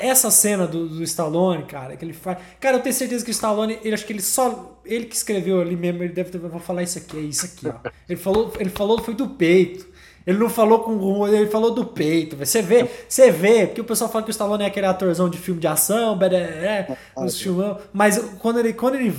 essa 0.00 0.30
cena 0.30 0.66
do, 0.66 0.88
do, 0.88 1.02
Stallone, 1.02 1.64
cara, 1.64 1.94
que 1.94 2.04
ele 2.04 2.14
faz. 2.14 2.38
Cara, 2.58 2.78
eu 2.78 2.80
tenho 2.80 2.94
certeza 2.94 3.22
que 3.22 3.30
o 3.30 3.32
Stallone, 3.32 3.78
ele 3.84 3.94
acho 3.94 4.06
que 4.06 4.12
ele 4.14 4.22
só. 4.22 4.80
Ele 4.84 5.04
que 5.04 5.14
escreveu 5.14 5.60
ali 5.60 5.76
mesmo, 5.76 6.02
ele 6.02 6.12
deve 6.12 6.30
ter. 6.30 6.38
Vou 6.38 6.58
falar 6.58 6.82
isso 6.82 6.96
aqui, 6.96 7.18
é 7.18 7.20
isso 7.20 7.44
aqui, 7.44 7.68
ó. 7.68 7.90
Ele 8.08 8.18
falou, 8.18 8.52
ele 8.58 8.70
falou 8.70 8.98
foi 9.02 9.14
do 9.14 9.28
peito. 9.28 9.92
Ele 10.26 10.38
não 10.38 10.48
falou 10.48 10.78
com 10.80 11.28
ele 11.28 11.50
falou 11.50 11.72
do 11.72 11.84
peito. 11.84 12.36
Você 12.36 12.62
vê, 12.62 12.88
você 13.08 13.30
vê, 13.30 13.66
porque 13.66 13.80
o 13.80 13.84
pessoal 13.84 14.10
fala 14.10 14.24
que 14.24 14.30
o 14.30 14.32
Stallone 14.32 14.62
é 14.62 14.66
aquele 14.66 14.86
atorzão 14.86 15.28
de 15.28 15.36
filme 15.36 15.60
de 15.60 15.66
ação, 15.66 16.18
é, 16.22 16.34
é, 16.36 16.96
os 17.16 17.40
filmão, 17.40 17.78
mas 17.92 18.18
quando 18.38 18.60
ele, 18.60 18.72
quando 18.72 18.94
ele 18.94 19.12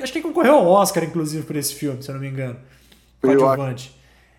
Acho 0.00 0.12
que 0.12 0.18
ele 0.18 0.28
concorreu 0.28 0.54
ao 0.54 0.66
Oscar, 0.66 1.04
inclusive, 1.04 1.44
por 1.44 1.56
esse 1.56 1.74
filme, 1.74 2.02
se 2.02 2.10
eu 2.10 2.14
não 2.14 2.20
me 2.20 2.28
engano. 2.28 2.56
Coadjuvante. 3.20 3.96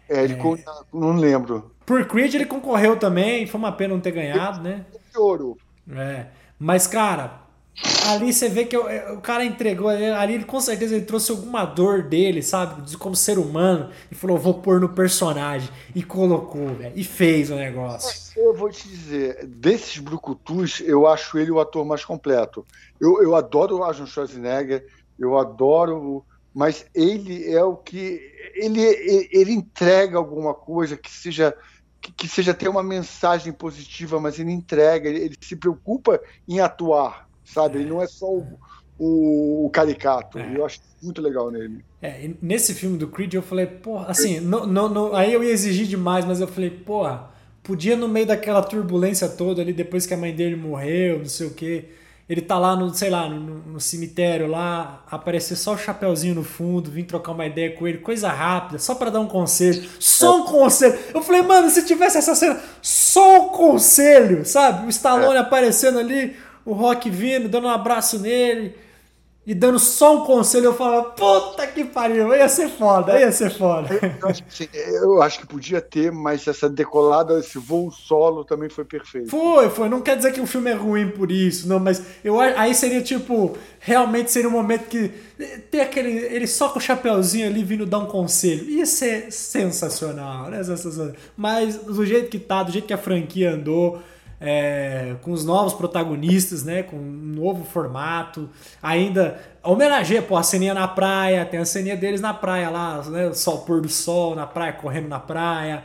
É, 0.08 0.24
ele 0.24 0.34
é... 0.34 0.66
não 0.94 1.14
lembro. 1.14 1.72
Por 1.86 2.06
Creed 2.06 2.36
ele 2.36 2.46
concorreu 2.46 2.98
também, 2.98 3.46
foi 3.48 3.60
uma 3.60 3.72
pena 3.72 3.94
não 3.94 4.02
ter 4.02 4.12
ganhado, 4.12 4.62
né? 4.62 4.86
Ouro. 5.16 5.58
É. 5.92 6.28
Mas, 6.58 6.86
cara, 6.86 7.42
ali 8.08 8.34
você 8.34 8.50
vê 8.50 8.66
que 8.66 8.78
o, 8.78 9.16
o 9.16 9.22
cara 9.22 9.46
entregou, 9.46 9.88
ali 9.90 10.34
ele 10.34 10.44
com 10.44 10.60
certeza 10.60 10.96
ele 10.96 11.06
trouxe 11.06 11.32
alguma 11.32 11.66
dor 11.66 12.04
dele, 12.04 12.42
sabe? 12.42 12.82
De 12.82 12.98
como 12.98 13.16
ser 13.16 13.38
humano, 13.38 13.90
e 14.12 14.16
falou, 14.16 14.38
vou 14.38 14.56
pôr 14.56 14.80
no 14.80 14.90
personagem. 14.90 15.70
E 15.96 16.04
colocou, 16.04 16.68
velho. 16.68 16.94
E 16.96 17.04
fez 17.04 17.50
o 17.50 17.56
negócio. 17.56 18.34
Eu 18.38 18.54
vou 18.54 18.70
te 18.70 18.88
dizer, 18.88 19.46
desses 19.46 19.98
brucutus, 20.00 20.82
eu 20.82 21.08
acho 21.08 21.38
ele 21.38 21.52
o 21.52 21.60
ator 21.60 21.86
mais 21.86 22.04
completo. 22.06 22.66
Eu, 23.00 23.22
eu 23.24 23.36
adoro 23.36 23.78
o 23.78 23.84
Arnold 23.84 24.12
Schwarzenegger, 24.12 24.86
eu 25.20 25.38
adoro, 25.38 26.24
mas 26.54 26.86
ele 26.96 27.52
é 27.52 27.64
o 27.64 27.76
que 27.76 28.22
ele, 28.56 28.82
ele 29.32 29.52
entrega 29.52 30.18
alguma 30.18 30.54
coisa 30.54 30.98
que 30.98 31.12
seja 31.12 31.56
que, 32.02 32.28
seja 32.30 32.54
ter 32.54 32.70
uma 32.70 32.82
mensagem 32.82 33.52
positiva, 33.52 34.22
mas 34.22 34.40
ele 34.40 34.52
entrega, 34.52 35.10
ele, 35.10 35.20
ele 35.20 35.36
se 35.40 35.56
preocupa 35.56 36.20
em 36.48 36.62
atuar, 36.62 37.28
sabe? 37.44 37.80
Ele 37.80 37.90
não 37.90 38.02
é 38.02 38.08
só 38.08 38.26
o, 38.26 38.48
o, 38.98 39.66
o 39.66 39.70
caricato. 39.70 40.40
É. 40.40 40.58
Eu 40.58 40.66
acho 40.66 40.80
muito 41.04 41.22
legal 41.22 41.52
nele. 41.52 41.84
É, 42.02 42.32
nesse 42.42 42.74
filme 42.74 42.98
do 42.98 43.10
Creed 43.10 43.34
eu 43.34 43.42
falei, 43.42 43.66
porra, 43.66 44.08
assim, 44.08 44.40
no, 44.40 44.66
no, 44.66 44.88
no, 44.88 45.14
aí 45.14 45.34
eu 45.34 45.44
ia 45.44 45.52
exigir 45.52 45.88
demais, 45.88 46.24
mas 46.24 46.40
eu 46.40 46.48
falei, 46.48 46.70
porra, 46.70 47.30
podia 47.62 47.98
no 47.98 48.08
meio 48.08 48.26
daquela 48.26 48.64
turbulência 48.64 49.28
toda 49.28 49.62
ali, 49.62 49.74
depois 49.74 50.06
que 50.06 50.14
a 50.14 50.18
mãe 50.18 50.34
dele 50.34 50.56
morreu, 50.56 51.20
não 51.20 51.26
sei 51.26 51.48
o 51.48 51.54
quê 51.54 51.90
ele 52.30 52.42
tá 52.42 52.60
lá 52.60 52.76
no, 52.76 52.94
sei 52.94 53.10
lá, 53.10 53.28
no, 53.28 53.40
no, 53.40 53.80
cemitério 53.80 54.46
lá, 54.46 55.04
aparecer 55.10 55.56
só 55.56 55.74
o 55.74 55.78
chapeuzinho 55.78 56.36
no 56.36 56.44
fundo, 56.44 56.92
vim 56.92 57.04
trocar 57.04 57.32
uma 57.32 57.48
ideia 57.48 57.72
com 57.72 57.88
ele, 57.88 57.98
coisa 57.98 58.30
rápida, 58.30 58.78
só 58.78 58.94
para 58.94 59.10
dar 59.10 59.20
um 59.20 59.28
conselho. 59.28 59.90
Só 60.00 60.44
um 60.44 60.46
conselho. 60.46 60.98
Eu 61.12 61.24
falei, 61.24 61.42
mano, 61.42 61.72
se 61.72 61.84
tivesse 61.84 62.20
essa 62.20 62.36
cena, 62.36 62.62
só 62.84 63.46
um 63.46 63.50
conselho, 63.50 64.46
sabe? 64.46 64.86
O 64.86 64.90
Stallone 64.90 65.38
é. 65.38 65.40
aparecendo 65.40 65.98
ali, 65.98 66.36
o 66.64 66.74
Rock 66.74 67.10
vindo, 67.10 67.50
dando 67.50 67.66
um 67.66 67.72
abraço 67.72 68.20
nele 68.20 68.76
e 69.46 69.56
dando 69.56 69.80
só 69.80 70.18
um 70.18 70.26
conselho, 70.26 70.66
eu 70.66 70.74
falava, 70.74 71.10
puta 71.12 71.66
que 71.66 71.84
pariu, 71.84 72.36
ia 72.36 72.48
ser 72.48 72.70
foda, 72.70 73.20
ia 73.20 73.32
ser 73.32 73.50
foda. 73.50 73.90
Eu 74.22 74.30
acho, 74.30 74.44
que, 74.44 74.70
eu 74.76 75.22
acho 75.22 75.40
que 75.40 75.48
podia 75.48 75.82
ter, 75.82 76.12
mas 76.12 76.46
essa 76.48 76.70
decolada, 76.70 77.40
esse 77.40 77.58
voo 77.58 77.90
solo 77.90 78.44
também 78.44 78.70
foi 78.70 78.86
perfeito. 78.86 79.30
Foi, 79.30 79.70
foi. 79.70 79.90
Não 79.90 80.02
quer 80.02 80.18
dizer 80.18 80.34
que 80.34 80.42
o 80.42 80.46
filme 80.46 80.70
é 80.70 80.74
ruim 80.74 81.10
por 81.10 81.32
isso, 81.32 81.68
não, 81.68 81.80
mas 81.80 82.04
eu 82.24 82.40
aí 82.40 82.76
seria 82.76 83.02
tipo, 83.02 83.58
realmente 83.80 84.30
seria 84.30 84.50
um 84.50 84.52
momento 84.52 84.86
que 84.88 85.10
ter 85.72 85.82
aquele. 85.82 86.12
Ele 86.12 86.46
só 86.46 86.70
com 86.70 86.78
o 86.78 86.82
chapeuzinho 86.82 87.48
ali 87.48 87.64
vindo 87.64 87.86
dar 87.86 88.00
um 88.00 88.06
conselho. 88.06 88.70
Ia 88.70 88.86
ser 88.86 89.32
sensacional, 89.32 90.50
né? 90.50 90.64
Sensacional. 90.64 91.14
Mas 91.36 91.76
do 91.78 92.06
jeito 92.06 92.30
que 92.30 92.38
tá, 92.38 92.62
do 92.62 92.72
jeito 92.72 92.86
que 92.86 92.94
a 92.94 92.98
franquia 92.98 93.54
andou 93.54 94.00
é, 94.40 95.16
com 95.22 95.32
os 95.32 95.44
novos 95.44 95.74
protagonistas, 95.74 96.64
né? 96.64 96.84
Com 96.84 96.96
um 96.98 97.34
novo 97.36 97.64
formato. 97.66 98.50
Ainda 98.82 99.40
homenageia, 99.64 100.22
pô, 100.22 100.38
a 100.38 100.44
ceninha 100.44 100.74
na 100.74 100.88
praia, 100.88 101.46
tem 101.46 101.60
a 101.60 101.66
ceninha 101.66 101.98
deles 101.98 102.22
na 102.22 102.34
praia 102.34 102.70
lá, 102.70 103.04
né? 103.04 103.34
Sol, 103.34 103.60
pôr 103.60 103.82
do 103.82 103.90
sol 103.90 104.36
na 104.36 104.48
praia, 104.48 104.74
correndo 104.74 105.08
na 105.08 105.20
praia. 105.20 105.84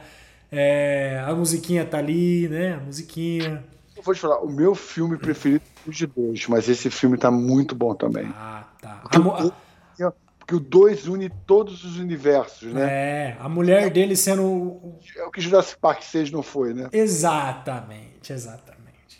É, 0.50 1.24
a 1.26 1.34
musiquinha 1.34 1.84
tá 1.84 1.98
ali, 1.98 2.48
né? 2.48 2.74
A 2.74 2.84
musiquinha. 2.84 3.64
Eu 3.96 4.02
vou 4.02 4.14
te 4.14 4.20
falar, 4.20 4.40
o 4.40 4.50
meu 4.50 4.74
filme 4.74 5.16
preferido 5.16 5.64
é 5.86 5.88
o 5.88 5.92
de 5.92 6.06
dois, 6.06 6.46
mas 6.48 6.68
esse 6.68 6.90
filme 6.90 7.16
tá 7.16 7.30
muito 7.30 7.74
bom 7.74 7.94
também. 7.94 8.32
Ah, 8.36 8.64
tá. 8.80 9.02
A, 9.04 10.12
porque 10.44 10.54
o 10.54 10.60
2 10.60 11.08
une 11.08 11.30
todos 11.46 11.84
os 11.84 11.98
universos, 11.98 12.70
né? 12.70 12.82
É, 12.82 13.36
a 13.40 13.48
mulher 13.48 13.88
dele 13.88 14.14
sendo. 14.14 14.98
É 15.16 15.24
o 15.24 15.30
que 15.30 15.40
Jurassic 15.40 15.80
Park 15.80 16.02
6 16.02 16.30
não 16.30 16.42
foi, 16.42 16.74
né? 16.74 16.90
Exatamente, 16.92 18.30
exatamente. 18.30 18.74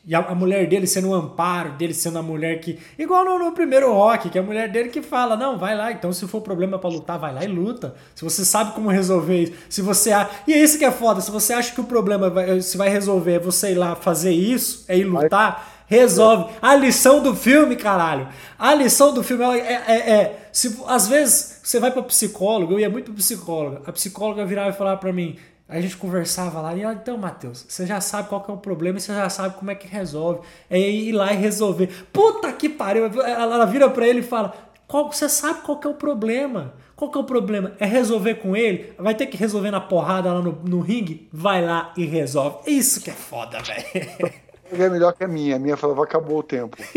E 0.06 0.14
a, 0.14 0.18
a, 0.18 0.34
mulher 0.34 0.68
dele 0.68 0.86
sendo 0.86 1.08
o 1.08 1.14
amparo, 1.14 1.72
dele 1.78 1.94
sendo 1.94 2.18
a 2.18 2.22
mulher 2.22 2.60
que. 2.60 2.78
Igual 2.98 3.24
no, 3.24 3.38
no, 3.38 3.52
primeiro 3.52 3.90
rock, 3.90 4.28
que 4.28 4.36
é 4.36 4.42
a 4.42 4.44
mulher 4.44 4.70
dele 4.70 4.90
que 4.90 5.00
fala: 5.00 5.34
não, 5.34 5.58
vai 5.58 5.74
lá, 5.74 5.90
então 5.90 6.12
se 6.12 6.28
for 6.28 6.42
problema 6.42 6.78
para 6.78 6.90
lutar, 6.90 7.18
vai 7.18 7.32
lá 7.32 7.42
e 7.42 7.48
luta. 7.48 7.94
Se 8.14 8.22
você 8.22 8.44
sabe 8.44 8.74
como 8.74 8.90
resolver 8.90 9.44
isso. 9.44 9.52
Se 9.70 9.80
você. 9.80 10.10
E 10.46 10.52
é 10.52 10.58
isso 10.58 10.78
que 10.78 10.84
é 10.84 10.90
foda, 10.90 11.22
se 11.22 11.30
você 11.30 11.54
acha 11.54 11.74
que 11.74 11.80
o 11.80 11.84
problema 11.84 12.28
vai, 12.28 12.60
se 12.60 12.76
vai 12.76 12.90
resolver 12.90 13.32
é 13.32 13.38
você 13.38 13.72
ir 13.72 13.76
lá 13.76 13.96
fazer 13.96 14.32
isso, 14.32 14.84
é 14.88 14.98
ir 14.98 15.04
lutar. 15.04 15.73
Resolve. 15.86 16.52
A 16.60 16.74
lição 16.74 17.22
do 17.22 17.34
filme, 17.34 17.76
caralho. 17.76 18.28
A 18.58 18.74
lição 18.74 19.12
do 19.12 19.22
filme 19.22 19.44
é, 19.44 19.82
é, 19.86 20.10
é 20.10 20.48
se, 20.52 20.78
às 20.86 21.08
vezes 21.08 21.60
você 21.62 21.78
vai 21.78 21.90
para 21.90 22.02
psicólogo, 22.02 22.74
eu 22.74 22.80
ia 22.80 22.90
muito 22.90 23.06
para 23.06 23.14
psicóloga. 23.14 23.82
A 23.86 23.92
psicóloga 23.92 24.44
virava 24.44 24.70
e 24.70 24.72
falava 24.72 24.98
para 24.98 25.12
mim: 25.12 25.36
A 25.68 25.80
gente 25.80 25.96
conversava 25.96 26.60
lá 26.60 26.74
e, 26.74 26.84
ah, 26.84 26.92
então, 26.92 27.18
Matheus, 27.18 27.64
você 27.68 27.86
já 27.86 28.00
sabe 28.00 28.28
qual 28.28 28.40
que 28.42 28.50
é 28.50 28.54
o 28.54 28.58
problema 28.58 28.98
você 28.98 29.12
já 29.12 29.28
sabe 29.28 29.56
como 29.56 29.70
é 29.70 29.74
que 29.74 29.86
resolve. 29.86 30.40
É 30.70 30.78
ir 30.78 31.12
lá 31.12 31.32
e 31.32 31.36
resolver. 31.36 31.88
Puta 32.12 32.52
que 32.52 32.68
pariu! 32.68 33.06
Ela 33.22 33.64
vira 33.66 33.88
para 33.90 34.06
ele 34.06 34.20
e 34.20 34.22
fala: 34.22 34.54
qual, 34.86 35.10
você 35.10 35.28
sabe 35.28 35.62
qual 35.62 35.78
que 35.78 35.86
é 35.86 35.90
o 35.90 35.94
problema? 35.94 36.74
Qual 36.94 37.10
que 37.10 37.18
é 37.18 37.20
o 37.20 37.24
problema? 37.24 37.72
É 37.80 37.86
resolver 37.86 38.36
com 38.36 38.56
ele? 38.56 38.92
Vai 38.98 39.14
ter 39.14 39.26
que 39.26 39.36
resolver 39.36 39.70
na 39.70 39.80
porrada 39.80 40.32
lá 40.32 40.40
no, 40.40 40.52
no 40.52 40.80
ringue? 40.80 41.28
Vai 41.32 41.64
lá 41.64 41.92
e 41.96 42.04
resolve. 42.04 42.58
Isso 42.70 43.00
que 43.00 43.10
é 43.10 43.14
foda, 43.14 43.58
velho. 43.60 44.32
É 44.78 44.90
melhor 44.90 45.12
que 45.12 45.24
a 45.24 45.28
minha. 45.28 45.56
A 45.56 45.58
minha 45.58 45.76
falava, 45.76 46.04
acabou 46.04 46.38
o 46.38 46.42
tempo. 46.42 46.76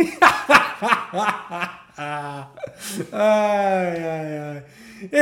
ai, 1.98 2.48
ai, 3.12 4.40
ai. 4.40 4.64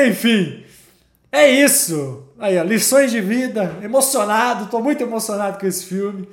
Enfim, 0.09 0.63
é 1.31 1.49
isso. 1.49 2.23
Aí, 2.39 2.57
ó, 2.57 2.63
lições 2.63 3.11
de 3.11 3.21
vida. 3.21 3.77
Emocionado, 3.81 4.67
tô 4.67 4.79
muito 4.79 5.03
emocionado 5.03 5.59
com 5.59 5.65
esse 5.65 5.85
filme. 5.85 6.27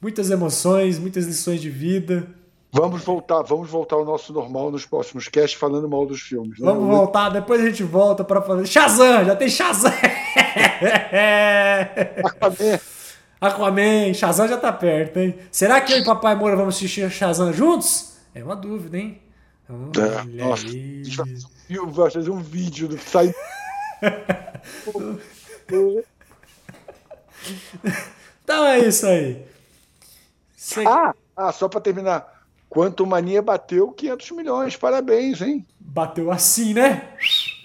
Muitas 0.00 0.30
emoções, 0.30 0.98
muitas 0.98 1.26
lições 1.26 1.60
de 1.60 1.70
vida. 1.70 2.26
Vamos 2.74 3.04
voltar, 3.04 3.42
vamos 3.42 3.68
voltar 3.68 3.96
ao 3.96 4.04
nosso 4.04 4.32
normal 4.32 4.70
nos 4.70 4.86
próximos 4.86 5.28
casts 5.28 5.60
falando 5.60 5.88
mal 5.88 6.06
dos 6.06 6.22
filmes. 6.22 6.58
Né? 6.58 6.64
Vamos 6.64 6.86
voltar, 6.86 7.28
depois 7.28 7.60
a 7.60 7.66
gente 7.66 7.82
volta 7.82 8.24
para 8.24 8.40
fazer. 8.40 8.66
Shazam, 8.66 9.26
já 9.26 9.36
tem 9.36 9.48
Shazam! 9.48 9.92
Aquaman. 13.42 14.14
Shazam 14.14 14.46
já 14.46 14.56
tá 14.56 14.72
perto, 14.72 15.18
hein? 15.18 15.36
Será 15.50 15.80
que 15.80 15.92
eu 15.92 15.98
e 15.98 16.04
Papai 16.04 16.36
Moura 16.36 16.54
vamos 16.54 16.76
assistir 16.76 17.10
Shazam 17.10 17.52
juntos? 17.52 18.18
É 18.32 18.44
uma 18.44 18.54
dúvida, 18.54 18.96
hein? 18.96 19.20
É, 19.68 19.72
nossa, 20.44 20.66
a 20.66 20.68
gente 20.68 21.16
vai 21.16 21.26
fazer 21.26 21.46
um, 21.46 21.50
filme, 21.66 21.92
vai 21.92 22.10
fazer 22.10 22.30
um 22.30 22.40
vídeo 22.40 22.88
do 22.88 22.98
sai. 22.98 23.34
então 28.44 28.66
é 28.66 28.78
isso 28.78 29.06
aí. 29.06 29.44
Ah, 30.86 31.14
ah, 31.36 31.52
só 31.52 31.68
para 31.68 31.80
terminar. 31.80 32.31
Quanto 32.72 33.06
Mania 33.06 33.42
bateu 33.42 33.92
500 33.92 34.30
milhões, 34.30 34.76
parabéns, 34.78 35.42
hein? 35.42 35.66
Bateu 35.78 36.30
assim, 36.30 36.72
né? 36.72 37.06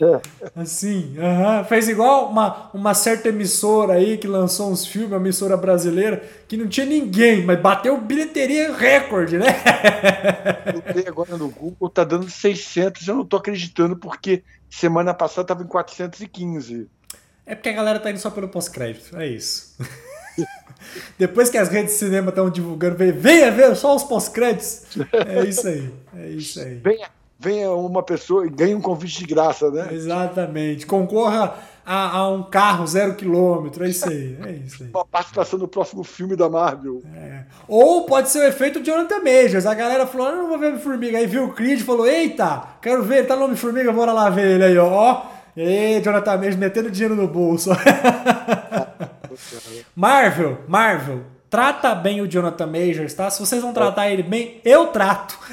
É. 0.01 0.19
Assim, 0.53 1.15
uhum. 1.17 1.63
fez 1.63 1.87
igual 1.87 2.29
uma, 2.29 2.69
uma 2.73 2.93
certa 2.93 3.29
emissora 3.29 3.93
aí 3.93 4.17
que 4.17 4.27
lançou 4.27 4.69
uns 4.69 4.85
filmes, 4.85 5.11
uma 5.11 5.17
emissora 5.17 5.55
brasileira, 5.55 6.21
que 6.45 6.57
não 6.57 6.67
tinha 6.67 6.85
ninguém, 6.85 7.45
mas 7.45 7.57
bateu 7.57 7.97
bilheteria 8.01 8.75
recorde, 8.75 9.37
né? 9.37 9.45
Eu 10.93 11.07
agora 11.07 11.37
no 11.37 11.47
Google, 11.47 11.89
tá 11.89 12.03
dando 12.03 12.29
600, 12.29 13.07
eu 13.07 13.15
não 13.15 13.23
tô 13.23 13.37
acreditando, 13.37 13.95
porque 13.95 14.43
semana 14.69 15.13
passada 15.13 15.47
tava 15.47 15.63
em 15.63 15.67
415. 15.67 16.85
É 17.45 17.55
porque 17.55 17.69
a 17.69 17.73
galera 17.73 17.97
tá 17.97 18.11
indo 18.11 18.19
só 18.19 18.29
pelo 18.29 18.49
pós-crédito, 18.49 19.17
é 19.17 19.25
isso. 19.25 19.77
Depois 21.17 21.49
que 21.49 21.57
as 21.57 21.69
redes 21.69 21.93
de 21.93 21.99
cinema 21.99 22.29
estão 22.29 22.49
divulgando, 22.49 22.95
venha 22.95 23.51
ver 23.51 23.75
só 23.75 23.95
os 23.95 24.03
pós-créditos. 24.03 24.83
É 25.27 25.43
isso 25.43 25.67
aí. 25.67 25.93
É 26.15 26.27
isso 26.29 26.59
aí. 26.59 26.75
Venha, 26.75 27.09
venha 27.39 27.71
uma 27.71 28.03
pessoa 28.03 28.45
e 28.45 28.49
ganhe 28.49 28.75
um 28.75 28.81
convite 28.81 29.19
de 29.19 29.25
graça, 29.25 29.69
né? 29.71 29.89
Exatamente. 29.91 30.85
Concorra 30.85 31.55
a, 31.85 32.17
a 32.17 32.29
um 32.29 32.43
carro 32.43 32.85
zero 32.85 33.15
quilômetro. 33.15 33.85
É 33.85 33.89
isso 33.89 34.09
aí. 34.09 34.37
É 34.45 34.51
isso 34.51 34.83
aí. 34.83 34.89
Uma 34.93 35.05
participação 35.05 35.57
no 35.57 35.67
próximo 35.67 36.03
filme 36.03 36.35
da 36.35 36.49
Marvel. 36.49 37.01
É. 37.15 37.43
Ou 37.67 38.03
pode 38.03 38.29
ser 38.29 38.39
o 38.39 38.43
efeito 38.43 38.83
Jonathan 38.83 39.19
Majors. 39.19 39.65
A 39.65 39.73
galera 39.73 40.05
falou: 40.05 40.27
ah, 40.27 40.31
não 40.33 40.49
vou 40.49 40.59
ver 40.59 40.67
Homem-Formiga. 40.67 41.17
Aí 41.17 41.27
viu 41.27 41.45
o 41.45 41.53
Creed 41.53 41.79
e 41.79 41.83
falou: 41.83 42.05
eita, 42.05 42.63
quero 42.81 43.03
ver, 43.03 43.25
tá 43.25 43.35
no 43.35 43.45
Homem-Formiga, 43.45 43.93
bora 43.93 44.11
lá 44.11 44.29
ver 44.29 44.55
ele 44.55 44.65
aí, 44.65 44.77
ó. 44.77 45.21
E 45.55 46.01
Jonathan 46.01 46.37
Majors 46.37 46.55
metendo 46.55 46.91
dinheiro 46.91 47.15
no 47.15 47.27
bolso. 47.27 47.71
Marvel, 49.95 50.63
Marvel, 50.67 51.23
trata 51.49 51.93
bem 51.95 52.21
o 52.21 52.27
Jonathan 52.27 52.67
Majors, 52.67 53.13
tá? 53.13 53.29
Se 53.29 53.39
vocês 53.39 53.61
vão 53.61 53.73
tratar 53.73 54.09
ele 54.09 54.23
bem, 54.23 54.61
eu 54.63 54.87
trato. 54.87 55.37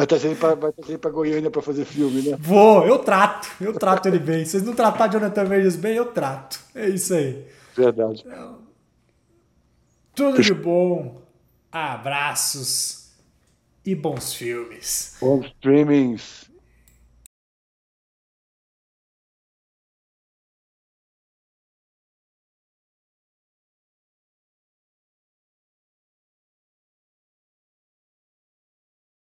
Vai 0.00 0.06
trazer 0.06 0.28
ele 0.28 0.36
pra, 0.36 0.54
vai 0.54 0.72
trazer 0.72 0.96
pra 0.96 1.10
Goiânia 1.10 1.50
pra 1.50 1.60
fazer 1.60 1.84
filme, 1.84 2.22
né? 2.22 2.34
Vou, 2.40 2.86
eu 2.86 3.00
trato. 3.00 3.50
Eu 3.60 3.74
trato 3.74 4.08
ele 4.08 4.18
bem. 4.18 4.46
Se 4.46 4.52
vocês 4.52 4.62
não 4.62 4.72
tratar 4.72 5.08
Jonathan 5.08 5.44
Majors 5.44 5.76
bem, 5.76 5.94
eu 5.94 6.06
trato. 6.06 6.58
É 6.74 6.88
isso 6.88 7.12
aí. 7.12 7.44
Verdade. 7.76 8.24
Tudo 10.14 10.40
de 10.40 10.54
bom. 10.54 11.20
Abraços 11.70 13.10
e 13.84 13.94
bons 13.94 14.32
filmes. 14.32 15.16
Bons 15.20 15.44
streamings. 15.46 16.39